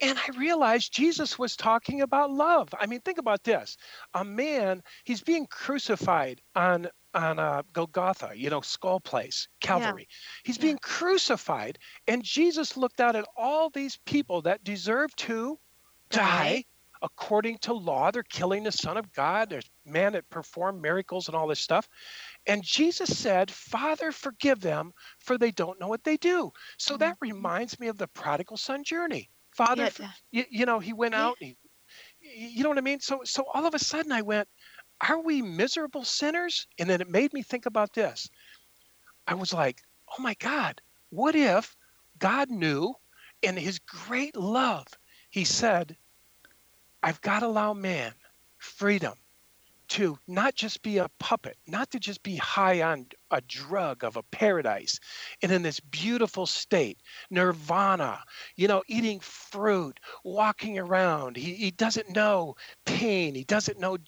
and 0.00 0.18
I 0.18 0.38
realized 0.38 0.92
Jesus 0.92 1.38
was 1.38 1.56
talking 1.56 2.00
about 2.02 2.30
love. 2.30 2.68
I 2.78 2.86
mean, 2.86 3.00
think 3.00 3.18
about 3.18 3.44
this. 3.44 3.76
A 4.14 4.24
man, 4.24 4.82
he's 5.04 5.22
being 5.22 5.46
crucified 5.46 6.40
on 6.54 6.88
on 7.14 7.40
uh, 7.40 7.62
Golgotha, 7.72 8.32
you 8.36 8.50
know, 8.50 8.60
skull 8.60 9.00
place, 9.00 9.48
Calvary. 9.60 10.06
He's 10.44 10.58
being 10.58 10.78
crucified, 10.78 11.78
and 12.06 12.22
Jesus 12.22 12.76
looked 12.76 13.00
out 13.00 13.16
at 13.16 13.26
all 13.36 13.70
these 13.70 13.98
people 14.06 14.42
that 14.42 14.62
deserve 14.62 15.14
to 15.16 15.58
die 16.10 16.64
according 17.02 17.58
to 17.58 17.72
law. 17.72 18.10
They're 18.10 18.22
killing 18.22 18.62
the 18.62 18.72
Son 18.72 18.96
of 18.96 19.12
God. 19.12 19.50
There's 19.50 19.70
men 19.84 20.12
that 20.12 20.30
perform 20.30 20.80
miracles 20.80 21.28
and 21.28 21.36
all 21.36 21.48
this 21.48 21.60
stuff. 21.60 21.88
And 22.46 22.62
Jesus 22.62 23.18
said, 23.18 23.50
Father, 23.50 24.12
forgive 24.12 24.60
them, 24.60 24.92
for 25.18 25.38
they 25.38 25.50
don't 25.50 25.80
know 25.80 25.88
what 25.88 26.04
they 26.04 26.16
do. 26.16 26.52
So 26.78 26.96
that 26.98 27.16
reminds 27.20 27.80
me 27.80 27.88
of 27.88 27.98
the 27.98 28.08
prodigal 28.08 28.56
son 28.56 28.84
journey. 28.84 29.30
Father, 29.66 29.90
Yeah, 30.00 30.08
you, 30.30 30.44
you 30.50 30.66
know, 30.66 30.78
he 30.78 30.92
went 30.92 31.14
out, 31.14 31.36
he, 31.40 31.56
you 32.20 32.62
know 32.62 32.68
what 32.70 32.78
I 32.78 32.82
mean? 32.82 33.00
So, 33.00 33.20
so 33.24 33.44
all 33.54 33.66
of 33.66 33.74
a 33.74 33.78
sudden 33.78 34.12
I 34.12 34.22
went, 34.22 34.48
are 35.06 35.20
we 35.20 35.42
miserable 35.42 36.04
sinners? 36.04 36.66
And 36.78 36.88
then 36.88 37.00
it 37.00 37.08
made 37.08 37.32
me 37.32 37.42
think 37.42 37.66
about 37.66 37.92
this. 37.94 38.28
I 39.26 39.34
was 39.34 39.52
like, 39.52 39.82
oh 40.18 40.22
my 40.22 40.34
God, 40.34 40.80
what 41.10 41.34
if 41.34 41.76
God 42.18 42.50
knew 42.50 42.94
in 43.42 43.56
his 43.56 43.78
great 43.78 44.36
love, 44.36 44.86
he 45.30 45.44
said, 45.44 45.96
I've 47.02 47.20
got 47.20 47.40
to 47.40 47.46
allow 47.46 47.74
man 47.74 48.12
freedom 48.58 49.14
to 49.90 50.16
not 50.28 50.54
just 50.54 50.82
be 50.82 50.98
a 50.98 51.10
puppet, 51.18 51.56
not 51.66 51.90
to 51.90 51.98
just 51.98 52.22
be 52.22 52.36
high 52.36 52.80
on 52.80 53.06
a 53.32 53.40
drug 53.40 54.04
of 54.04 54.16
a 54.16 54.22
paradise 54.22 55.00
and 55.42 55.50
in 55.50 55.62
this 55.62 55.80
beautiful 55.80 56.46
state, 56.46 56.98
nirvana, 57.28 58.22
you 58.54 58.68
know, 58.68 58.84
eating 58.86 59.18
fruit, 59.18 59.98
walking 60.22 60.78
around. 60.78 61.36
He, 61.36 61.54
he 61.54 61.70
doesn't 61.72 62.14
know 62.14 62.54
pain, 62.86 63.34
he 63.34 63.42
doesn't 63.42 63.80
know 63.80 63.98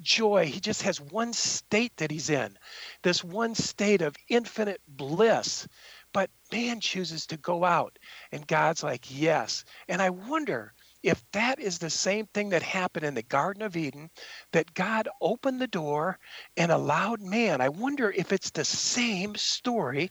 joy. 0.00 0.44
He 0.46 0.60
just 0.60 0.82
has 0.82 1.00
one 1.00 1.32
state 1.32 1.96
that 1.96 2.10
he's 2.10 2.28
in, 2.28 2.58
this 3.02 3.24
one 3.24 3.54
state 3.54 4.02
of 4.02 4.16
infinite 4.28 4.82
bliss. 4.88 5.66
But 6.12 6.28
man 6.52 6.80
chooses 6.80 7.26
to 7.28 7.38
go 7.38 7.64
out, 7.64 7.98
and 8.30 8.46
God's 8.46 8.82
like, 8.82 9.06
yes. 9.08 9.64
And 9.88 10.02
I 10.02 10.10
wonder 10.10 10.74
if 11.02 11.22
that 11.32 11.58
is 11.58 11.78
the 11.78 11.90
same 11.90 12.26
thing 12.26 12.50
that 12.50 12.62
happened 12.62 13.06
in 13.06 13.14
the 13.14 13.22
Garden 13.22 13.62
of 13.62 13.76
Eden, 13.76 14.10
that 14.52 14.74
God 14.74 15.08
opened 15.20 15.60
the 15.60 15.66
door 15.66 16.18
and 16.56 16.70
allowed 16.70 17.20
man. 17.20 17.60
I 17.60 17.68
wonder 17.68 18.10
if 18.10 18.32
it's 18.32 18.50
the 18.50 18.64
same 18.64 19.34
story 19.36 20.10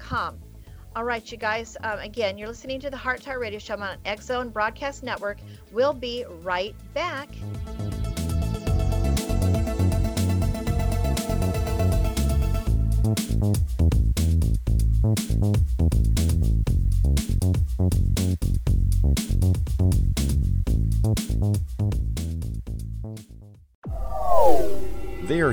All 0.95 1.03
right, 1.03 1.29
you 1.29 1.37
guys. 1.37 1.75
Um, 1.83 1.99
again, 1.99 2.37
you're 2.37 2.47
listening 2.47 2.79
to 2.79 2.89
the 2.89 2.95
Heart 2.95 3.21
to 3.23 3.29
Heart 3.29 3.41
Radio 3.41 3.59
Show 3.59 3.73
I'm 3.73 3.83
on 3.83 3.97
X 4.05 4.27
Zone 4.27 4.49
Broadcast 4.49 5.03
Network. 5.03 5.39
We'll 5.73 5.93
be 5.93 6.23
right 6.41 6.73
back. 6.93 7.29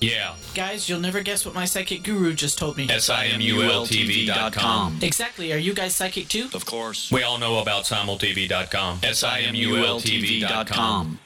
Yeah. 0.00 0.34
Guys, 0.54 0.88
you'll 0.88 1.00
never 1.00 1.22
guess 1.22 1.46
what 1.46 1.54
my 1.54 1.64
psychic 1.64 2.02
guru 2.02 2.34
just 2.34 2.58
told 2.58 2.76
me. 2.76 2.88
S-I-M-U-L-T-V.com. 2.90 4.98
Exactly. 5.02 5.52
Are 5.52 5.58
you 5.58 5.74
guys 5.74 5.96
psychic 5.96 6.28
too? 6.28 6.48
Of 6.54 6.66
course. 6.66 7.10
We 7.10 7.22
all 7.22 7.38
know 7.38 7.58
about 7.58 7.84
simultv.com. 7.84 9.00
S-I-M-U-L-T-V.com. 9.02 11.18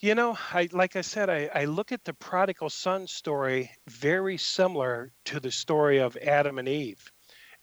You 0.00 0.14
know, 0.14 0.36
I 0.52 0.68
like 0.72 0.96
I 0.96 1.00
said, 1.02 1.30
I, 1.30 1.48
I 1.54 1.66
look 1.66 1.92
at 1.92 2.04
the 2.04 2.14
prodigal 2.14 2.68
son 2.68 3.06
story 3.06 3.70
very 3.88 4.38
similar 4.38 5.12
to 5.26 5.38
the 5.38 5.52
story 5.52 5.98
of 5.98 6.16
Adam 6.16 6.58
and 6.58 6.68
Eve, 6.68 7.12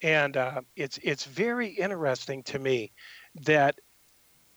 and 0.01 0.37
uh, 0.37 0.61
it's 0.75 0.97
it's 1.03 1.25
very 1.25 1.67
interesting 1.67 2.41
to 2.43 2.57
me 2.57 2.93
that 3.43 3.75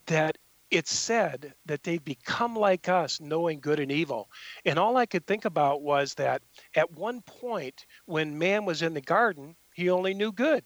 that 0.06 0.38
it 0.70 0.88
said 0.88 1.54
that 1.66 1.84
they 1.84 1.98
become 1.98 2.56
like 2.56 2.88
us, 2.88 3.20
knowing 3.20 3.60
good 3.60 3.78
and 3.78 3.92
evil. 3.92 4.28
And 4.64 4.78
all 4.78 4.96
I 4.96 5.06
could 5.06 5.26
think 5.26 5.44
about 5.44 5.82
was 5.82 6.14
that 6.14 6.42
at 6.74 6.90
one 6.92 7.22
point 7.22 7.86
when 8.06 8.38
man 8.38 8.64
was 8.64 8.82
in 8.82 8.94
the 8.94 9.00
garden, 9.00 9.56
he 9.74 9.90
only 9.90 10.14
knew 10.14 10.32
good. 10.32 10.64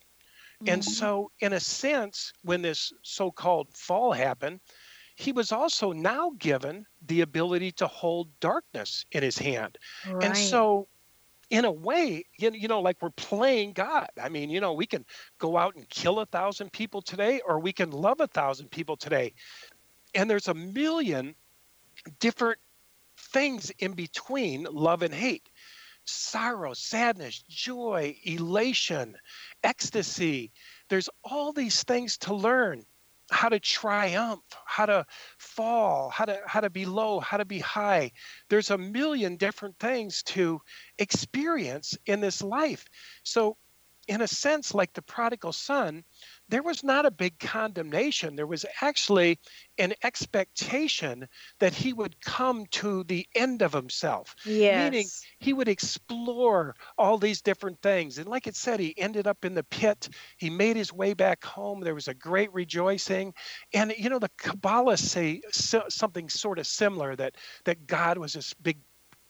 And 0.66 0.82
mm-hmm. 0.82 0.90
so, 0.90 1.30
in 1.40 1.54
a 1.54 1.60
sense, 1.60 2.32
when 2.42 2.62
this 2.62 2.92
so 3.02 3.30
called 3.30 3.68
fall 3.74 4.12
happened, 4.12 4.60
he 5.16 5.32
was 5.32 5.52
also 5.52 5.92
now 5.92 6.32
given 6.38 6.86
the 7.06 7.22
ability 7.22 7.72
to 7.72 7.86
hold 7.86 8.28
darkness 8.40 9.04
in 9.12 9.22
his 9.22 9.38
hand. 9.38 9.76
And 10.22 10.36
so, 10.36 10.88
in 11.50 11.64
a 11.64 11.70
way, 11.70 12.24
you, 12.38 12.68
know, 12.68 12.80
like 12.80 12.96
we're 13.02 13.10
playing 13.10 13.72
God. 13.72 14.08
I 14.22 14.28
mean, 14.28 14.50
you 14.50 14.60
know, 14.60 14.72
we 14.72 14.86
can 14.86 15.04
go 15.38 15.58
out 15.58 15.74
and 15.74 15.88
kill 15.88 16.20
a 16.20 16.26
thousand 16.26 16.72
people 16.72 17.02
today, 17.02 17.40
or 17.46 17.58
we 17.58 17.72
can 17.72 17.90
love 17.90 18.20
a 18.20 18.28
thousand 18.28 18.70
people 18.70 18.96
today. 18.96 19.34
And 20.14 20.30
there's 20.30 20.48
a 20.48 20.54
million 20.54 21.34
different 22.20 22.58
things 23.18 23.70
in 23.78 23.92
between 23.92 24.66
love 24.70 25.02
and 25.02 25.12
hate 25.12 25.48
sorrow, 26.06 26.72
sadness, 26.74 27.44
joy, 27.48 28.16
elation, 28.24 29.16
ecstasy. 29.62 30.50
There's 30.88 31.08
all 31.22 31.52
these 31.52 31.82
things 31.84 32.18
to 32.18 32.34
learn 32.34 32.84
how 33.30 33.48
to 33.48 33.60
triumph, 33.60 34.42
how 34.66 34.86
to 34.86 35.06
fall, 35.38 36.10
how 36.10 36.24
to 36.24 36.40
how 36.46 36.60
to 36.60 36.70
be 36.70 36.84
low, 36.84 37.20
how 37.20 37.36
to 37.36 37.44
be 37.44 37.58
high. 37.58 38.12
There's 38.48 38.70
a 38.70 38.78
million 38.78 39.36
different 39.36 39.78
things 39.78 40.22
to 40.24 40.60
experience 40.98 41.96
in 42.06 42.20
this 42.20 42.42
life. 42.42 42.84
So 43.22 43.56
in 44.08 44.22
a 44.22 44.28
sense 44.28 44.74
like 44.74 44.92
the 44.92 45.02
prodigal 45.02 45.52
son, 45.52 46.04
there 46.50 46.62
was 46.62 46.82
not 46.82 47.06
a 47.06 47.10
big 47.10 47.38
condemnation. 47.38 48.36
There 48.36 48.46
was 48.46 48.66
actually 48.82 49.38
an 49.78 49.94
expectation 50.02 51.28
that 51.60 51.72
he 51.72 51.92
would 51.92 52.20
come 52.20 52.66
to 52.72 53.04
the 53.04 53.26
end 53.34 53.62
of 53.62 53.72
himself. 53.72 54.34
Yes. 54.44 54.90
Meaning 54.90 55.06
he 55.38 55.52
would 55.52 55.68
explore 55.68 56.74
all 56.98 57.18
these 57.18 57.40
different 57.40 57.80
things. 57.80 58.18
And 58.18 58.28
like 58.28 58.46
it 58.46 58.56
said, 58.56 58.80
he 58.80 58.98
ended 58.98 59.26
up 59.26 59.44
in 59.44 59.54
the 59.54 59.64
pit. 59.64 60.08
He 60.36 60.50
made 60.50 60.76
his 60.76 60.92
way 60.92 61.14
back 61.14 61.44
home. 61.44 61.80
There 61.80 61.94
was 61.94 62.08
a 62.08 62.14
great 62.14 62.52
rejoicing. 62.52 63.32
And 63.72 63.94
you 63.96 64.10
know, 64.10 64.18
the 64.18 64.30
Kabbalists 64.38 65.08
say 65.08 65.40
so, 65.52 65.84
something 65.88 66.28
sort 66.28 66.58
of 66.58 66.66
similar 66.66 67.14
that 67.16 67.36
that 67.64 67.86
God 67.86 68.18
was 68.18 68.32
this 68.32 68.54
big 68.54 68.78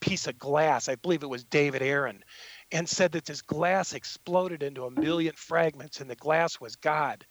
piece 0.01 0.27
of 0.27 0.39
glass. 0.39 0.89
I 0.89 0.97
believe 0.97 1.23
it 1.23 1.29
was 1.29 1.45
David 1.45 1.83
Aaron, 1.83 2.25
and 2.73 2.89
said 2.89 3.13
that 3.13 3.25
this 3.25 3.43
glass 3.43 3.93
exploded 3.93 4.63
into 4.63 4.85
a 4.85 4.91
million 4.91 5.35
fragments, 5.37 6.01
and 6.01 6.09
the 6.11 6.17
glass 6.17 6.61
was 6.61 6.77
God. 6.77 7.27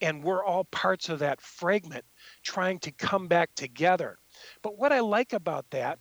And 0.00 0.22
we're 0.22 0.44
all 0.44 0.64
parts 0.64 1.08
of 1.08 1.18
that 1.20 1.40
fragment 1.40 2.04
trying 2.42 2.78
to 2.80 2.92
come 2.92 3.28
back 3.28 3.54
together. 3.54 4.18
But 4.62 4.78
what 4.78 4.92
I 4.92 5.00
like 5.00 5.32
about 5.32 5.70
that, 5.70 5.98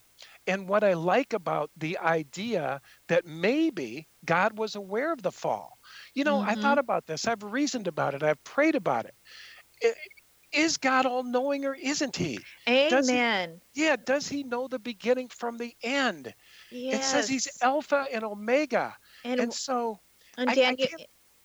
and 0.47 0.69
what 0.69 0.83
I 0.83 0.93
like 0.93 1.33
about 1.33 1.71
the 1.77 1.97
idea 1.97 2.81
that 3.07 3.25
maybe 3.25 4.07
God 4.25 4.57
was 4.57 4.75
aware 4.75 5.11
of 5.13 5.21
the 5.21 5.31
fall. 5.31 5.79
You 6.13 6.23
know, 6.23 6.41
I 6.41 6.55
Mhm. 6.55 6.61
thought 6.61 6.77
about 6.77 7.05
this, 7.07 7.27
I've 7.27 7.43
reasoned 7.43 7.87
about 7.87 8.13
it, 8.15 8.23
I've 8.23 8.43
prayed 8.43 8.75
about 8.75 9.05
it. 9.05 9.15
I- 9.83 9.95
Is 10.53 10.77
God 10.77 11.05
all 11.05 11.23
knowing 11.23 11.65
or 11.65 11.75
isn't 11.75 12.15
he? 12.15 12.47
Does 12.87 13.09
he- 13.09 13.23
Amen. 13.23 13.61
yeah, 13.73 13.95
does 13.97 14.27
he 14.29 14.43
know 14.43 14.67
the 14.67 14.79
beginning 14.79 15.29
from 15.29 15.57
the 15.57 15.75
end? 15.83 16.33
Yes. 16.73 16.95
It 16.95 17.03
says 17.03 17.29
he's 17.29 17.47
Alpha 17.61 18.05
and 18.11 18.23
Omega. 18.23 18.95
And, 19.23 19.39
And 19.39 19.53
so 19.53 19.99
and 20.37 20.49
I- 20.49 20.53
I 20.53 20.55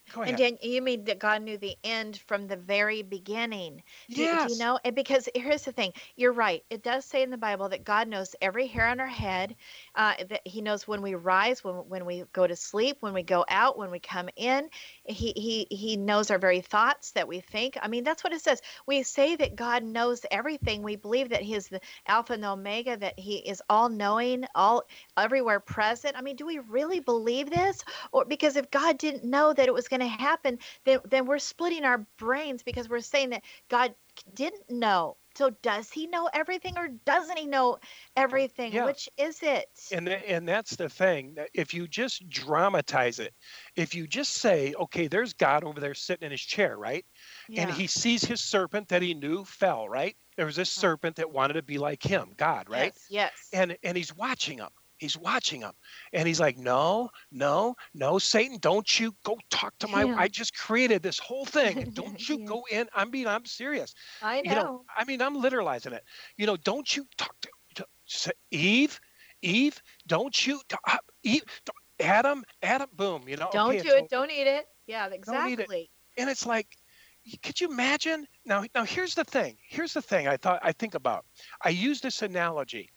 You, 0.08 0.20
and. 0.24 0.36
Dan, 0.36 0.58
you 0.62 0.82
mean 0.82 1.04
that 1.04 1.18
God 1.18 1.42
knew 1.42 1.58
the 1.58 1.76
end 1.84 2.18
from 2.26 2.46
the 2.46 2.56
very 2.56 3.02
beginning? 3.02 3.82
Do, 4.12 4.22
you- 4.22 4.28
do 4.38 4.48
you 4.48 4.56
know? 4.56 4.78
And 4.84 4.94
because 4.94 5.28
here's 5.34 5.62
the 5.64 5.72
thing, 5.72 5.92
you're 6.16 6.32
right. 6.32 6.64
It 6.70 6.82
does 6.82 7.04
say 7.04 7.22
in 7.22 7.30
the 7.30 7.36
Bible 7.36 7.68
that 7.70 7.84
God 7.84 8.08
knows 8.08 8.34
every 8.40 8.66
hair 8.66 8.86
on 8.88 9.00
our 9.00 9.06
head. 9.06 9.56
Uh, 9.94 10.14
that 10.28 10.42
He 10.46 10.60
knows 10.60 10.86
when 10.86 11.02
we 11.02 11.14
rise, 11.14 11.64
when 11.64 11.74
when 11.88 12.04
we 12.06 12.24
go 12.32 12.46
to 12.46 12.56
sleep, 12.56 12.98
when 13.00 13.14
we 13.14 13.22
go 13.22 13.44
out, 13.48 13.78
when 13.78 13.90
we 13.90 13.98
come 14.00 14.28
in. 14.36 14.68
He 15.04 15.32
he 15.36 15.66
he 15.70 15.96
knows 15.96 16.30
our 16.30 16.38
very 16.38 16.60
thoughts 16.60 17.12
that 17.12 17.28
we 17.28 17.40
think. 17.40 17.76
I 17.80 17.88
mean, 17.88 18.04
that's 18.04 18.22
what 18.24 18.32
it 18.32 18.40
says. 18.42 18.60
We 18.86 19.02
say 19.02 19.36
that 19.36 19.56
God 19.56 19.82
knows 19.82 20.24
everything. 20.30 20.82
We 20.82 20.96
believe 20.96 21.30
that 21.30 21.42
He 21.42 21.54
is 21.54 21.68
the 21.68 21.80
Alpha 22.06 22.34
and 22.34 22.42
the 22.42 22.50
Omega. 22.50 22.96
That 22.96 23.18
He 23.18 23.36
is 23.38 23.62
all 23.68 23.88
knowing, 23.88 24.44
all 24.54 24.84
everywhere 25.16 25.60
present. 25.60 26.16
I 26.16 26.22
mean, 26.22 26.36
do 26.36 26.46
we 26.46 26.58
really 26.58 27.00
believe 27.00 27.50
this? 27.50 27.82
Or 28.12 28.24
because 28.24 28.56
if 28.56 28.70
God 28.70 28.98
didn't 28.98 29.24
know 29.24 29.52
that 29.52 29.66
it 29.66 29.74
was 29.74 29.88
going 29.88 29.97
to 30.00 30.06
happen, 30.06 30.58
then 30.84 31.00
then 31.08 31.26
we're 31.26 31.38
splitting 31.38 31.84
our 31.84 32.06
brains 32.18 32.62
because 32.62 32.88
we're 32.88 33.00
saying 33.00 33.30
that 33.30 33.42
God 33.68 33.94
didn't 34.34 34.68
know 34.70 35.16
So 35.36 35.50
does 35.62 35.90
he 35.92 36.08
know 36.08 36.28
everything 36.34 36.76
or 36.76 36.88
doesn't 37.06 37.38
he 37.38 37.46
know 37.46 37.78
oh, 37.80 37.80
everything? 38.16 38.72
Yeah. 38.72 38.86
Which 38.86 39.08
is 39.16 39.40
it? 39.42 39.68
And 39.92 40.06
tha- 40.08 40.28
and 40.28 40.48
that's 40.48 40.74
the 40.74 40.88
thing. 40.88 41.36
If 41.54 41.72
you 41.72 41.86
just 41.86 42.28
dramatize 42.28 43.20
it, 43.20 43.32
if 43.76 43.94
you 43.94 44.08
just 44.08 44.34
say, 44.34 44.74
okay, 44.74 45.06
there's 45.06 45.34
God 45.34 45.62
over 45.62 45.78
there 45.78 45.94
sitting 45.94 46.26
in 46.26 46.32
his 46.32 46.40
chair, 46.40 46.76
right? 46.76 47.04
And 47.54 47.70
he 47.70 47.86
sees 47.86 48.24
his 48.24 48.40
serpent 48.40 48.88
that 48.88 49.00
he 49.02 49.14
knew 49.14 49.44
fell, 49.44 49.88
right? 49.88 50.16
There 50.36 50.46
was 50.46 50.56
this 50.56 50.76
uh-huh. 50.76 50.80
serpent 50.80 51.16
that 51.16 51.30
wanted 51.30 51.54
to 51.54 51.62
be 51.62 51.78
like 51.78 52.02
him, 52.02 52.34
God, 52.36 52.68
right? 52.68 52.92
Yes. 53.08 53.08
Yes. 53.08 53.32
And 53.52 53.76
and 53.84 53.96
he's 53.96 54.14
watching 54.16 54.58
him. 54.58 54.70
He's 54.98 55.16
watching 55.16 55.62
him. 55.62 55.72
And 56.12 56.26
he's 56.28 56.40
like, 56.40 56.58
"No, 56.58 57.10
no, 57.32 57.74
no, 57.94 58.18
Satan, 58.18 58.58
don't 58.60 58.98
you 59.00 59.14
go 59.24 59.38
talk 59.50 59.74
to 59.78 59.88
my 59.88 60.04
Yeah. 60.04 60.14
I 60.16 60.28
just 60.28 60.54
created 60.56 61.02
this 61.02 61.18
whole 61.18 61.44
thing. 61.46 61.78
And 61.82 61.94
don't 62.02 62.28
you 62.28 62.44
go 62.46 62.64
in. 62.70 62.88
I 62.94 63.04
mean, 63.04 63.26
I'm 63.26 63.44
serious. 63.46 63.94
I 64.22 64.42
You 64.44 64.54
know, 64.54 64.62
know. 64.62 64.84
I 64.96 65.04
mean, 65.04 65.22
I'm 65.22 65.36
literalizing 65.36 65.92
it. 65.92 66.04
You 66.36 66.46
know, 66.46 66.56
don't 66.56 66.94
you 66.96 67.06
talk 67.16 67.34
to, 67.76 67.86
to 68.22 68.34
Eve, 68.50 69.00
Eve, 69.42 69.80
don't 70.06 70.46
you, 70.46 70.60
to- 70.68 70.78
uh, 70.86 70.98
Eve, 71.22 71.42
don't- 71.64 71.76
Adam, 72.08 72.44
Adam, 72.62 72.88
boom, 72.92 73.28
you 73.28 73.36
know. 73.36 73.48
Don't 73.52 73.70
okay, 73.74 73.80
do 73.82 73.94
it. 73.96 74.08
Don't 74.08 74.30
eat 74.30 74.46
it. 74.46 74.66
Yeah, 74.86 75.04
Don't 75.04 75.12
it. 75.14 75.16
exactly. 75.16 75.90
and 76.16 76.30
it's 76.30 76.46
like 76.46 76.66
could 77.42 77.60
you 77.60 77.68
imagine 77.70 78.26
now 78.46 78.64
now 78.74 78.84
here's 78.84 79.14
the 79.14 79.24
thing 79.24 79.56
here's 79.68 79.92
the 79.92 80.00
thing 80.02 80.26
i 80.28 80.36
thought 80.36 80.60
i 80.62 80.72
think 80.72 80.94
about 80.94 81.24
i 81.62 81.68
use 81.68 82.00
this 82.00 82.22
analogy 82.22 82.88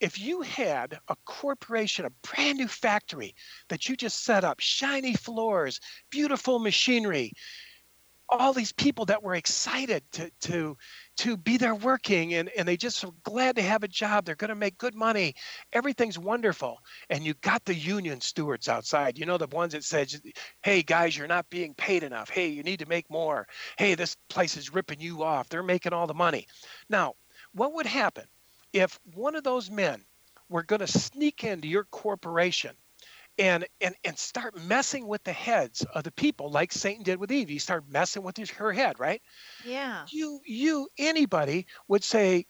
if 0.00 0.18
you 0.18 0.42
had 0.42 0.98
a 1.08 1.16
corporation 1.24 2.04
a 2.04 2.10
brand 2.26 2.58
new 2.58 2.68
factory 2.68 3.34
that 3.68 3.88
you 3.88 3.96
just 3.96 4.24
set 4.24 4.44
up 4.44 4.60
shiny 4.60 5.14
floors 5.14 5.80
beautiful 6.10 6.58
machinery 6.58 7.32
all 8.30 8.52
these 8.52 8.72
people 8.72 9.06
that 9.06 9.22
were 9.22 9.34
excited 9.34 10.02
to 10.12 10.30
to 10.40 10.76
to 11.16 11.36
be 11.36 11.56
there 11.56 11.74
working 11.74 12.34
and, 12.34 12.50
and 12.56 12.68
they 12.68 12.76
just 12.76 12.98
so 12.98 13.14
glad 13.22 13.56
to 13.56 13.62
have 13.62 13.82
a 13.82 13.88
job 13.88 14.24
they're 14.24 14.34
going 14.34 14.50
to 14.50 14.54
make 14.54 14.76
good 14.76 14.94
money 14.94 15.34
everything's 15.72 16.18
wonderful 16.18 16.78
and 17.08 17.24
you 17.24 17.34
got 17.40 17.64
the 17.64 17.74
union 17.74 18.20
stewards 18.20 18.68
outside 18.68 19.18
you 19.18 19.24
know 19.24 19.38
the 19.38 19.46
ones 19.46 19.72
that 19.72 19.82
said 19.82 20.12
hey 20.62 20.82
guys 20.82 21.16
you're 21.16 21.26
not 21.26 21.48
being 21.50 21.74
paid 21.74 22.02
enough. 22.02 22.28
Hey 22.28 22.48
you 22.48 22.62
need 22.62 22.80
to 22.80 22.88
make 22.88 23.08
more. 23.10 23.46
Hey 23.78 23.94
this 23.94 24.16
place 24.28 24.56
is 24.56 24.74
ripping 24.74 25.00
you 25.00 25.22
off. 25.22 25.48
They're 25.48 25.62
making 25.62 25.92
all 25.92 26.06
the 26.06 26.14
money. 26.14 26.46
Now 26.90 27.14
what 27.52 27.72
would 27.74 27.86
happen 27.86 28.24
if 28.72 28.98
one 29.14 29.34
of 29.34 29.44
those 29.44 29.70
men 29.70 30.04
were 30.48 30.62
going 30.62 30.80
to 30.80 30.86
sneak 30.86 31.44
into 31.44 31.68
your 31.68 31.84
corporation 31.84 32.74
and 33.38 33.64
and 33.80 33.94
and 34.04 34.18
start 34.18 34.58
messing 34.64 35.06
with 35.06 35.22
the 35.24 35.32
heads 35.32 35.84
of 35.94 36.02
the 36.04 36.10
people 36.12 36.50
like 36.50 36.72
Satan 36.72 37.02
did 37.04 37.18
with 37.20 37.30
Eve. 37.30 37.48
He 37.48 37.58
started 37.58 37.88
messing 37.92 38.22
with 38.24 38.36
his, 38.36 38.50
her 38.50 38.72
head, 38.72 38.98
right? 38.98 39.22
Yeah. 39.64 40.04
You 40.10 40.40
you 40.44 40.88
anybody 40.98 41.66
would 41.86 42.02
say 42.02 42.46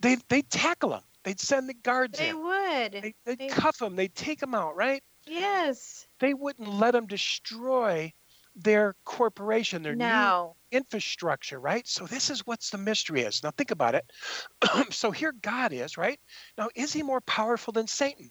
they 0.00 0.16
they'd 0.28 0.48
tackle 0.50 0.94
him. 0.94 1.02
They'd 1.24 1.40
send 1.40 1.68
the 1.68 1.74
guards 1.74 2.18
They 2.18 2.30
in. 2.30 2.42
would. 2.42 2.92
They, 2.92 3.14
they'd 3.24 3.38
They- 3.38 3.48
cuff 3.48 3.82
him. 3.82 3.96
They'd 3.96 4.14
take 4.14 4.42
him 4.42 4.54
out, 4.54 4.74
right? 4.76 5.02
Yes. 5.26 6.06
They 6.20 6.32
wouldn't 6.34 6.68
let 6.68 6.94
him 6.94 7.06
destroy 7.06 8.12
their 8.54 8.94
corporation, 9.04 9.82
their 9.82 9.96
No. 9.96 10.55
Infrastructure, 10.70 11.58
right? 11.58 11.86
So 11.86 12.06
this 12.06 12.30
is 12.30 12.46
what's 12.46 12.70
the 12.70 12.78
mystery 12.78 13.22
is. 13.22 13.42
Now 13.42 13.50
think 13.50 13.70
about 13.70 13.94
it. 13.94 14.10
so 14.90 15.10
here 15.10 15.32
God 15.42 15.72
is, 15.72 15.96
right? 15.96 16.20
Now 16.58 16.68
is 16.74 16.92
he 16.92 17.02
more 17.02 17.20
powerful 17.22 17.72
than 17.72 17.86
Satan? 17.86 18.30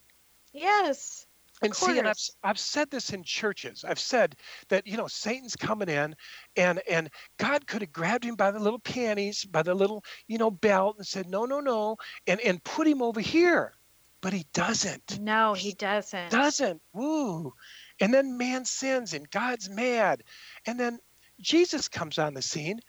Yes. 0.53 1.27
And 1.61 1.71
Of 1.71 1.77
see, 1.77 1.97
and 1.99 2.07
I've. 2.07 2.17
I've 2.43 2.59
said 2.59 2.91
this 2.91 3.11
in 3.11 3.23
churches. 3.23 3.85
I've 3.87 3.99
said 3.99 4.35
that, 4.67 4.85
you 4.85 4.97
know, 4.97 5.07
Satan's 5.07 5.55
coming 5.55 5.87
in 5.87 6.15
and 6.57 6.81
and 6.89 7.09
God 7.37 7.65
could 7.65 7.81
have 7.81 7.93
grabbed 7.93 8.25
him 8.25 8.35
by 8.35 8.51
the 8.51 8.59
little 8.59 8.79
panties, 8.79 9.45
by 9.45 9.63
the 9.63 9.73
little, 9.73 10.03
you 10.27 10.37
know, 10.37 10.51
belt 10.51 10.97
and 10.97 11.07
said, 11.07 11.27
no, 11.27 11.45
no, 11.45 11.61
no, 11.61 11.95
and, 12.27 12.41
and 12.41 12.63
put 12.63 12.87
him 12.87 13.01
over 13.01 13.21
here. 13.21 13.73
But 14.19 14.33
he 14.33 14.45
doesn't. 14.53 15.19
No, 15.19 15.53
he 15.53 15.73
doesn't. 15.73 16.31
Doesn't. 16.31 16.81
Woo. 16.93 17.53
And 18.01 18.13
then 18.13 18.37
man 18.37 18.65
sins 18.65 19.13
and 19.13 19.29
God's 19.29 19.69
mad. 19.69 20.23
And 20.65 20.79
then 20.79 20.99
Jesus 21.39 21.87
comes 21.87 22.17
on 22.17 22.33
the 22.33 22.41
scene 22.41 22.79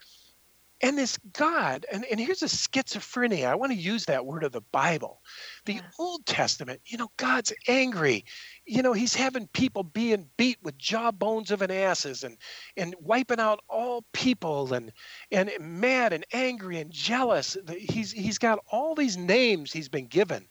and 0.83 0.99
this 0.99 1.19
God, 1.33 1.87
and, 1.91 2.05
and 2.11 2.21
here's 2.21 2.43
a 2.43 2.47
schizophrenia. 2.47 3.47
I 3.47 3.55
want 3.55 3.73
to 3.73 3.79
use 3.79 4.05
that 4.07 4.27
word 4.27 4.45
of 4.45 4.53
the 4.53 4.61
Bible. 4.73 5.23
The 5.65 5.81
Old 5.99 6.27
Testament, 6.27 6.81
you 6.85 6.99
know, 6.99 7.11
God's 7.17 7.53
angry. 7.67 8.27
You 8.67 8.83
know, 8.83 8.93
he's 8.93 9.15
having 9.15 9.47
people 9.49 9.85
being 9.85 10.29
beat 10.37 10.59
with 10.63 10.77
jawbones 10.77 11.51
of 11.51 11.63
an 11.63 11.71
asses 11.71 12.25
and 12.25 12.37
and 12.77 12.95
wiping 13.01 13.41
out 13.41 13.61
all 13.69 14.05
people 14.13 14.75
and 14.75 14.93
and 15.31 15.51
mad 15.61 16.13
and 16.13 16.27
angry 16.33 16.79
and 16.79 16.91
jealous. 16.91 17.57
He's 17.79 18.13
he's 18.13 18.39
got 18.39 18.59
all 18.71 18.95
these 18.95 19.17
names 19.17 19.73
he's 19.73 19.89
been 19.89 20.07
given. 20.07 20.47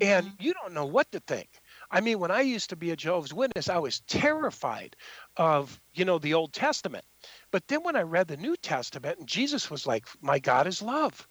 And 0.00 0.26
mm-hmm. 0.26 0.42
you 0.42 0.52
don't 0.54 0.74
know 0.74 0.86
what 0.86 1.10
to 1.12 1.20
think. 1.20 1.48
I 1.96 2.02
mean, 2.02 2.18
when 2.18 2.30
I 2.30 2.42
used 2.42 2.68
to 2.70 2.76
be 2.76 2.90
a 2.90 2.96
Jehovah's 2.96 3.32
Witness, 3.32 3.70
I 3.70 3.78
was 3.78 4.00
terrified 4.00 4.96
of, 5.38 5.80
you 5.94 6.04
know, 6.04 6.18
the 6.18 6.34
Old 6.34 6.52
Testament. 6.52 7.06
But 7.50 7.66
then 7.68 7.82
when 7.84 7.96
I 7.96 8.02
read 8.02 8.28
the 8.28 8.36
New 8.36 8.54
Testament 8.54 9.18
and 9.18 9.26
Jesus 9.26 9.70
was 9.70 9.86
like, 9.86 10.04
My 10.20 10.38
God 10.38 10.66
is 10.66 10.82
love. 10.82 11.26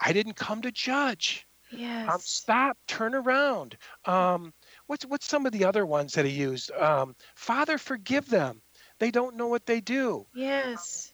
I 0.00 0.14
didn't 0.14 0.36
come 0.36 0.62
to 0.62 0.72
judge. 0.72 1.46
Yes. 1.70 2.10
Um, 2.10 2.18
stop, 2.20 2.78
turn 2.86 3.14
around. 3.14 3.76
Um, 4.06 4.54
what's 4.86 5.04
what's 5.04 5.26
some 5.26 5.44
of 5.44 5.52
the 5.52 5.66
other 5.66 5.84
ones 5.84 6.14
that 6.14 6.24
he 6.24 6.32
used? 6.32 6.70
Um, 6.70 7.14
Father, 7.34 7.76
forgive 7.76 8.26
them. 8.30 8.62
They 8.98 9.10
don't 9.10 9.36
know 9.36 9.48
what 9.48 9.66
they 9.66 9.82
do. 9.82 10.24
Yes. 10.32 11.12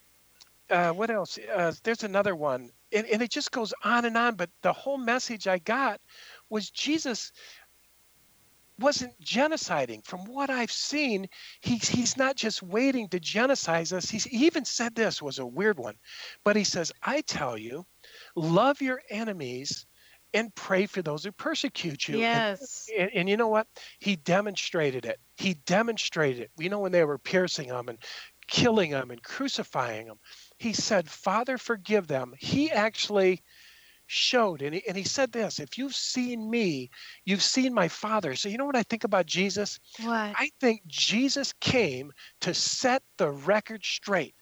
Uh, 0.71 0.93
what 0.93 1.11
else? 1.11 1.41
Uh, 1.53 1.73
there's 1.83 2.05
another 2.05 2.37
one, 2.37 2.71
and, 2.93 3.05
and 3.09 3.21
it 3.21 3.31
just 3.31 3.51
goes 3.51 3.75
on 3.83 4.05
and 4.05 4.17
on. 4.17 4.37
But 4.37 4.51
the 4.63 4.73
whole 4.73 4.97
message 4.97 5.49
I 5.49 5.59
got 5.59 6.01
was 6.49 6.71
Jesus 6.71 7.33
wasn't 8.79 9.13
genociding. 9.23 10.05
From 10.05 10.25
what 10.25 10.51
I've 10.51 10.73
seen, 10.73 11.29
he's 11.61 11.89
he's 11.89 12.17
not 12.17 12.37
just 12.37 12.63
waiting 12.63 13.09
to 13.09 13.21
genocide 13.21 13.93
us. 13.93 14.11
He's, 14.11 14.25
he 14.25 14.47
even 14.47 14.65
said 14.65 14.95
this 14.95 15.23
was 15.23 15.39
a 15.39 15.47
weird 15.47 15.79
one, 15.79 15.95
but 16.45 16.57
he 16.57 16.65
says, 16.65 16.93
"I 17.03 17.21
tell 17.23 17.57
you, 17.59 17.87
love 18.37 18.81
your 18.81 19.01
enemies." 19.11 19.87
And 20.37 20.53
pray 20.57 20.87
for 20.87 21.01
those 21.01 21.23
who 21.23 21.31
persecute 21.31 22.09
you. 22.09 22.15
And- 22.15 22.23
Yes. 22.23 22.89
and, 22.99 23.09
and 23.15 23.29
you 23.29 23.37
know 23.37 23.47
what? 23.47 23.69
He 24.01 24.17
demonstrated 24.17 25.05
it. 25.07 25.21
He 25.37 25.55
demonstrated 25.55 26.43
it. 26.43 26.51
You 26.59 26.71
know, 26.71 26.81
when 26.81 26.91
they 26.91 27.05
were 27.05 27.19
piercing 27.19 27.69
him 27.69 27.89
and 27.89 28.01
killing 28.49 28.91
him 28.91 29.13
and 29.13 29.23
crucifying 29.23 30.09
him, 30.09 30.19
he 30.59 30.73
said, 30.73 31.09
Father, 31.09 31.57
forgive 31.57 32.09
them. 32.09 32.35
He 32.37 32.69
actually 32.73 33.45
showed, 34.07 34.63
and 34.63 34.75
he, 34.75 34.87
and 34.87 34.97
he 34.97 35.05
said 35.05 35.33
this 35.33 35.59
if 35.59 35.79
you've 35.79 35.95
seen 35.95 36.51
me, 36.51 36.91
you've 37.25 37.43
seen 37.43 37.75
my 37.75 37.89
Father. 37.89 38.35
So, 38.35 38.49
you 38.49 38.59
know 38.59 38.67
what 38.67 38.77
I 38.77 38.83
think 38.83 39.05
about 39.05 39.27
Jesus? 39.27 39.79
What? 40.03 40.37
I 40.37 40.51
think 40.61 40.83
Jesus 40.87 41.53
came 41.61 42.13
to 42.41 42.55
set 42.55 43.03
the 43.19 43.31
record 43.31 43.85
straight. 43.85 44.35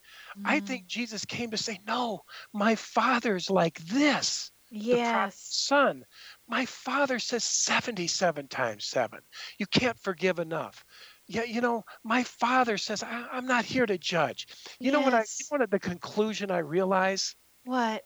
I 0.44 0.60
think 0.60 0.84
mm. 0.84 0.88
Jesus 0.88 1.24
came 1.24 1.50
to 1.50 1.56
say, 1.56 1.78
No, 1.86 2.20
my 2.52 2.74
Father's 2.74 3.50
like 3.50 3.78
this 3.80 4.50
Yes. 4.72 5.36
son. 5.38 6.02
My 6.48 6.64
father 6.64 7.18
says 7.18 7.44
77 7.44 8.48
times 8.48 8.86
7. 8.86 9.20
You 9.58 9.66
can't 9.66 9.98
forgive 9.98 10.38
enough. 10.38 10.82
Yeah, 11.26 11.44
you 11.44 11.60
know, 11.60 11.84
my 12.04 12.24
father 12.24 12.78
says 12.78 13.02
I, 13.02 13.28
I'm 13.30 13.46
not 13.46 13.66
here 13.66 13.84
to 13.84 13.98
judge. 13.98 14.48
You 14.80 14.90
know 14.90 15.00
what 15.00 15.12
I 15.12 15.20
you 15.20 15.44
know 15.50 15.58
what 15.58 15.70
the 15.70 15.78
conclusion 15.78 16.50
I 16.50 16.58
realize? 16.58 17.36
What? 17.64 18.02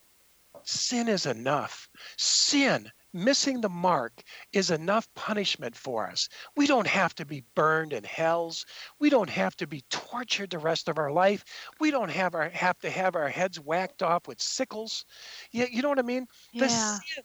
Sin 0.66 1.08
is 1.08 1.24
enough. 1.24 1.88
Sin, 2.18 2.92
missing 3.12 3.62
the 3.62 3.70
mark, 3.70 4.22
is 4.52 4.70
enough 4.70 5.08
punishment 5.14 5.74
for 5.76 6.06
us. 6.10 6.28
We 6.56 6.66
don't 6.66 6.86
have 6.88 7.14
to 7.14 7.24
be 7.24 7.40
burned 7.54 7.94
in 7.94 8.04
hells. 8.04 8.66
We 8.98 9.08
don't 9.08 9.30
have 9.30 9.56
to 9.56 9.66
be 9.66 9.80
tortured 9.88 10.50
the 10.50 10.58
rest 10.58 10.88
of 10.88 10.98
our 10.98 11.10
life. 11.10 11.42
We 11.80 11.90
don't 11.90 12.10
have 12.10 12.34
our 12.34 12.50
have 12.50 12.78
to 12.80 12.90
have 12.90 13.16
our 13.16 13.28
heads 13.30 13.58
whacked 13.58 14.02
off 14.02 14.26
with 14.28 14.42
sickles. 14.42 15.06
Yeah, 15.52 15.66
you 15.70 15.80
know 15.82 15.88
what 15.88 15.98
I 15.98 16.02
mean? 16.02 16.26
The 16.58 16.68
Yeah. 16.68 16.68
sin. 16.68 17.24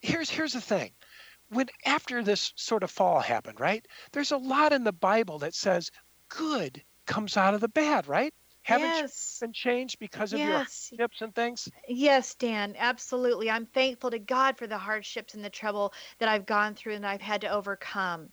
Here's 0.00 0.30
here's 0.30 0.52
the 0.54 0.60
thing. 0.60 0.96
When 1.48 1.68
after 1.84 2.22
this 2.22 2.52
sort 2.56 2.82
of 2.82 2.90
fall 2.90 3.20
happened, 3.20 3.60
right? 3.60 3.86
There's 4.12 4.32
a 4.32 4.38
lot 4.38 4.72
in 4.72 4.84
the 4.84 4.92
Bible 4.92 5.38
that 5.40 5.54
says 5.54 5.90
good 6.28 6.84
comes 7.06 7.36
out 7.36 7.54
of 7.54 7.60
the 7.60 7.68
bad, 7.68 8.08
right? 8.08 8.34
Haven't 8.62 9.00
you 9.02 9.08
Yes. 9.08 9.40
been 9.40 9.52
changed 9.52 9.98
because 9.98 10.32
of 10.32 10.42
Yes. 10.42 10.92
your 10.92 10.98
hardships 10.98 11.20
and 11.22 11.34
things? 11.34 11.68
Yes, 11.88 12.34
Dan, 12.34 12.74
absolutely. 12.78 13.50
I'm 13.50 13.66
thankful 13.66 14.10
to 14.12 14.18
God 14.18 14.56
for 14.56 14.66
the 14.66 14.78
hardships 14.78 15.34
and 15.34 15.44
the 15.44 15.50
trouble 15.50 15.92
that 16.18 16.28
I've 16.28 16.46
gone 16.46 16.74
through 16.74 16.94
and 16.94 17.06
I've 17.06 17.20
had 17.20 17.42
to 17.42 17.48
overcome. 17.48 18.32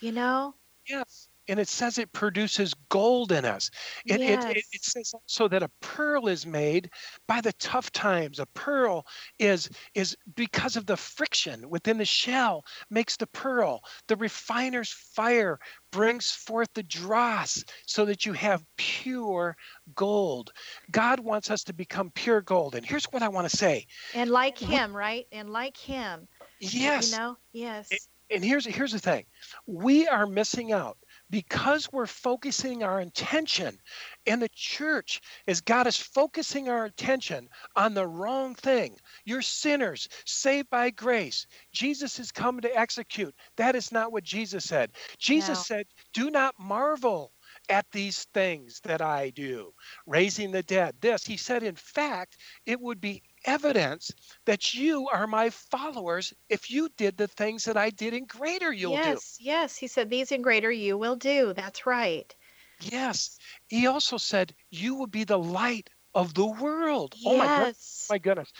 You 0.00 0.12
know? 0.12 0.56
Yes. 0.88 1.28
And 1.48 1.58
it 1.58 1.68
says 1.68 1.98
it 1.98 2.12
produces 2.12 2.74
gold 2.88 3.32
in 3.32 3.44
us. 3.44 3.70
It, 4.06 4.20
yes. 4.20 4.44
it, 4.44 4.56
it, 4.58 4.64
it, 4.72 4.84
says 4.84 5.12
also 5.14 5.48
that 5.48 5.62
a 5.62 5.70
pearl 5.80 6.28
is 6.28 6.46
made 6.46 6.90
by 7.26 7.40
the 7.40 7.52
tough 7.54 7.90
times. 7.92 8.38
A 8.38 8.46
pearl 8.46 9.06
is 9.38 9.68
is 9.94 10.16
because 10.34 10.76
of 10.76 10.86
the 10.86 10.96
friction 10.96 11.68
within 11.68 11.98
the 11.98 12.04
shell 12.04 12.64
makes 12.90 13.16
the 13.16 13.26
pearl. 13.28 13.82
The 14.08 14.16
refiner's 14.16 14.92
fire 14.92 15.58
brings 15.90 16.30
forth 16.30 16.68
the 16.74 16.82
dross 16.82 17.62
so 17.86 18.04
that 18.04 18.24
you 18.24 18.32
have 18.32 18.64
pure 18.76 19.56
gold. 19.94 20.52
God 20.90 21.20
wants 21.20 21.50
us 21.50 21.64
to 21.64 21.72
become 21.72 22.10
pure 22.10 22.40
gold. 22.40 22.74
And 22.74 22.86
here's 22.86 23.04
what 23.06 23.22
I 23.22 23.28
want 23.28 23.48
to 23.48 23.56
say. 23.56 23.86
And 24.14 24.30
like 24.30 24.58
him, 24.58 24.96
right? 24.96 25.26
And 25.32 25.50
like 25.50 25.76
him. 25.76 26.28
Yes. 26.60 27.12
You 27.12 27.18
know? 27.18 27.36
Yes. 27.52 27.88
And 28.30 28.44
here's 28.44 28.64
here's 28.64 28.92
the 28.92 28.98
thing. 28.98 29.24
We 29.66 30.08
are 30.08 30.26
missing 30.26 30.72
out 30.72 30.96
because 31.32 31.90
we're 31.92 32.06
focusing 32.06 32.84
our 32.84 33.00
intention 33.00 33.80
and 34.26 34.40
the 34.42 34.50
church 34.54 35.22
has 35.48 35.62
got 35.62 35.86
us 35.88 35.96
focusing 35.96 36.68
our 36.68 36.84
attention 36.84 37.48
on 37.74 37.94
the 37.94 38.06
wrong 38.06 38.54
thing. 38.54 38.96
You're 39.24 39.42
sinners, 39.42 40.08
saved 40.26 40.70
by 40.70 40.90
grace. 40.90 41.46
Jesus 41.72 42.20
is 42.20 42.32
come 42.32 42.60
to 42.60 42.78
execute. 42.78 43.34
That 43.56 43.74
is 43.74 43.90
not 43.90 44.12
what 44.12 44.24
Jesus 44.24 44.66
said. 44.66 44.92
Jesus 45.18 45.58
No. 45.58 45.64
said, 45.66 45.86
Do 46.12 46.30
not 46.30 46.54
marvel 46.60 47.32
at 47.70 47.86
these 47.92 48.24
things 48.34 48.80
that 48.84 49.00
I 49.00 49.30
do, 49.30 49.72
raising 50.06 50.52
the 50.52 50.62
dead. 50.62 50.96
This, 51.00 51.24
he 51.24 51.38
said, 51.38 51.62
in 51.62 51.76
fact, 51.76 52.36
it 52.66 52.80
would 52.80 53.00
be 53.00 53.22
evidence 53.44 54.10
that 54.46 54.74
you 54.74 55.08
are 55.08 55.26
my 55.26 55.50
followers 55.50 56.32
if 56.48 56.70
you 56.70 56.88
did 56.96 57.16
the 57.16 57.28
things 57.28 57.64
that 57.64 57.76
I 57.76 57.90
did 57.90 58.14
and 58.14 58.28
greater 58.28 58.72
you'll 58.72 58.98
do. 58.98 59.20
yes, 59.20 59.36
yes. 59.40 59.76
He 59.76 59.86
said, 59.86 60.10
These 60.10 60.32
and 60.32 60.42
greater 60.44 60.70
you 60.70 60.98
will 60.98 61.16
do. 61.16 61.52
That's 61.54 61.86
right. 61.86 62.34
Yes. 62.80 63.38
He 63.68 63.86
also 63.86 64.16
said, 64.18 64.54
You 64.70 64.94
will 64.96 65.06
be 65.06 65.24
the 65.24 65.38
light 65.38 65.90
of 66.14 66.34
the 66.34 66.46
world. 66.46 67.14
Oh 67.24 67.34
my, 67.34 67.48
God, 67.48 67.68
Yes. 67.68 68.08
my 68.10 68.18
goodness. 68.18 68.52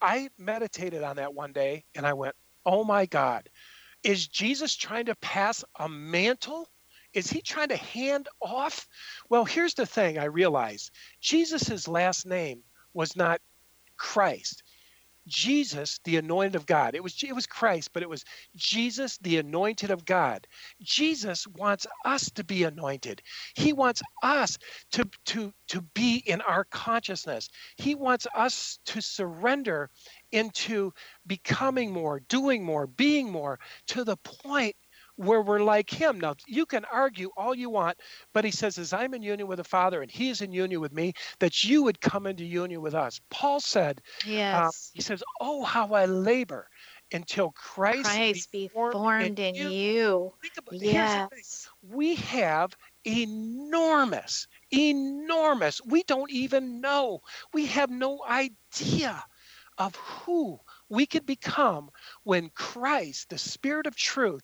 I 0.00 0.30
meditated 0.38 1.02
on 1.02 1.16
that 1.16 1.34
one 1.34 1.52
day 1.52 1.84
and 1.94 2.06
I 2.06 2.14
went, 2.14 2.36
Oh 2.66 2.84
my 2.84 3.06
God. 3.06 3.48
Is 4.02 4.28
Jesus 4.28 4.76
trying 4.76 5.06
to 5.06 5.16
pass 5.16 5.64
a 5.78 5.88
mantle? 5.88 6.68
Is 7.14 7.30
he 7.30 7.40
trying 7.42 7.68
to 7.70 7.76
hand 7.76 8.28
off? 8.40 8.88
Well, 9.28 9.44
here's 9.44 9.74
the 9.74 9.86
thing 9.86 10.18
I 10.18 10.24
realized 10.26 10.90
Jesus' 11.20 11.88
last 11.88 12.26
name 12.26 12.62
was 12.94 13.16
not 13.16 13.40
Christ. 13.98 14.62
Jesus, 15.28 16.00
the 16.04 16.16
anointed 16.16 16.56
of 16.56 16.66
God. 16.66 16.94
It 16.94 17.02
was 17.02 17.22
it 17.22 17.34
was 17.34 17.46
Christ, 17.46 17.90
but 17.92 18.02
it 18.02 18.08
was 18.08 18.24
Jesus, 18.56 19.18
the 19.18 19.38
anointed 19.38 19.90
of 19.90 20.04
God. 20.04 20.46
Jesus 20.82 21.46
wants 21.46 21.86
us 22.04 22.30
to 22.30 22.44
be 22.44 22.64
anointed. 22.64 23.22
He 23.54 23.72
wants 23.72 24.02
us 24.22 24.58
to 24.92 25.08
to 25.26 25.52
to 25.68 25.82
be 25.94 26.22
in 26.26 26.40
our 26.40 26.64
consciousness. 26.64 27.48
He 27.76 27.94
wants 27.94 28.26
us 28.34 28.78
to 28.86 29.02
surrender 29.02 29.90
into 30.32 30.92
becoming 31.26 31.92
more, 31.92 32.20
doing 32.28 32.64
more, 32.64 32.86
being 32.86 33.30
more 33.30 33.60
to 33.88 34.04
the 34.04 34.16
point 34.16 34.74
where 35.18 35.42
we're 35.42 35.58
like 35.60 35.90
him. 35.90 36.20
Now, 36.20 36.36
you 36.46 36.64
can 36.64 36.84
argue 36.90 37.30
all 37.36 37.54
you 37.54 37.68
want, 37.70 37.98
but 38.32 38.44
he 38.44 38.52
says, 38.52 38.78
as 38.78 38.92
I'm 38.92 39.14
in 39.14 39.22
union 39.22 39.48
with 39.48 39.58
the 39.58 39.64
Father 39.64 40.00
and 40.00 40.10
he 40.10 40.30
is 40.30 40.40
in 40.42 40.52
union 40.52 40.80
with 40.80 40.92
me, 40.92 41.12
that 41.40 41.64
you 41.64 41.82
would 41.82 42.00
come 42.00 42.26
into 42.26 42.44
union 42.44 42.80
with 42.80 42.94
us. 42.94 43.20
Paul 43.28 43.58
said, 43.60 44.00
uh, 44.22 44.28
Yes. 44.28 44.90
he 44.94 45.02
says, 45.02 45.22
Oh, 45.40 45.64
how 45.64 45.92
I 45.92 46.06
labor 46.06 46.68
until 47.12 47.50
Christ, 47.50 48.04
Christ 48.04 48.52
be 48.52 48.68
be 48.68 48.68
formed 48.68 49.38
in 49.40 49.54
you. 49.56 50.32
Think 50.40 50.56
about- 50.56 50.72
here's 50.74 50.82
the 50.82 51.28
thing. 51.30 51.38
Yes. 51.42 51.68
We 51.82 52.14
have 52.16 52.76
enormous, 53.04 54.46
enormous, 54.72 55.80
we 55.84 56.02
don't 56.04 56.30
even 56.30 56.80
know, 56.80 57.20
we 57.52 57.66
have 57.66 57.90
no 57.90 58.22
idea 58.28 59.24
of 59.78 59.94
who 59.96 60.58
we 60.88 61.06
could 61.06 61.24
become 61.24 61.90
when 62.24 62.50
Christ, 62.50 63.28
the 63.30 63.38
Spirit 63.38 63.86
of 63.86 63.94
truth, 63.94 64.42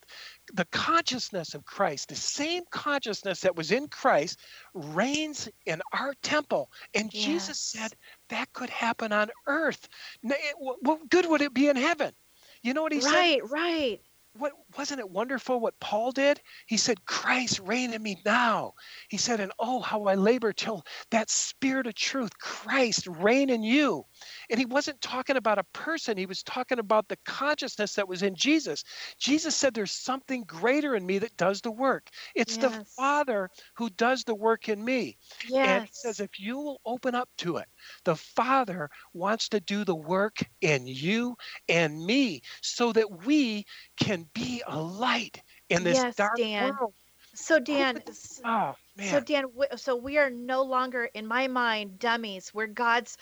the 0.53 0.67
consciousness 0.67 1.55
of 1.55 1.65
Christ, 1.65 2.09
the 2.09 2.15
same 2.17 2.65
consciousness 2.71 3.41
that 3.41 3.57
was 3.57 3.73
in 3.73 3.89
Christ, 3.89 4.39
reigns 4.75 5.49
in 5.67 5.81
our 5.93 6.15
temple. 6.23 6.71
And 6.95 7.11
Jesus 7.11 7.59
said 7.59 7.93
that 8.29 8.53
could 8.53 8.71
happen 8.71 9.13
on 9.13 9.31
earth. 9.47 9.89
It- 10.23 10.33
eh, 10.33 10.53
What 10.59 11.09
good 11.09 11.27
would 11.27 11.41
it 11.43 11.55
be 11.55 11.69
in 11.69 11.77
heaven? 11.77 12.15
You 12.63 12.75
know 12.75 12.83
what 12.83 12.93
he 12.93 13.01
said? 13.01 13.13
Right, 13.13 13.51
right. 13.51 14.01
what 14.37 14.53
wasn't 14.77 15.01
it 15.01 15.09
wonderful 15.11 15.61
what 15.61 15.79
Paul 15.81 16.11
did? 16.13 16.41
He 16.67 16.77
said, 16.77 17.05
Christ 17.07 17.61
reign 17.61 17.93
in 17.93 18.03
me 18.03 18.21
now. 18.25 18.75
He 19.09 19.17
said, 19.17 19.41
and 19.41 19.53
oh, 19.59 19.81
how 19.81 20.05
I 20.05 20.15
labor 20.15 20.53
till 20.53 20.85
that 21.11 21.31
spirit 21.31 21.87
of 21.87 21.95
truth, 21.95 22.37
Christ 22.39 23.07
reign 23.07 23.49
in 23.51 23.63
you. 23.63 24.05
And 24.51 24.59
he 24.59 24.67
wasn't 24.67 25.01
talking 25.01 25.37
about 25.37 25.59
a 25.59 25.65
person, 25.73 26.17
he 26.17 26.27
was 26.27 26.43
talking 26.43 26.79
about 26.79 27.09
the 27.09 27.19
consciousness 27.25 27.95
that 27.95 28.09
was 28.09 28.23
in 28.23 28.35
Jesus. 28.35 28.85
Jesus 29.19 29.57
said, 29.57 29.75
There's 29.75 29.93
something 29.93 30.43
greater 30.47 30.95
in 30.95 31.07
me 31.07 31.19
that 31.19 31.37
does 31.37 31.61
the 31.61 31.71
work. 31.71 32.09
It's 32.35 32.57
the 32.59 32.71
Father 32.97 33.51
who 33.77 33.91
does 33.91 34.25
the 34.25 34.35
work 34.35 34.69
in 34.69 34.85
me. 34.85 35.17
Yes. 35.49 35.67
And 35.67 35.85
he 35.85 35.91
says, 35.93 36.21
if 36.21 36.39
you 36.39 36.57
will 36.59 36.81
open 36.85 37.15
up 37.15 37.29
to 37.39 37.57
it, 37.59 37.67
the 38.05 38.17
Father 38.17 38.89
wants 39.13 39.49
to 39.51 39.61
do 39.61 39.85
the 39.85 39.95
work 39.95 40.39
in 40.61 40.87
you 40.87 41.37
and 41.69 42.05
me 42.05 42.43
so 42.63 42.93
that 42.93 43.27
we 43.27 43.65
can 43.97 44.29
be 44.35 44.63
a 44.67 44.81
light 44.81 45.43
in 45.71 45.85
this 45.85 46.05
Yes, 46.05 46.17
dark 46.17 46.37
Dan. 46.37 46.73
world. 46.79 46.95
So 47.35 47.59
Dan, 47.59 48.01
Oh, 48.45 48.75
man. 48.97 49.09
so 49.09 49.21
Dan, 49.21 49.45
so 49.77 49.97
we 49.97 50.19
are 50.19 50.31
no 50.31 50.63
longer, 50.63 51.09
in 51.15 51.27
my 51.27 51.49
mind, 51.49 51.99
dummies. 51.99 52.53
We're 52.55 52.69
God's 52.69 53.17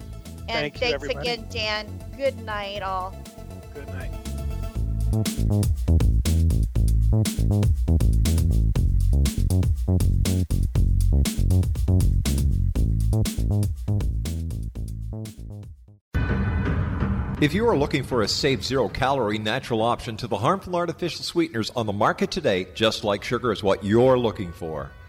And 0.48 0.48
Thank 0.48 0.74
you, 0.74 0.80
thanks 0.80 1.02
everybody. 1.02 1.30
again, 1.30 1.48
Dan. 1.50 1.88
Good 2.16 2.38
night, 2.44 2.82
all. 2.82 3.12
Good 3.74 3.88
night. 3.88 4.12
If 17.40 17.54
you 17.54 17.66
are 17.68 17.76
looking 17.78 18.02
for 18.02 18.20
a 18.20 18.28
safe, 18.28 18.62
zero 18.62 18.88
calorie 18.90 19.38
natural 19.38 19.80
option 19.80 20.18
to 20.18 20.26
the 20.26 20.36
harmful 20.36 20.76
artificial 20.76 21.24
sweeteners 21.24 21.70
on 21.70 21.86
the 21.86 21.92
market 21.94 22.30
today, 22.30 22.66
Just 22.74 23.02
Like 23.02 23.24
Sugar 23.24 23.50
is 23.50 23.62
what 23.62 23.84
you're 23.84 24.18
looking 24.18 24.52
for. 24.52 24.90